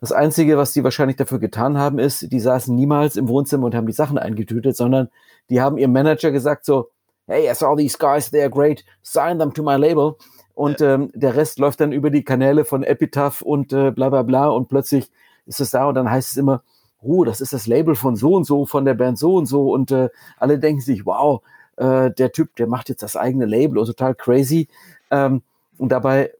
das 0.00 0.10
Einzige, 0.10 0.56
was 0.56 0.72
die 0.72 0.82
wahrscheinlich 0.82 1.16
dafür 1.16 1.38
getan 1.38 1.78
haben, 1.78 1.98
ist, 1.98 2.32
die 2.32 2.40
saßen 2.40 2.74
niemals 2.74 3.16
im 3.16 3.28
Wohnzimmer 3.28 3.66
und 3.66 3.74
haben 3.74 3.86
die 3.86 3.92
Sachen 3.92 4.18
eingetütet, 4.18 4.76
sondern 4.76 5.08
die 5.48 5.60
haben 5.60 5.78
ihrem 5.78 5.92
Manager 5.92 6.32
gesagt 6.32 6.64
so, 6.64 6.90
hey, 7.26 7.48
I 7.48 7.54
saw 7.54 7.76
these 7.76 7.96
guys, 7.96 8.32
they're 8.32 8.50
great, 8.50 8.84
sign 9.02 9.38
them 9.38 9.54
to 9.54 9.62
my 9.62 9.76
label. 9.76 10.16
Und 10.54 10.80
ähm, 10.80 11.10
der 11.14 11.36
Rest 11.36 11.58
läuft 11.58 11.80
dann 11.80 11.92
über 11.92 12.10
die 12.10 12.24
Kanäle 12.24 12.64
von 12.64 12.82
Epitaph 12.82 13.42
und 13.42 13.72
äh, 13.72 13.90
bla 13.90 14.08
bla 14.10 14.22
bla. 14.22 14.48
Und 14.48 14.68
plötzlich 14.68 15.10
ist 15.46 15.60
es 15.60 15.70
da 15.70 15.86
und 15.86 15.94
dann 15.94 16.10
heißt 16.10 16.32
es 16.32 16.36
immer, 16.36 16.62
oh, 17.02 17.24
das 17.24 17.40
ist 17.40 17.52
das 17.52 17.66
Label 17.66 17.94
von 17.94 18.16
so 18.16 18.34
und 18.34 18.44
so, 18.44 18.66
von 18.66 18.84
der 18.84 18.94
Band 18.94 19.18
so 19.18 19.36
und 19.36 19.46
so 19.46 19.72
und 19.72 19.90
äh, 19.90 20.08
alle 20.38 20.58
denken 20.58 20.80
sich, 20.80 21.06
wow, 21.06 21.42
äh, 21.76 22.10
der 22.10 22.32
Typ, 22.32 22.56
der 22.56 22.66
macht 22.66 22.88
jetzt 22.88 23.02
das 23.02 23.16
eigene 23.16 23.46
Label, 23.46 23.78
oh, 23.78 23.84
total 23.84 24.14
crazy. 24.14 24.68
Ähm, 25.10 25.42
und 25.78 25.90
dabei 25.90 26.32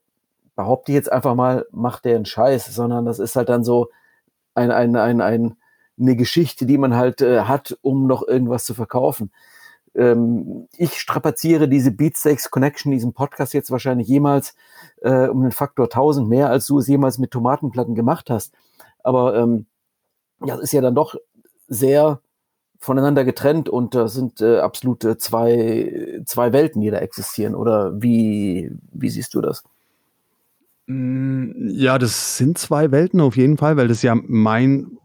behaupte 0.56 0.92
ich 0.92 0.96
jetzt 0.96 1.10
einfach 1.12 1.34
mal, 1.34 1.66
macht 1.70 2.04
der 2.04 2.16
einen 2.16 2.26
Scheiß, 2.26 2.66
sondern 2.74 3.04
das 3.04 3.18
ist 3.18 3.36
halt 3.36 3.48
dann 3.48 3.64
so 3.64 3.88
ein, 4.54 4.70
ein, 4.70 4.96
ein, 4.96 5.20
ein, 5.20 5.56
eine 5.98 6.16
Geschichte, 6.16 6.66
die 6.66 6.78
man 6.78 6.94
halt 6.94 7.22
äh, 7.22 7.42
hat, 7.42 7.78
um 7.82 8.06
noch 8.06 8.26
irgendwas 8.26 8.64
zu 8.64 8.74
verkaufen. 8.74 9.30
Ähm, 9.94 10.68
ich 10.76 10.98
strapaziere 11.00 11.68
diese 11.68 11.90
Beatsteaks 11.90 12.50
Connection, 12.50 12.92
diesen 12.92 13.12
Podcast 13.12 13.54
jetzt 13.54 13.70
wahrscheinlich 13.70 14.08
jemals 14.08 14.54
äh, 15.00 15.28
um 15.28 15.42
den 15.42 15.52
Faktor 15.52 15.86
1000 15.86 16.28
mehr, 16.28 16.48
als 16.50 16.66
du 16.66 16.78
es 16.78 16.86
jemals 16.86 17.18
mit 17.18 17.30
Tomatenplatten 17.30 17.94
gemacht 17.94 18.30
hast. 18.30 18.54
Aber 19.02 19.36
ähm, 19.36 19.66
ja, 20.46 20.56
ist 20.56 20.72
ja 20.72 20.80
dann 20.80 20.94
doch 20.94 21.16
sehr 21.68 22.20
voneinander 22.82 23.24
getrennt 23.24 23.68
und 23.68 23.94
das 23.94 24.14
sind 24.14 24.40
äh, 24.40 24.58
absolute 24.58 25.16
zwei, 25.16 26.20
zwei 26.26 26.52
Welten, 26.52 26.82
die 26.82 26.90
da 26.90 26.98
existieren. 26.98 27.54
Oder 27.54 28.02
wie, 28.02 28.72
wie 28.92 29.08
siehst 29.08 29.34
du 29.34 29.40
das? 29.40 29.62
Mm, 30.88 31.68
ja, 31.68 31.96
das 31.98 32.36
sind 32.36 32.58
zwei 32.58 32.90
Welten 32.90 33.20
auf 33.20 33.36
jeden 33.36 33.56
Fall, 33.56 33.76
weil 33.76 33.86
das 33.86 34.02
ja 34.02 34.16
mein, 34.16 34.98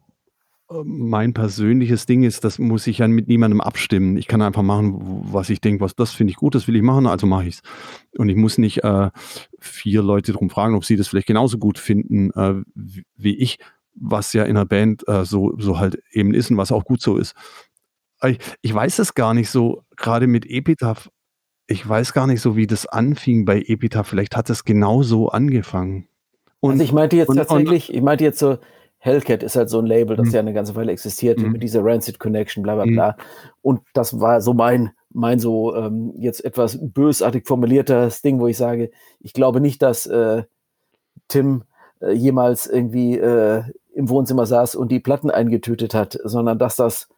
mein 0.84 1.36
persönliches 1.36 2.08
Ding 2.08 2.24
ist. 2.24 2.44
Das 2.44 2.58
muss 2.58 2.88
ich 2.88 2.98
ja 2.98 3.08
mit 3.08 3.28
niemandem 3.28 3.62
abstimmen. 3.62 4.18
Ich 4.18 4.28
kann 4.28 4.42
einfach 4.42 4.64
machen, 4.64 4.96
was 5.32 5.52
ich 5.52 5.62
denke, 5.62 5.82
was 5.82 5.96
das 5.96 6.12
finde 6.12 6.32
ich 6.32 6.38
gut, 6.38 6.56
das 6.56 6.68
will 6.68 6.76
ich 6.76 6.82
machen, 6.82 7.06
also 7.06 7.28
mache 7.28 7.48
ich 7.48 7.58
es. 7.58 7.62
Und 8.18 8.30
ich 8.30 8.36
muss 8.36 8.58
nicht 8.58 8.84
äh, 8.84 9.12
vier 9.60 10.02
Leute 10.02 10.32
darum 10.32 10.50
fragen, 10.50 10.74
ob 10.74 10.84
sie 10.84 10.96
das 10.96 11.08
vielleicht 11.08 11.28
genauso 11.28 11.60
gut 11.60 11.78
finden 11.78 12.32
äh, 12.32 12.56
wie 13.16 13.38
ich 13.38 13.60
was 14.00 14.34
ja 14.34 14.44
in 14.44 14.56
der 14.56 14.66
Band 14.66 15.08
äh, 15.08 15.26
so, 15.26 15.54
so 15.58 15.80
halt 15.80 16.02
eben 16.12 16.34
ist 16.34 16.52
und 16.52 16.58
was 16.58 16.72
auch 16.72 16.86
gut 16.86 17.02
so 17.02 17.18
ist. 17.18 17.36
Ich, 18.24 18.40
ich 18.62 18.74
weiß 18.74 19.00
es 19.00 19.14
gar 19.14 19.34
nicht 19.34 19.50
so, 19.50 19.84
gerade 19.96 20.28
mit 20.28 20.46
Epitaph, 20.50 21.10
ich 21.68 21.88
weiß 21.88 22.14
gar 22.14 22.28
nicht 22.28 22.42
so, 22.42 22.56
wie 22.56 22.68
das 22.68 22.88
anfing 22.88 23.46
bei 23.46 23.62
Epitaph. 23.62 24.08
Vielleicht 24.08 24.36
hat 24.36 24.50
es 24.50 24.64
genau 24.64 25.04
so 25.04 25.30
angefangen. 25.30 26.08
Und, 26.60 26.72
also 26.72 26.84
ich 26.84 26.94
meinte 26.94 27.18
jetzt 27.18 27.30
und, 27.30 27.36
tatsächlich, 27.36 27.90
und, 27.90 27.96
ich 27.96 28.02
meinte 28.02 28.24
jetzt 28.24 28.40
so, 28.40 28.58
Hellcat 29.00 29.44
ist 29.44 29.56
halt 29.56 29.70
so 29.70 29.80
ein 29.80 29.86
Label, 29.86 30.16
das 30.16 30.28
mhm. 30.28 30.34
ja 30.34 30.40
eine 30.40 30.54
ganze 30.54 30.76
Weile 30.76 30.92
existiert, 30.92 31.40
mhm. 31.40 31.52
mit 31.52 31.64
dieser 31.64 31.84
Rancid 31.84 32.20
Connection, 32.20 32.64
bla 32.64 32.76
bla 32.76 32.86
mhm. 32.86 32.94
bla. 32.94 33.18
Und 33.62 33.82
das 33.94 34.20
war 34.20 34.42
so 34.42 34.54
mein, 34.54 34.92
mein 35.12 35.40
so 35.40 35.76
ähm, 35.76 36.14
jetzt 36.18 36.44
etwas 36.44 36.80
bösartig 36.82 37.46
formuliertes 37.46 38.22
Ding, 38.22 38.40
wo 38.40 38.48
ich 38.48 38.58
sage, 38.58 38.90
ich 39.20 39.34
glaube 39.34 39.62
nicht, 39.62 39.82
dass 39.82 40.08
äh, 40.08 40.44
Tim 41.28 41.64
äh, 42.02 42.12
jemals 42.12 42.66
irgendwie 42.66 43.18
äh, 43.18 43.64
im 43.98 44.10
Wohnzimmer 44.10 44.46
saß 44.46 44.76
und 44.76 44.90
die 44.90 45.00
Platten 45.00 45.32
eingetötet 45.32 45.96
hat, 45.96 46.18
sondern 46.24 46.60
dass 46.60 46.76
das 46.76 47.10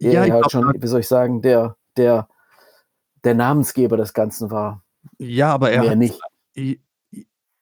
ja, 0.00 0.20
halt 0.22 0.32
glaub, 0.32 0.50
schon, 0.50 0.74
wie 0.76 0.86
soll 0.88 1.00
ich 1.00 1.08
sagen, 1.08 1.40
der, 1.40 1.76
der, 1.96 2.28
der 3.24 3.34
Namensgeber 3.34 3.96
des 3.96 4.12
Ganzen 4.12 4.50
war. 4.50 4.82
Ja, 5.18 5.54
aber 5.54 5.70
er 5.70 5.88
hat, 5.88 5.96
nicht. 5.96 6.20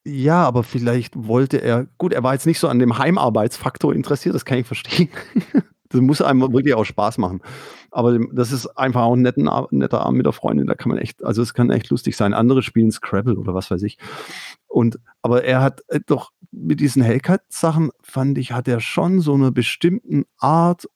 Ja, 0.03 0.45
aber 0.45 0.62
vielleicht 0.62 1.15
wollte 1.29 1.59
er, 1.59 1.87
gut, 1.99 2.15
er 2.15 2.23
war 2.23 2.33
jetzt 2.33 2.47
nicht 2.47 2.59
so 2.59 2.69
an 2.69 2.79
dem 2.79 2.97
Heimarbeitsfaktor 2.97 3.95
interessiert, 3.95 4.35
das 4.35 4.47
kann 4.47 4.59
ich 4.59 4.67
verstehen. 4.67 5.11
das 5.89 6.01
muss 6.01 6.22
einem 6.22 6.41
wirklich 6.53 6.74
auch 6.74 6.85
Spaß 6.85 7.18
machen. 7.18 7.41
Aber 7.91 8.18
das 8.32 8.53
ist 8.53 8.66
einfach 8.66 9.03
auch 9.03 9.14
ein 9.14 9.22
netten, 9.22 9.49
netter 9.70 10.01
Abend 10.01 10.16
mit 10.16 10.26
der 10.26 10.32
Freundin, 10.32 10.66
da 10.66 10.74
kann 10.74 10.89
man 10.89 10.99
echt, 10.99 11.24
also 11.24 11.43
es 11.43 11.55
kann 11.55 11.70
echt 11.70 11.91
lustig 11.91 12.16
sein. 12.16 12.35
Andere 12.35 12.62
spielen 12.62 12.91
Scrabble 12.91 13.37
oder 13.37 13.55
was 13.55 13.70
weiß 13.70 13.82
ich. 13.82 13.99
Und, 14.66 14.99
aber 15.22 15.45
er 15.45 15.61
hat 15.61 15.82
äh, 15.89 16.01
doch 16.05 16.32
mit 16.51 16.80
diesen 16.80 17.03
Hellcat-Sachen, 17.03 17.91
fand 18.03 18.39
ich, 18.39 18.53
hat 18.53 18.66
er 18.68 18.80
schon 18.80 19.20
so 19.20 19.35
eine 19.35 19.53
bestimmten 19.53 20.24
Art 20.39 20.89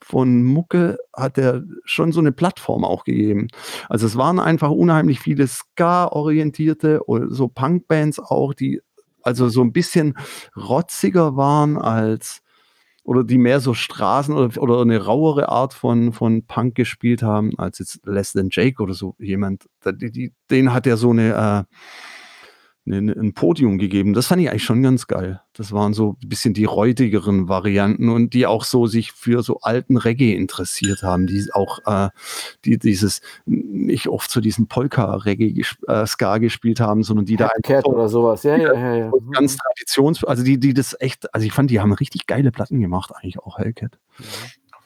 von 0.00 0.44
Mucke 0.44 0.98
hat 1.12 1.38
er 1.38 1.64
schon 1.84 2.12
so 2.12 2.20
eine 2.20 2.30
Plattform 2.30 2.84
auch 2.84 3.02
gegeben. 3.02 3.48
Also 3.88 4.06
es 4.06 4.16
waren 4.16 4.38
einfach 4.38 4.70
unheimlich 4.70 5.18
viele 5.18 5.46
Ska-orientierte 5.46 7.08
oder 7.08 7.28
so 7.30 7.48
Punk-Bands 7.48 8.20
auch, 8.20 8.54
die 8.54 8.80
also 9.22 9.48
so 9.48 9.60
ein 9.62 9.72
bisschen 9.72 10.16
rotziger 10.56 11.36
waren 11.36 11.76
als 11.76 12.42
oder 13.08 13.24
die 13.24 13.38
mehr 13.38 13.60
so 13.60 13.72
Straßen 13.72 14.34
oder, 14.34 14.62
oder 14.62 14.82
eine 14.82 15.02
rauere 15.02 15.48
Art 15.48 15.72
von, 15.72 16.12
von 16.12 16.44
Punk 16.44 16.74
gespielt 16.74 17.22
haben, 17.22 17.58
als 17.58 17.78
jetzt 17.78 18.00
Less 18.04 18.34
Than 18.34 18.50
Jake 18.50 18.82
oder 18.82 18.92
so 18.92 19.16
jemand. 19.18 19.66
Den 20.50 20.74
hat 20.74 20.86
er 20.86 20.98
so 20.98 21.08
eine 21.08 21.66
äh, 21.70 21.74
ein 22.92 23.34
Podium 23.34 23.78
gegeben. 23.78 24.14
Das 24.14 24.26
fand 24.26 24.42
ich 24.42 24.50
eigentlich 24.50 24.64
schon 24.64 24.82
ganz 24.82 25.06
geil. 25.06 25.40
Das 25.52 25.72
waren 25.72 25.94
so 25.94 26.16
ein 26.22 26.28
bisschen 26.28 26.54
die 26.54 26.64
räudigeren 26.64 27.48
Varianten 27.48 28.08
und 28.08 28.34
die 28.34 28.46
auch 28.46 28.64
so 28.64 28.86
sich 28.86 29.12
für 29.12 29.42
so 29.42 29.60
alten 29.60 29.96
Reggae 29.96 30.34
interessiert 30.34 31.02
haben, 31.02 31.26
die 31.26 31.46
auch 31.52 31.80
äh, 31.86 32.10
die 32.64 32.78
dieses 32.78 33.20
nicht 33.46 34.08
oft 34.08 34.30
so 34.30 34.40
diesen 34.40 34.68
Polka-Reggae 34.68 35.62
äh, 35.86 36.06
Ska 36.06 36.38
gespielt 36.38 36.80
haben, 36.80 37.02
sondern 37.02 37.26
die 37.26 37.36
Cat 37.36 37.50
da 37.50 37.54
einfach 37.56 37.90
oder 37.90 38.08
sowas. 38.08 38.42
Ja, 38.42 38.56
ja, 38.56 38.72
ja, 38.74 38.94
ja. 38.96 39.12
Ganz 39.32 39.54
mhm. 39.54 39.58
traditions, 39.58 40.24
also 40.24 40.42
die, 40.42 40.58
die 40.58 40.74
das 40.74 40.96
echt, 41.00 41.32
also 41.34 41.46
ich 41.46 41.52
fand, 41.52 41.70
die 41.70 41.80
haben 41.80 41.92
richtig 41.92 42.26
geile 42.26 42.50
Platten 42.50 42.80
gemacht, 42.80 43.12
eigentlich 43.14 43.38
auch 43.38 43.58
Hellcat. 43.58 43.98
Ja. 44.18 44.24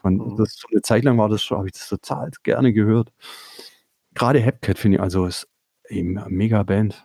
Fand, 0.03 0.19
mhm. 0.19 0.37
das, 0.37 0.55
so 0.55 0.69
eine 0.71 0.83
Zeit 0.83 1.05
lang 1.05 1.19
war 1.19 1.29
das 1.29 1.43
schon, 1.43 1.59
habe 1.59 1.69
ich 1.69 1.75
das 1.75 1.89
total 1.89 2.31
gerne 2.43 2.73
gehört. 2.73 3.13
Gerade 4.15 4.41
Hepcat 4.41 4.79
finde 4.79 4.97
ich 4.97 5.03
also 5.03 5.27
ist 5.27 5.49
eben 5.89 6.19
eine 6.19 6.29
mega 6.31 6.63
Band. 6.63 7.05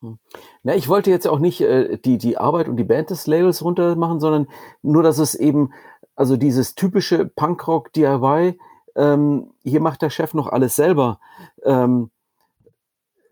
Hm. 0.00 0.18
Na, 0.62 0.74
ich 0.74 0.88
wollte 0.88 1.10
jetzt 1.10 1.26
auch 1.26 1.38
nicht 1.38 1.60
äh, 1.60 1.98
die, 1.98 2.18
die 2.18 2.38
Arbeit 2.38 2.68
und 2.68 2.76
die 2.76 2.84
Band 2.84 3.10
des 3.10 3.26
Labels 3.26 3.64
runter 3.64 3.96
machen, 3.96 4.20
sondern 4.20 4.46
nur, 4.82 5.02
dass 5.02 5.18
es 5.18 5.34
eben, 5.34 5.72
also 6.14 6.36
dieses 6.36 6.74
typische 6.74 7.26
Punkrock 7.26 7.92
DIY, 7.92 8.58
ähm, 8.96 9.50
hier 9.64 9.80
macht 9.80 10.02
der 10.02 10.10
Chef 10.10 10.34
noch 10.34 10.46
alles 10.46 10.76
selber, 10.76 11.20
ähm, 11.64 12.10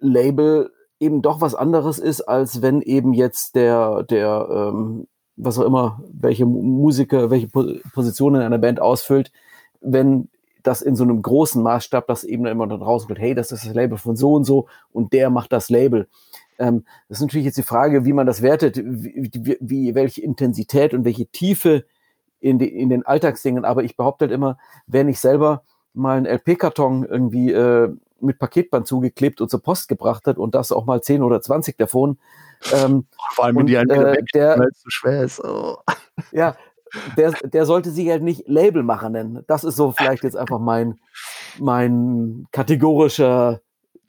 Label 0.00 0.72
eben 0.98 1.22
doch 1.22 1.40
was 1.40 1.54
anderes 1.54 1.98
ist, 1.98 2.22
als 2.22 2.62
wenn 2.62 2.82
eben 2.82 3.12
jetzt 3.12 3.54
der, 3.54 4.02
der, 4.04 4.48
ähm, 4.50 5.06
was 5.36 5.58
auch 5.58 5.64
immer, 5.64 6.02
welche 6.10 6.46
Musiker, 6.46 7.30
welche 7.30 7.48
Positionen 7.48 8.36
in 8.36 8.46
einer 8.46 8.58
Band 8.58 8.80
ausfüllt, 8.80 9.30
wenn 9.80 10.28
das 10.62 10.82
in 10.82 10.96
so 10.96 11.04
einem 11.04 11.22
großen 11.22 11.62
Maßstab, 11.62 12.06
das 12.06 12.24
eben 12.24 12.46
immer 12.46 12.66
dann 12.66 12.82
rauskommt, 12.82 13.18
hey, 13.18 13.34
das 13.34 13.52
ist 13.52 13.66
das 13.66 13.74
Label 13.74 13.98
von 13.98 14.16
so 14.16 14.32
und 14.32 14.44
so 14.44 14.66
und 14.92 15.12
der 15.12 15.30
macht 15.30 15.52
das 15.52 15.70
Label. 15.70 16.08
Ähm, 16.58 16.84
das 17.08 17.18
ist 17.18 17.22
natürlich 17.22 17.46
jetzt 17.46 17.58
die 17.58 17.62
Frage, 17.62 18.04
wie 18.04 18.12
man 18.12 18.26
das 18.26 18.42
wertet, 18.42 18.78
wie, 18.78 19.30
wie, 19.60 19.94
welche 19.94 20.22
Intensität 20.22 20.94
und 20.94 21.04
welche 21.04 21.26
Tiefe 21.26 21.84
in, 22.40 22.58
die, 22.58 22.68
in 22.68 22.88
den 22.88 23.04
Alltagsdingen. 23.04 23.64
Aber 23.64 23.84
ich 23.84 23.96
behaupte 23.96 24.24
halt 24.24 24.32
immer, 24.32 24.58
wenn 24.86 25.08
ich 25.08 25.20
selber 25.20 25.62
mal 25.92 26.18
einen 26.18 26.26
LP-Karton 26.26 27.04
irgendwie 27.04 27.52
äh, 27.52 27.94
mit 28.20 28.38
Paketband 28.38 28.86
zugeklebt 28.86 29.40
und 29.40 29.50
zur 29.50 29.62
Post 29.62 29.88
gebracht 29.88 30.26
hat 30.26 30.38
und 30.38 30.54
das 30.54 30.72
auch 30.72 30.86
mal 30.86 31.02
10 31.02 31.22
oder 31.22 31.40
20 31.40 31.76
davon. 31.76 32.18
Ähm, 32.72 33.06
Vor 33.34 33.44
allem, 33.44 33.56
wenn 33.56 33.66
die 33.66 33.78
einen 33.78 33.90
äh, 33.90 34.22
der, 34.34 34.58
weil 34.58 34.68
es 34.68 34.80
so 34.82 34.90
schwer 34.90 35.22
ist. 35.22 35.42
Oh. 35.42 35.76
Ja, 36.32 36.56
der, 37.16 37.32
der 37.32 37.66
sollte 37.66 37.90
sich 37.90 38.08
halt 38.08 38.22
nicht 38.22 38.46
Labelmacher 38.46 39.10
nennen. 39.10 39.44
Das 39.46 39.64
ist 39.64 39.76
so 39.76 39.92
vielleicht 39.92 40.24
jetzt 40.24 40.36
einfach 40.36 40.58
mein, 40.58 40.98
mein 41.58 42.46
kategorischer 42.52 43.60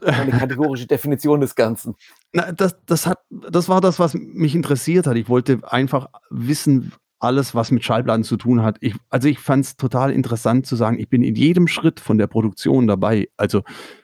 eine 0.03 0.31
kategorische 0.31 0.87
Definition 0.87 1.41
des 1.41 1.55
Ganzen. 1.55 1.95
Na, 2.33 2.51
das, 2.51 2.77
das, 2.85 3.07
hat, 3.07 3.19
das 3.29 3.69
war 3.69 3.81
das, 3.81 3.99
was 3.99 4.13
mich 4.13 4.55
interessiert 4.55 5.07
hat. 5.07 5.17
Ich 5.17 5.29
wollte 5.29 5.59
einfach 5.63 6.07
wissen, 6.29 6.93
alles, 7.19 7.55
was 7.55 7.71
mit 7.71 7.83
Schallplatten 7.83 8.23
zu 8.23 8.37
tun 8.37 8.61
hat. 8.61 8.77
Ich, 8.79 8.95
also 9.09 9.27
ich 9.27 9.39
fand 9.39 9.65
es 9.65 9.75
total 9.75 10.11
interessant 10.11 10.67
zu 10.67 10.75
sagen, 10.75 10.99
ich 10.99 11.09
bin 11.09 11.23
in 11.23 11.35
jedem 11.35 11.67
Schritt 11.67 11.99
von 11.99 12.17
der 12.17 12.27
Produktion 12.27 12.87
dabei. 12.87 13.29
Also 13.37 13.63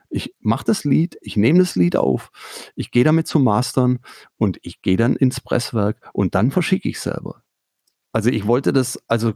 ich 0.10 0.34
mache 0.40 0.66
das 0.66 0.84
Lied, 0.84 1.18
ich 1.22 1.38
nehme 1.38 1.60
das 1.60 1.76
Lied 1.76 1.96
auf, 1.96 2.32
ich 2.76 2.92
gehe 2.92 3.04
damit 3.04 3.28
zum 3.28 3.44
Mastern 3.44 4.00
und 4.38 4.60
ich 4.62 4.82
gehe 4.82 4.98
dann 4.98 5.16
ins 5.16 5.42
Presswerk 5.42 6.10
und 6.14 6.36
dann 6.36 6.52
verschicke 6.52 6.90
ich 6.90 7.00
selber. 7.00 7.44
Also 8.12 8.30
ich 8.30 8.46
wollte 8.46 8.74
das, 8.74 9.00
also 9.08 9.34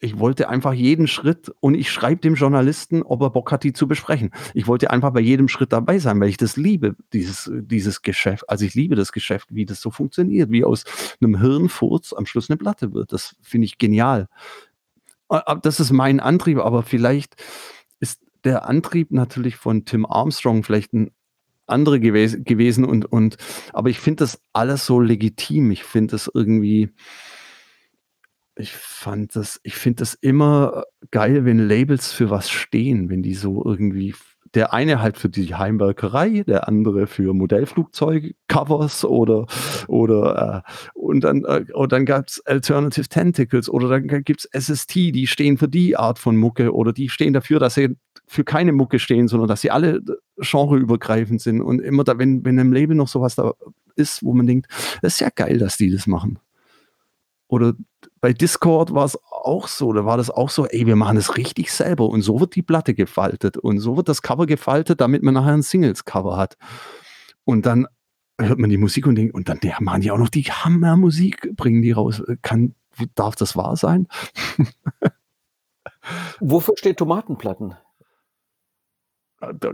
ich 0.00 0.18
wollte 0.18 0.48
einfach 0.48 0.72
jeden 0.72 1.08
Schritt 1.08 1.52
und 1.60 1.74
ich 1.74 1.90
schreibe 1.90 2.20
dem 2.20 2.34
Journalisten, 2.34 3.02
ob 3.02 3.20
er 3.20 3.30
Bock 3.30 3.50
hat, 3.50 3.64
die 3.64 3.72
zu 3.72 3.88
besprechen. 3.88 4.30
Ich 4.54 4.66
wollte 4.66 4.90
einfach 4.90 5.12
bei 5.12 5.20
jedem 5.20 5.48
Schritt 5.48 5.72
dabei 5.72 5.98
sein, 5.98 6.20
weil 6.20 6.28
ich 6.28 6.36
das 6.36 6.56
liebe, 6.56 6.94
dieses, 7.12 7.50
dieses 7.52 8.02
Geschäft. 8.02 8.48
Also 8.48 8.64
ich 8.64 8.74
liebe 8.74 8.94
das 8.94 9.12
Geschäft, 9.12 9.48
wie 9.50 9.66
das 9.66 9.80
so 9.80 9.90
funktioniert, 9.90 10.50
wie 10.50 10.64
aus 10.64 10.84
einem 11.20 11.40
Hirnfurz 11.40 12.12
am 12.12 12.26
Schluss 12.26 12.48
eine 12.48 12.56
Platte 12.56 12.92
wird. 12.92 13.12
Das 13.12 13.34
finde 13.42 13.64
ich 13.64 13.78
genial. 13.78 14.28
Das 15.62 15.80
ist 15.80 15.90
mein 15.90 16.20
Antrieb, 16.20 16.58
aber 16.58 16.82
vielleicht 16.84 17.34
ist 17.98 18.20
der 18.44 18.68
Antrieb 18.68 19.10
natürlich 19.10 19.56
von 19.56 19.84
Tim 19.84 20.06
Armstrong 20.06 20.62
vielleicht 20.62 20.92
ein 20.94 21.10
andere 21.66 22.00
gewes 22.00 22.38
gewesen 22.44 22.84
und, 22.84 23.04
und, 23.04 23.36
aber 23.74 23.90
ich 23.90 23.98
finde 23.98 24.24
das 24.24 24.40
alles 24.52 24.86
so 24.86 25.00
legitim. 25.00 25.70
Ich 25.70 25.84
finde 25.84 26.12
das 26.12 26.30
irgendwie, 26.32 26.90
ich 28.58 28.72
fand 28.72 29.36
das, 29.36 29.60
ich 29.62 29.74
finde 29.74 30.00
das 30.00 30.14
immer 30.14 30.84
geil, 31.10 31.44
wenn 31.44 31.68
Labels 31.68 32.12
für 32.12 32.30
was 32.30 32.50
stehen, 32.50 33.08
wenn 33.08 33.22
die 33.22 33.34
so 33.34 33.64
irgendwie 33.64 34.14
der 34.54 34.72
eine 34.72 35.00
halt 35.00 35.18
für 35.18 35.28
die 35.28 35.54
Heimwerkerei, 35.54 36.42
der 36.46 36.68
andere 36.68 37.06
für 37.06 37.34
Modellflugzeug-Covers 37.34 39.04
oder 39.04 39.46
oder 39.88 40.64
äh, 40.66 40.88
und 40.94 41.22
dann 41.22 41.44
äh, 41.44 41.66
und 41.72 41.92
dann 41.92 42.06
gab's 42.06 42.40
Alternative 42.40 43.08
Tentacles 43.08 43.68
oder 43.68 43.88
dann 43.88 44.24
gibt's 44.24 44.48
SST, 44.58 44.94
die 44.94 45.26
stehen 45.26 45.58
für 45.58 45.68
die 45.68 45.96
Art 45.96 46.18
von 46.18 46.36
Mucke 46.36 46.74
oder 46.74 46.92
die 46.92 47.08
stehen 47.08 47.34
dafür, 47.34 47.60
dass 47.60 47.74
sie 47.74 47.96
für 48.26 48.44
keine 48.44 48.72
Mucke 48.72 48.98
stehen, 48.98 49.28
sondern 49.28 49.48
dass 49.48 49.60
sie 49.60 49.70
alle 49.70 50.00
genreübergreifend 50.36 51.40
sind 51.40 51.60
und 51.60 51.80
immer 51.80 52.04
da, 52.04 52.18
wenn 52.18 52.44
wenn 52.44 52.58
im 52.58 52.72
Label 52.72 52.96
noch 52.96 53.08
sowas 53.08 53.34
da 53.34 53.52
ist, 53.96 54.22
wo 54.22 54.32
man 54.32 54.46
denkt, 54.46 54.68
das 55.02 55.14
ist 55.14 55.20
ja 55.20 55.28
geil, 55.34 55.58
dass 55.58 55.76
die 55.76 55.90
das 55.90 56.06
machen. 56.06 56.38
Oder 57.48 57.74
bei 58.20 58.32
Discord 58.32 58.94
war 58.94 59.04
es 59.04 59.18
auch 59.30 59.68
so, 59.68 59.92
da 59.92 60.04
war 60.04 60.16
das 60.16 60.30
auch 60.30 60.50
so, 60.50 60.66
ey, 60.66 60.86
wir 60.86 60.96
machen 60.96 61.16
es 61.16 61.36
richtig 61.36 61.72
selber 61.72 62.08
und 62.08 62.22
so 62.22 62.40
wird 62.40 62.54
die 62.54 62.62
Platte 62.62 62.94
gefaltet 62.94 63.56
und 63.56 63.78
so 63.80 63.96
wird 63.96 64.08
das 64.08 64.22
Cover 64.22 64.46
gefaltet, 64.46 65.00
damit 65.00 65.22
man 65.22 65.34
nachher 65.34 65.52
ein 65.52 65.62
Singles-Cover 65.62 66.36
hat. 66.36 66.56
Und 67.44 67.66
dann 67.66 67.86
hört 68.40 68.58
man 68.58 68.70
die 68.70 68.78
Musik 68.78 69.06
und 69.06 69.16
denkt, 69.16 69.34
und 69.34 69.48
dann 69.48 69.60
der 69.60 69.76
machen 69.80 70.00
die 70.00 70.10
auch 70.10 70.18
noch 70.18 70.28
die 70.28 70.44
Hammermusik, 70.44 71.56
bringen 71.56 71.82
die 71.82 71.92
raus. 71.92 72.22
Kann, 72.42 72.74
darf 73.14 73.36
das 73.36 73.56
wahr 73.56 73.76
sein? 73.76 74.08
Wofür 76.40 76.74
steht 76.76 76.98
Tomatenplatten? 76.98 77.74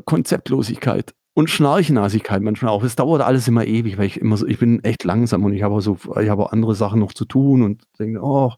Konzeptlosigkeit 0.05 1.15
und 1.35 1.51
Schnarchnasigkeit 1.51 2.43
manchmal 2.43 2.71
auch. 2.71 2.85
Es 2.85 2.95
dauert 2.95 3.21
alles 3.21 3.49
immer 3.49 3.65
ewig, 3.65 3.99
weil 3.99 4.07
ich 4.07 4.21
immer 4.21 4.37
so, 4.37 4.47
ich 4.47 4.59
bin 4.59 4.83
echt 4.85 5.03
langsam 5.03 5.45
und 5.45 5.53
ich 5.53 5.65
habe 5.65 5.81
so, 5.81 5.99
ich 6.21 6.29
habe 6.29 6.53
andere 6.53 6.77
Sachen 6.77 7.01
noch 7.01 7.13
zu 7.13 7.25
tun 7.25 7.63
und 7.63 7.83
denke, 7.99 8.21
oh, 8.23 8.53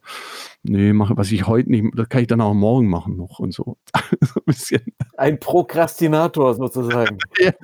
nee, 0.62 0.92
mache, 0.92 1.16
was 1.16 1.32
ich 1.32 1.46
heute 1.46 1.70
nicht, 1.70 1.86
das 1.94 2.10
kann 2.10 2.20
ich 2.20 2.26
dann 2.26 2.42
auch 2.42 2.52
morgen 2.52 2.88
machen 2.88 3.16
noch 3.16 3.38
und 3.38 3.54
so. 3.54 3.78
so 4.20 4.40
ein 4.40 4.44
bisschen. 4.44 4.82
Ein 5.16 5.40
Prokrastinator 5.40 6.54
sozusagen. 6.54 7.16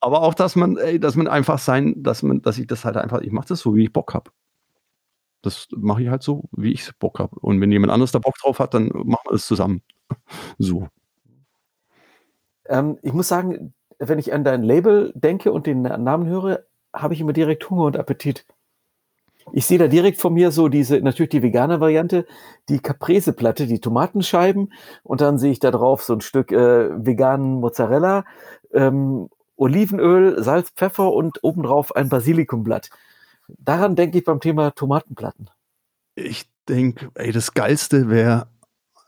Aber 0.00 0.22
auch, 0.22 0.34
dass 0.34 0.56
man, 0.56 0.76
ey, 0.76 0.98
dass 0.98 1.14
man 1.14 1.28
einfach 1.28 1.58
sein, 1.58 2.02
dass 2.02 2.22
man, 2.22 2.42
dass 2.42 2.58
ich 2.58 2.66
das 2.66 2.84
halt 2.84 2.96
einfach, 2.96 3.20
ich 3.20 3.32
mache 3.32 3.48
das 3.48 3.60
so, 3.60 3.76
wie 3.76 3.84
ich 3.84 3.92
Bock 3.92 4.12
habe. 4.12 4.30
Das 5.42 5.68
mache 5.76 6.02
ich 6.02 6.08
halt 6.08 6.24
so, 6.24 6.48
wie 6.52 6.72
ich 6.72 6.90
Bock 6.98 7.20
habe. 7.20 7.38
Und 7.38 7.60
wenn 7.60 7.70
jemand 7.70 7.92
anderes 7.92 8.10
da 8.10 8.18
Bock 8.18 8.36
drauf 8.38 8.58
hat, 8.58 8.74
dann 8.74 8.88
machen 8.88 9.26
wir 9.28 9.34
es 9.34 9.46
zusammen. 9.46 9.82
So. 10.58 10.88
Ähm, 12.68 12.98
ich 13.02 13.12
muss 13.12 13.28
sagen, 13.28 13.74
wenn 13.98 14.18
ich 14.18 14.32
an 14.32 14.44
dein 14.44 14.62
Label 14.62 15.12
denke 15.14 15.52
und 15.52 15.66
den 15.66 15.82
Namen 15.82 16.26
höre, 16.26 16.64
habe 16.92 17.14
ich 17.14 17.20
immer 17.20 17.32
direkt 17.32 17.68
Hunger 17.70 17.84
und 17.84 17.96
Appetit. 17.96 18.46
Ich 19.52 19.66
sehe 19.66 19.78
da 19.78 19.86
direkt 19.86 20.20
vor 20.20 20.30
mir 20.30 20.50
so 20.50 20.68
diese, 20.68 21.00
natürlich 21.00 21.30
die 21.30 21.42
vegane 21.42 21.80
Variante, 21.80 22.26
die 22.68 22.80
Caprese-Platte, 22.80 23.66
die 23.66 23.80
Tomatenscheiben 23.80 24.72
und 25.04 25.20
dann 25.20 25.38
sehe 25.38 25.52
ich 25.52 25.60
da 25.60 25.70
drauf 25.70 26.02
so 26.02 26.14
ein 26.14 26.20
Stück 26.20 26.50
äh, 26.50 26.90
veganen 27.06 27.60
Mozzarella, 27.60 28.24
ähm, 28.72 29.28
Olivenöl, 29.56 30.42
Salz, 30.42 30.70
Pfeffer 30.70 31.12
und 31.12 31.42
obendrauf 31.42 31.94
ein 31.94 32.08
Basilikumblatt. 32.08 32.90
Daran 33.48 33.94
denke 33.94 34.18
ich 34.18 34.24
beim 34.24 34.40
Thema 34.40 34.72
Tomatenplatten. 34.72 35.48
Ich 36.16 36.50
denke, 36.68 37.10
ey, 37.14 37.30
das 37.30 37.54
Geilste 37.54 38.10
wäre 38.10 38.48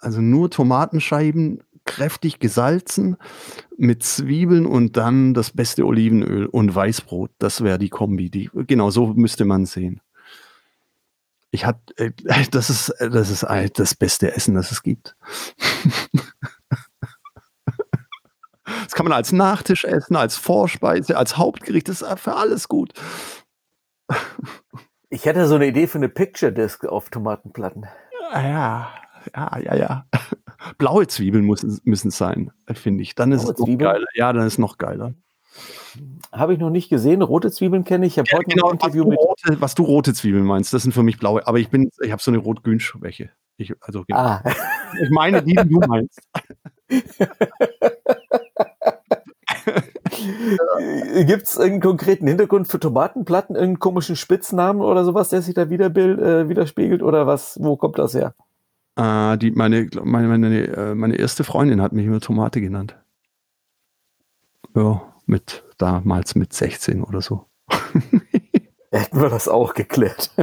also 0.00 0.20
nur 0.20 0.50
Tomatenscheiben, 0.50 1.64
kräftig 1.88 2.38
gesalzen, 2.38 3.16
mit 3.76 4.02
Zwiebeln 4.02 4.66
und 4.66 4.96
dann 4.96 5.34
das 5.34 5.50
beste 5.50 5.84
Olivenöl 5.86 6.46
und 6.46 6.74
Weißbrot. 6.74 7.30
Das 7.38 7.64
wäre 7.64 7.78
die 7.78 7.88
Kombi. 7.88 8.30
Die, 8.30 8.50
genau 8.54 8.90
so 8.90 9.06
müsste 9.14 9.44
man 9.44 9.66
sehen. 9.66 10.00
Ich 11.50 11.64
hatte, 11.64 11.96
äh, 11.96 12.12
das 12.50 12.70
ist, 12.70 12.94
das 12.98 13.30
ist 13.30 13.46
das 13.74 13.94
beste 13.94 14.34
Essen, 14.34 14.54
das 14.54 14.70
es 14.70 14.82
gibt. 14.82 15.16
das 18.64 18.92
kann 18.92 19.04
man 19.04 19.14
als 19.14 19.32
Nachtisch 19.32 19.84
essen, 19.84 20.16
als 20.16 20.36
Vorspeise, 20.36 21.16
als 21.16 21.38
Hauptgericht. 21.38 21.88
Das 21.88 22.02
ist 22.02 22.20
für 22.20 22.36
alles 22.36 22.68
gut. 22.68 22.92
Ich 25.10 25.24
hätte 25.24 25.46
so 25.46 25.54
eine 25.54 25.66
Idee 25.66 25.86
für 25.86 25.96
eine 25.96 26.10
Picture 26.10 26.52
Disc 26.52 26.84
auf 26.84 27.08
Tomatenplatten. 27.08 27.86
Ja, 28.34 28.92
ja, 29.34 29.58
ja, 29.58 29.74
ja. 29.74 30.06
Blaue 30.76 31.06
Zwiebeln 31.06 31.44
müssen, 31.44 32.08
es 32.08 32.18
sein, 32.18 32.50
finde 32.72 33.02
ich. 33.02 33.14
Dann 33.14 33.32
ist 33.32 33.42
Blaue 33.42 33.52
es 33.52 33.58
noch 33.58 33.66
Zwiebeln? 33.66 33.90
geiler. 33.90 34.06
Ja, 34.14 34.32
dann 34.32 34.46
ist 34.46 34.54
es 34.54 34.58
noch 34.58 34.78
geiler. 34.78 35.14
Habe 36.32 36.52
ich 36.52 36.58
noch 36.58 36.70
nicht 36.70 36.88
gesehen. 36.88 37.22
Rote 37.22 37.50
Zwiebeln 37.50 37.84
kenne 37.84 38.06
ich. 38.06 38.14
Ich 38.14 38.18
habe 38.18 38.28
ja, 38.30 38.38
heute 38.38 38.50
genau, 38.50 38.68
ein 38.68 38.74
Interview 38.74 39.04
was 39.04 39.10
mit. 39.10 39.18
Rote, 39.18 39.60
was 39.60 39.74
du 39.74 39.82
rote 39.84 40.14
Zwiebeln 40.14 40.44
meinst, 40.44 40.72
das 40.72 40.82
sind 40.82 40.92
für 40.92 41.02
mich 41.02 41.18
blaue. 41.18 41.46
Aber 41.46 41.58
ich 41.58 41.70
bin, 41.70 41.90
ich 42.00 42.12
habe 42.12 42.22
so 42.22 42.30
eine 42.30 42.38
Rot-Grün-Schwäche. 42.38 43.30
Ich, 43.56 43.74
also, 43.80 44.04
genau. 44.06 44.18
ah. 44.18 44.42
ich 45.02 45.10
meine 45.10 45.42
die, 45.42 45.54
die 45.54 45.68
du 45.68 45.80
meinst. 45.80 46.20
Gibt 51.26 51.44
es 51.44 51.56
irgendeinen 51.56 51.80
konkreten 51.80 52.26
Hintergrund 52.26 52.68
für 52.68 52.80
Tomatenplatten, 52.80 53.56
irgendeinen 53.56 53.78
komischen 53.78 54.16
Spitznamen 54.16 54.82
oder 54.82 55.04
sowas, 55.04 55.28
der 55.28 55.42
sich 55.42 55.54
da 55.54 55.70
widerbild, 55.70 56.20
äh, 56.20 56.48
widerspiegelt? 56.48 57.02
Oder 57.02 57.26
was, 57.26 57.58
wo 57.60 57.76
kommt 57.76 57.98
das 57.98 58.14
her? 58.14 58.34
Äh, 58.98 59.38
die, 59.38 59.52
meine, 59.52 59.88
meine, 60.02 60.26
meine, 60.26 60.66
äh, 60.66 60.94
meine 60.94 61.16
erste 61.16 61.44
Freundin 61.44 61.80
hat 61.80 61.92
mich 61.92 62.04
immer 62.04 62.20
Tomate 62.20 62.60
genannt. 62.60 62.96
Ja, 64.74 65.14
mit 65.24 65.62
damals 65.78 66.34
mit 66.34 66.52
16 66.52 67.04
oder 67.04 67.20
so. 67.20 67.46
Hätten 68.90 69.20
wir 69.20 69.28
das 69.28 69.46
auch 69.46 69.74
geklärt. 69.74 70.32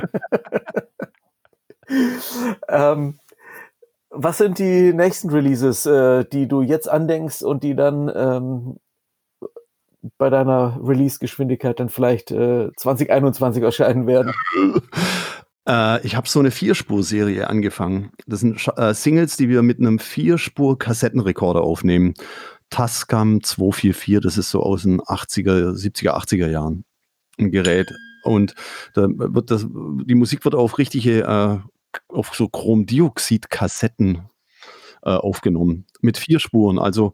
ähm, 2.70 3.20
was 4.10 4.38
sind 4.38 4.60
die 4.60 4.94
nächsten 4.94 5.32
Releases, 5.32 5.86
äh, 5.86 6.24
die 6.24 6.48
du 6.48 6.62
jetzt 6.62 6.88
andenkst 6.88 7.44
und 7.44 7.64
die 7.64 7.76
dann 7.76 8.10
ähm, 8.16 8.78
bei 10.18 10.30
deiner 10.30 10.80
Release-Geschwindigkeit 10.82 11.80
dann 11.80 11.90
vielleicht 11.90 12.32
äh, 12.32 12.72
2021 12.78 13.62
erscheinen 13.62 14.08
werden? 14.08 14.34
Äh, 15.68 16.06
ich 16.06 16.16
habe 16.16 16.28
so 16.28 16.40
eine 16.40 16.52
Vierspur-Serie 16.52 17.50
angefangen. 17.50 18.12
Das 18.28 18.42
sind 18.42 18.68
äh, 18.78 18.94
Singles, 18.94 19.38
die 19.38 19.50
wir 19.50 19.62
mit 19.62 19.80
einem 19.80 20.00
Vierspur-Kassettenrekorder 20.00 21.62
aufnehmen. 21.62 22.14
Tascam 22.70 23.44
244, 23.44 24.20
das 24.22 24.38
ist 24.38 24.50
so 24.50 24.62
aus 24.62 24.84
den 24.84 25.00
80er, 25.02 25.74
70er, 25.74 26.12
80er 26.12 26.48
Jahren 26.48 26.84
ein 27.38 27.52
Gerät. 27.52 27.94
Und 28.24 28.56
da 28.94 29.08
wird 29.08 29.52
das, 29.52 29.68
die 29.70 30.16
Musik 30.16 30.46
wird 30.46 30.56
auf 30.56 30.78
richtige, 30.78 31.22
äh, 31.22 31.58
auf 32.10 32.34
so 32.34 32.48
Chromdioxid-Kassetten 32.48 34.30
äh, 35.04 35.10
aufgenommen. 35.10 35.86
Mit 36.02 36.18
vier 36.18 36.40
Spuren. 36.40 36.80
Also 36.80 37.14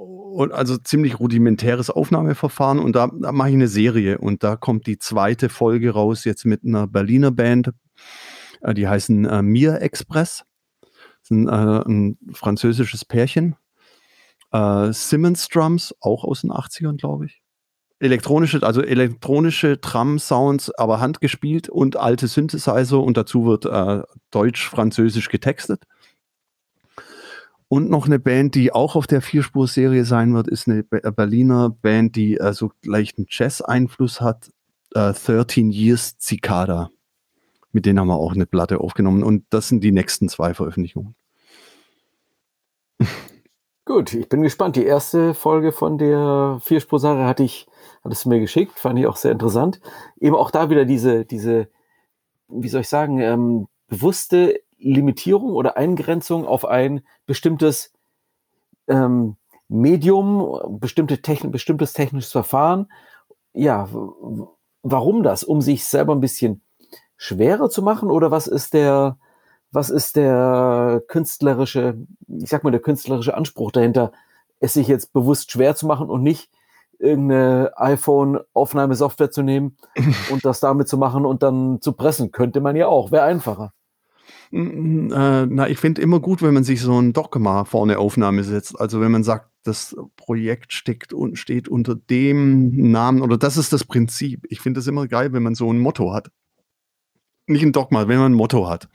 und 0.00 0.52
also 0.52 0.76
ziemlich 0.78 1.18
rudimentäres 1.18 1.90
Aufnahmeverfahren. 1.90 2.78
Und 2.78 2.96
da, 2.96 3.10
da 3.20 3.32
mache 3.32 3.50
ich 3.50 3.54
eine 3.54 3.68
Serie. 3.68 4.18
Und 4.18 4.42
da 4.42 4.56
kommt 4.56 4.86
die 4.86 4.98
zweite 4.98 5.48
Folge 5.48 5.90
raus 5.90 6.24
jetzt 6.24 6.44
mit 6.44 6.64
einer 6.64 6.86
Berliner 6.86 7.30
Band, 7.30 7.72
äh, 8.62 8.74
die 8.74 8.88
heißen 8.88 9.24
äh, 9.24 9.42
Mir 9.42 9.80
Express, 9.82 10.44
das 10.80 10.90
ist 11.24 11.30
ein, 11.30 11.48
äh, 11.48 11.82
ein 11.86 12.18
französisches 12.32 13.04
Pärchen, 13.04 13.56
äh, 14.52 14.92
Simmons 14.92 15.48
Drums, 15.48 15.94
auch 16.00 16.24
aus 16.24 16.42
den 16.42 16.50
80ern, 16.50 16.96
glaube 16.96 17.26
ich. 17.26 17.42
Elektronische, 17.98 18.62
also 18.62 18.80
elektronische 18.80 19.76
Drum-Sounds, 19.76 20.74
aber 20.76 21.00
handgespielt 21.00 21.68
und 21.68 21.96
alte 21.98 22.28
Synthesizer. 22.28 22.98
Und 22.98 23.18
dazu 23.18 23.44
wird 23.44 23.66
äh, 23.66 24.02
deutsch-französisch 24.30 25.28
getextet. 25.28 25.84
Und 27.72 27.88
noch 27.88 28.06
eine 28.06 28.18
Band, 28.18 28.56
die 28.56 28.72
auch 28.72 28.96
auf 28.96 29.06
der 29.06 29.22
Vierspur-Serie 29.22 30.04
sein 30.04 30.34
wird, 30.34 30.48
ist 30.48 30.66
eine 30.66 30.84
äh, 30.90 31.12
Berliner 31.12 31.70
Band, 31.70 32.16
die 32.16 32.36
äh, 32.36 32.52
so 32.52 32.72
leichten 32.84 33.26
Jazz-Einfluss 33.28 34.20
hat. 34.20 34.50
Äh, 34.92 35.12
13 35.12 35.70
Years 35.70 36.16
Cicada. 36.18 36.90
Mit 37.70 37.86
denen 37.86 38.00
haben 38.00 38.08
wir 38.08 38.16
auch 38.16 38.32
eine 38.32 38.46
Platte 38.46 38.80
aufgenommen. 38.80 39.22
Und 39.22 39.44
das 39.50 39.68
sind 39.68 39.84
die 39.84 39.92
nächsten 39.92 40.28
zwei 40.28 40.52
Veröffentlichungen. 40.52 41.14
Gut, 43.84 44.14
ich 44.14 44.28
bin 44.28 44.42
gespannt. 44.42 44.74
Die 44.74 44.84
erste 44.84 45.32
Folge 45.32 45.70
von 45.70 45.96
der 45.96 46.58
Vierspur-Serie 46.64 47.24
hatte 47.24 47.44
ich, 47.44 47.68
hattest 48.02 48.24
du 48.24 48.30
mir 48.30 48.40
geschickt, 48.40 48.80
fand 48.80 48.98
ich 48.98 49.06
auch 49.06 49.16
sehr 49.16 49.30
interessant. 49.30 49.80
Eben 50.18 50.34
auch 50.34 50.50
da 50.50 50.70
wieder 50.70 50.84
diese, 50.84 51.24
diese, 51.24 51.68
wie 52.48 52.68
soll 52.68 52.80
ich 52.80 52.88
sagen, 52.88 53.20
ähm, 53.20 53.68
bewusste 53.86 54.60
Limitierung 54.80 55.52
oder 55.52 55.76
Eingrenzung 55.76 56.46
auf 56.46 56.64
ein 56.64 57.02
bestimmtes 57.26 57.92
ähm, 58.88 59.36
Medium, 59.68 60.78
bestimmte 60.80 61.22
Techn 61.22 61.50
bestimmtes 61.50 61.92
technisches 61.92 62.32
Verfahren. 62.32 62.90
Ja, 63.52 63.88
warum 64.82 65.22
das? 65.22 65.44
Um 65.44 65.60
sich 65.60 65.84
selber 65.84 66.14
ein 66.14 66.20
bisschen 66.20 66.62
schwerer 67.16 67.70
zu 67.70 67.82
machen 67.82 68.10
oder 68.10 68.30
was 68.30 68.46
ist 68.46 68.74
der, 68.74 69.18
was 69.70 69.90
ist 69.90 70.16
der 70.16 71.02
künstlerische, 71.06 71.98
ich 72.26 72.48
sag 72.48 72.64
mal, 72.64 72.70
der 72.70 72.80
künstlerische 72.80 73.34
Anspruch 73.34 73.70
dahinter, 73.72 74.12
es 74.58 74.74
sich 74.74 74.88
jetzt 74.88 75.12
bewusst 75.12 75.52
schwer 75.52 75.76
zu 75.76 75.86
machen 75.86 76.08
und 76.08 76.22
nicht 76.22 76.50
irgendeine 76.98 77.72
iPhone-Aufnahmesoftware 77.76 79.30
zu 79.30 79.42
nehmen 79.42 79.76
und 80.30 80.44
das 80.44 80.60
damit 80.60 80.88
zu 80.88 80.98
machen 80.98 81.24
und 81.24 81.42
dann 81.42 81.80
zu 81.80 81.92
pressen, 81.92 82.32
könnte 82.32 82.60
man 82.60 82.76
ja 82.76 82.88
auch, 82.88 83.10
wäre 83.10 83.24
einfacher. 83.24 83.72
Äh, 84.52 84.56
na, 84.58 85.68
ich 85.68 85.78
finde 85.78 86.02
immer 86.02 86.20
gut, 86.20 86.42
wenn 86.42 86.54
man 86.54 86.64
sich 86.64 86.80
so 86.80 87.00
ein 87.00 87.12
Dogma 87.12 87.64
vor 87.64 87.82
eine 87.84 87.98
Aufnahme 87.98 88.44
setzt. 88.44 88.78
Also 88.78 89.00
wenn 89.00 89.12
man 89.12 89.24
sagt, 89.24 89.50
das 89.62 89.94
Projekt 90.16 90.72
steckt 90.72 91.12
und 91.12 91.38
steht 91.38 91.68
unter 91.68 91.94
dem 91.94 92.90
Namen 92.90 93.22
oder 93.22 93.36
das 93.36 93.56
ist 93.56 93.72
das 93.72 93.84
Prinzip. 93.84 94.46
Ich 94.48 94.60
finde 94.60 94.78
das 94.78 94.86
immer 94.86 95.06
geil, 95.06 95.32
wenn 95.32 95.42
man 95.42 95.54
so 95.54 95.72
ein 95.72 95.78
Motto 95.78 96.12
hat. 96.12 96.30
Nicht 97.46 97.62
ein 97.62 97.72
Dogma, 97.72 98.08
wenn 98.08 98.18
man 98.18 98.32
ein 98.32 98.36
Motto 98.36 98.68
hat. 98.68 98.88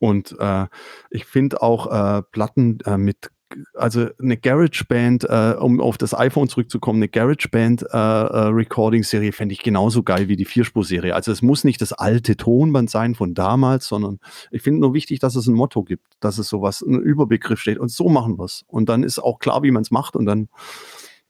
Und 0.00 0.36
äh, 0.38 0.66
ich 1.10 1.24
finde 1.24 1.62
auch 1.62 1.86
äh, 1.90 2.22
Platten 2.22 2.80
äh, 2.80 2.98
mit 2.98 3.30
also 3.74 4.08
eine 4.20 4.36
GarageBand, 4.36 5.24
äh, 5.24 5.56
um 5.58 5.80
auf 5.80 5.98
das 5.98 6.14
iPhone 6.14 6.48
zurückzukommen, 6.48 6.98
eine 6.98 7.08
GarageBand 7.08 7.82
äh, 7.92 8.50
äh, 8.50 9.32
fände 9.32 9.52
ich 9.52 9.62
genauso 9.62 10.02
geil 10.02 10.28
wie 10.28 10.36
die 10.36 10.44
Vierspur-Serie. 10.44 11.14
Also 11.14 11.32
es 11.32 11.42
muss 11.42 11.64
nicht 11.64 11.80
das 11.80 11.92
alte 11.92 12.36
Tonband 12.36 12.90
sein 12.90 13.14
von 13.14 13.34
damals, 13.34 13.86
sondern 13.86 14.20
ich 14.50 14.62
finde 14.62 14.80
nur 14.80 14.94
wichtig, 14.94 15.20
dass 15.20 15.36
es 15.36 15.46
ein 15.46 15.54
Motto 15.54 15.82
gibt, 15.82 16.06
dass 16.20 16.38
es 16.38 16.48
sowas, 16.48 16.82
ein 16.82 17.00
Überbegriff 17.00 17.60
steht 17.60 17.78
und 17.78 17.90
so 17.90 18.08
machen 18.08 18.38
wir 18.38 18.44
es. 18.44 18.64
Und 18.66 18.88
dann 18.88 19.02
ist 19.02 19.18
auch 19.18 19.38
klar, 19.38 19.62
wie 19.62 19.70
man 19.70 19.82
es 19.82 19.90
macht 19.90 20.16
und 20.16 20.26
dann 20.26 20.48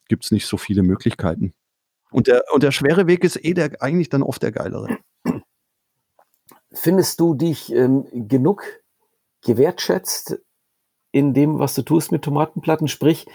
gibt 0.08 0.24
es 0.24 0.30
nicht 0.30 0.46
so 0.46 0.56
viele 0.56 0.82
Möglichkeiten. 0.82 1.54
Und 2.10 2.28
der, 2.28 2.44
und 2.52 2.62
der 2.62 2.70
schwere 2.70 3.06
Weg 3.06 3.24
ist 3.24 3.44
eh 3.44 3.54
der, 3.54 3.82
eigentlich 3.82 4.08
dann 4.08 4.22
oft 4.22 4.42
der 4.42 4.52
geilere. 4.52 4.98
Findest 6.72 7.20
du 7.20 7.34
dich 7.34 7.72
ähm, 7.72 8.06
genug 8.12 8.64
gewertschätzt 9.42 10.40
in 11.14 11.32
dem, 11.32 11.60
was 11.60 11.74
du 11.74 11.82
tust 11.82 12.10
mit 12.10 12.22
Tomatenplatten. 12.22 12.88
Sprich, 12.88 13.26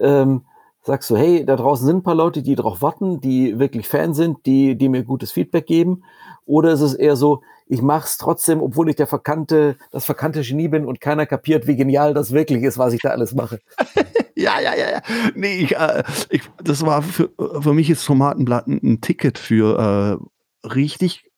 ähm, 0.00 0.46
sagst 0.82 1.10
du, 1.10 1.16
hey, 1.18 1.44
da 1.44 1.56
draußen 1.56 1.86
sind 1.86 1.96
ein 1.96 2.02
paar 2.02 2.14
Leute, 2.14 2.42
die 2.42 2.54
darauf 2.54 2.80
warten, 2.80 3.20
die 3.20 3.58
wirklich 3.58 3.86
Fan 3.86 4.14
sind, 4.14 4.46
die, 4.46 4.74
die 4.74 4.88
mir 4.88 5.04
gutes 5.04 5.32
Feedback 5.32 5.66
geben? 5.66 6.02
Oder 6.46 6.72
ist 6.72 6.80
es 6.80 6.94
eher 6.94 7.14
so, 7.14 7.42
ich 7.66 7.82
mache 7.82 8.06
es 8.06 8.16
trotzdem, 8.16 8.62
obwohl 8.62 8.88
ich 8.88 8.96
der 8.96 9.06
verkannte, 9.06 9.76
das 9.90 10.06
verkannte 10.06 10.40
Genie 10.40 10.68
bin 10.68 10.86
und 10.86 11.02
keiner 11.02 11.26
kapiert, 11.26 11.66
wie 11.66 11.76
genial 11.76 12.14
das 12.14 12.32
wirklich 12.32 12.62
ist, 12.62 12.78
was 12.78 12.94
ich 12.94 13.02
da 13.02 13.10
alles 13.10 13.34
mache? 13.34 13.60
ja, 14.34 14.58
ja, 14.58 14.74
ja, 14.74 14.90
ja. 14.92 15.02
Nee, 15.34 15.58
ich, 15.58 15.76
äh, 15.76 16.04
ich, 16.30 16.40
das 16.64 16.86
war 16.86 17.02
für, 17.02 17.30
für 17.60 17.74
mich 17.74 17.90
ist 17.90 18.06
Tomatenplatten 18.06 18.80
ein 18.82 19.02
Ticket 19.02 19.36
für 19.36 20.18
äh, 20.64 20.68
richtig, 20.68 21.30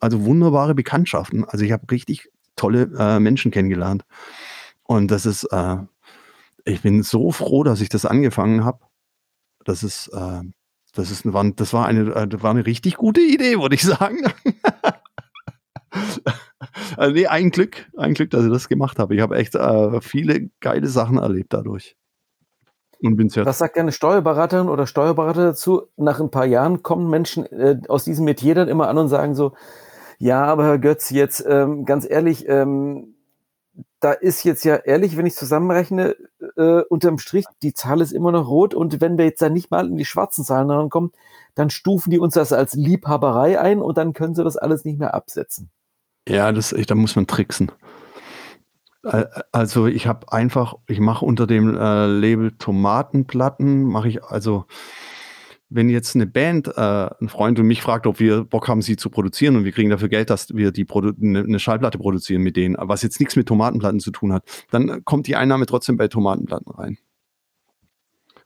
also 0.00 0.26
wunderbare 0.26 0.74
Bekanntschaften. 0.74 1.46
Also 1.46 1.64
ich 1.64 1.72
habe 1.72 1.90
richtig 1.90 2.28
tolle 2.56 2.90
äh, 2.98 3.18
Menschen 3.20 3.50
kennengelernt. 3.50 4.04
Und 4.86 5.10
das 5.10 5.26
ist, 5.26 5.44
äh, 5.44 5.76
ich 6.64 6.82
bin 6.82 7.02
so 7.02 7.32
froh, 7.32 7.62
dass 7.64 7.80
ich 7.80 7.88
das 7.88 8.06
angefangen 8.06 8.64
habe. 8.64 8.80
Das 9.64 9.82
ist, 9.82 10.08
äh, 10.08 10.42
das, 10.94 11.10
ist, 11.10 11.24
das 11.24 11.72
war, 11.72 11.86
eine, 11.86 12.14
äh, 12.14 12.28
das 12.28 12.42
war 12.42 12.50
eine 12.50 12.66
richtig 12.66 12.96
gute 12.96 13.20
Idee, 13.20 13.58
würde 13.58 13.74
ich 13.74 13.82
sagen. 13.82 14.18
also 16.96 17.14
nee, 17.14 17.26
ein 17.26 17.50
Glück, 17.50 17.86
ein 17.96 18.14
Glück, 18.14 18.30
dass 18.30 18.44
ich 18.44 18.52
das 18.52 18.68
gemacht 18.68 18.98
habe. 18.98 19.14
Ich 19.14 19.20
habe 19.20 19.36
echt 19.36 19.54
äh, 19.54 20.00
viele 20.00 20.50
geile 20.60 20.86
Sachen 20.88 21.18
erlebt 21.18 21.52
dadurch. 21.52 21.96
Und 23.00 23.16
bin 23.16 23.28
sehr 23.28 23.44
Was 23.44 23.58
sagt 23.58 23.76
eine 23.76 23.92
Steuerberaterin 23.92 24.68
oder 24.68 24.86
Steuerberater 24.86 25.44
dazu? 25.44 25.88
Nach 25.96 26.20
ein 26.20 26.30
paar 26.30 26.46
Jahren 26.46 26.82
kommen 26.82 27.10
Menschen 27.10 27.44
äh, 27.46 27.80
aus 27.88 28.04
diesem 28.04 28.24
Metier 28.24 28.54
dann 28.54 28.68
immer 28.68 28.88
an 28.88 28.96
und 28.96 29.08
sagen 29.08 29.34
so, 29.34 29.52
ja, 30.18 30.44
aber 30.44 30.64
Herr 30.64 30.78
Götz, 30.78 31.10
jetzt 31.10 31.44
ähm, 31.46 31.84
ganz 31.84 32.08
ehrlich, 32.08 32.48
ähm, 32.48 33.13
da 34.04 34.12
ist 34.12 34.44
jetzt 34.44 34.64
ja 34.64 34.76
ehrlich, 34.76 35.16
wenn 35.16 35.24
ich 35.24 35.34
zusammenrechne, 35.34 36.14
äh, 36.56 36.82
unterm 36.82 37.18
Strich, 37.18 37.46
die 37.62 37.72
Zahl 37.72 38.02
ist 38.02 38.12
immer 38.12 38.32
noch 38.32 38.48
rot 38.48 38.74
und 38.74 39.00
wenn 39.00 39.16
wir 39.16 39.24
jetzt 39.24 39.40
da 39.40 39.48
nicht 39.48 39.70
mal 39.70 39.86
in 39.86 39.96
die 39.96 40.04
schwarzen 40.04 40.44
Zahlen 40.44 40.70
rankommen, 40.70 41.10
dann 41.54 41.70
stufen 41.70 42.10
die 42.10 42.18
uns 42.18 42.34
das 42.34 42.52
als 42.52 42.74
Liebhaberei 42.74 43.58
ein 43.58 43.80
und 43.80 43.96
dann 43.96 44.12
können 44.12 44.34
sie 44.34 44.44
das 44.44 44.58
alles 44.58 44.84
nicht 44.84 44.98
mehr 44.98 45.14
absetzen. 45.14 45.70
Ja, 46.28 46.52
das, 46.52 46.74
da 46.86 46.94
muss 46.94 47.16
man 47.16 47.26
tricksen. 47.26 47.72
Also 49.52 49.86
ich 49.86 50.06
habe 50.06 50.32
einfach, 50.32 50.74
ich 50.86 51.00
mache 51.00 51.24
unter 51.24 51.46
dem 51.46 51.74
äh, 51.74 52.06
Label 52.06 52.52
Tomatenplatten, 52.58 53.84
mache 53.84 54.08
ich 54.08 54.22
also, 54.22 54.66
wenn 55.74 55.88
jetzt 55.88 56.14
eine 56.14 56.26
Band, 56.26 56.68
äh, 56.68 57.10
ein 57.20 57.28
Freund 57.28 57.58
und 57.58 57.66
mich 57.66 57.82
fragt, 57.82 58.06
ob 58.06 58.20
wir 58.20 58.44
Bock 58.44 58.68
haben, 58.68 58.80
sie 58.80 58.96
zu 58.96 59.10
produzieren 59.10 59.56
und 59.56 59.64
wir 59.64 59.72
kriegen 59.72 59.90
dafür 59.90 60.08
Geld, 60.08 60.30
dass 60.30 60.54
wir 60.54 60.70
die 60.70 60.84
Produ 60.84 61.12
eine, 61.20 61.40
eine 61.40 61.58
Schallplatte 61.58 61.98
produzieren 61.98 62.42
mit 62.42 62.56
denen, 62.56 62.76
was 62.78 63.02
jetzt 63.02 63.18
nichts 63.18 63.34
mit 63.34 63.48
Tomatenplatten 63.48 63.98
zu 63.98 64.12
tun 64.12 64.32
hat, 64.32 64.44
dann 64.70 65.04
kommt 65.04 65.26
die 65.26 65.34
Einnahme 65.34 65.66
trotzdem 65.66 65.96
bei 65.96 66.06
Tomatenplatten 66.06 66.72
rein. 66.72 66.98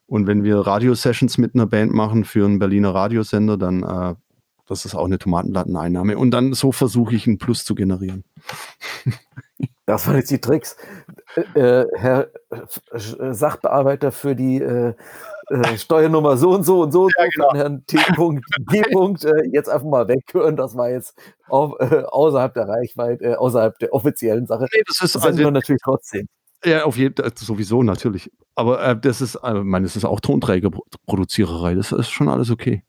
Und 0.07 0.26
wenn 0.26 0.43
wir 0.43 0.57
Radiosessions 0.61 1.37
mit 1.37 1.55
einer 1.55 1.66
Band 1.66 1.93
machen 1.93 2.24
für 2.24 2.47
einen 2.47 2.59
Berliner 2.59 2.95
Radiosender, 2.95 3.59
dann 3.59 3.83
äh, 3.83 4.14
das 4.66 4.85
ist 4.85 4.95
auch 4.95 5.07
eine 5.07 5.18
Tomatenplatteneinnahme. 5.18 6.18
Und 6.18 6.31
dann 6.31 6.53
so 6.53 6.72
versuche 6.72 7.14
ich 7.14 7.26
einen 7.26 7.39
Plus 7.39 7.64
zu 7.64 7.74
generieren. 7.74 8.24
Das 9.89 10.07
waren 10.07 10.16
jetzt 10.16 10.30
die 10.30 10.39
Tricks. 10.39 10.76
Äh, 11.34 11.61
äh 11.61 11.86
Herr 11.97 12.28
äh, 12.51 13.32
Sachbearbeiter 13.32 14.12
für 14.12 14.36
die 14.36 14.61
äh, 14.61 14.93
äh, 15.49 15.78
Steuernummer 15.78 16.36
so 16.36 16.51
und 16.51 16.62
so 16.62 16.82
und 16.82 16.93
so, 16.93 17.09
ja, 17.09 17.26
genau. 17.34 17.55
Herrn 17.55 17.86
T. 17.86 17.97
G. 17.97 18.82
Äh, 19.24 19.49
jetzt 19.51 19.70
einfach 19.70 19.89
mal 19.89 20.07
weghören. 20.07 20.57
Das 20.57 20.76
war 20.76 20.91
jetzt 20.91 21.18
auf, 21.49 21.72
außerhalb 21.80 22.53
der 22.53 22.68
Reichweite, 22.68 23.41
außerhalb 23.41 23.78
der 23.78 23.95
offiziellen 23.95 24.47
Sache. 24.47 24.66
Nee, 24.70 24.82
das 24.86 25.01
ist 25.03 25.14
das 25.14 25.24
also, 25.24 25.51
natürlich 25.51 25.80
trotzdem. 25.82 26.28
Ja, 26.64 26.84
auf 26.84 26.99
jeden 26.99 27.14
Fall, 27.16 27.32
sowieso 27.34 27.82
natürlich. 27.82 28.30
Aber 28.57 28.82
äh, 28.82 29.01
das 29.01 29.22
ist, 29.22 29.36
äh, 29.36 29.57
ich 29.57 29.64
meine, 29.64 29.86
es 29.86 29.97
ist 29.97 30.05
auch 30.05 30.20
Tonträgerproduziererei. 30.20 31.76
Das 31.76 31.93
ist 31.93 32.11
schon 32.11 32.28
alles 32.28 32.51
okay. 32.51 32.82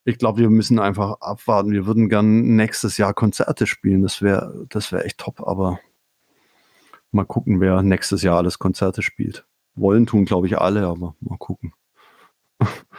ich 0.06 0.18
glaube, 0.18 0.40
wir 0.40 0.50
müssen 0.50 0.80
einfach 0.80 1.22
abwarten. 1.22 1.72
Wir 1.72 1.86
würden 1.86 2.10
gern 2.10 2.56
nächstes 2.56 2.98
Jahr 2.98 3.14
Konzerte 3.14 3.68
spielen. 3.68 4.02
Das 4.02 4.24
wäre 4.24 4.66
das 4.70 4.92
wäre 4.92 5.04
echt 5.04 5.20
top, 5.20 5.48
aber 5.48 5.80
mal 7.16 7.26
gucken, 7.26 7.60
wer 7.60 7.82
nächstes 7.82 8.22
Jahr 8.22 8.38
alles 8.38 8.60
Konzerte 8.60 9.02
spielt. 9.02 9.46
Wollen 9.76 10.06
tun, 10.06 10.26
glaube 10.26 10.48
ich, 10.48 10.58
alle, 10.58 10.86
aber 10.86 11.16
mal 11.20 11.38
gucken. 11.38 11.74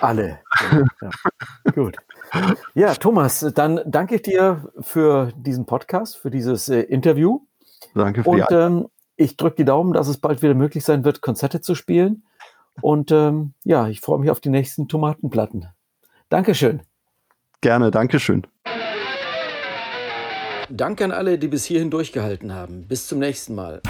Alle. 0.00 0.40
Ja, 1.00 1.72
Gut. 1.72 1.96
Ja, 2.74 2.94
Thomas, 2.94 3.52
dann 3.54 3.80
danke 3.86 4.16
ich 4.16 4.22
dir 4.22 4.70
für 4.80 5.32
diesen 5.36 5.66
Podcast, 5.66 6.16
für 6.16 6.30
dieses 6.30 6.68
äh, 6.68 6.80
Interview. 6.80 7.40
Danke 7.94 8.24
für 8.24 8.30
Und 8.30 8.46
ähm, 8.50 8.88
ich 9.16 9.36
drücke 9.36 9.56
die 9.56 9.64
Daumen, 9.64 9.92
dass 9.92 10.08
es 10.08 10.18
bald 10.18 10.42
wieder 10.42 10.54
möglich 10.54 10.84
sein 10.84 11.04
wird, 11.04 11.22
Konzerte 11.22 11.60
zu 11.60 11.74
spielen. 11.74 12.24
Und 12.82 13.10
ähm, 13.12 13.54
ja, 13.64 13.88
ich 13.88 14.00
freue 14.00 14.18
mich 14.18 14.30
auf 14.30 14.40
die 14.40 14.50
nächsten 14.50 14.88
Tomatenplatten. 14.88 15.68
Dankeschön. 16.28 16.82
Gerne, 17.60 17.90
Dankeschön. 17.90 18.46
Danke 20.68 21.04
an 21.04 21.12
alle, 21.12 21.38
die 21.38 21.48
bis 21.48 21.64
hierhin 21.64 21.90
durchgehalten 21.90 22.52
haben. 22.52 22.86
Bis 22.88 23.06
zum 23.06 23.20
nächsten 23.20 23.54
Mal. 23.54 23.80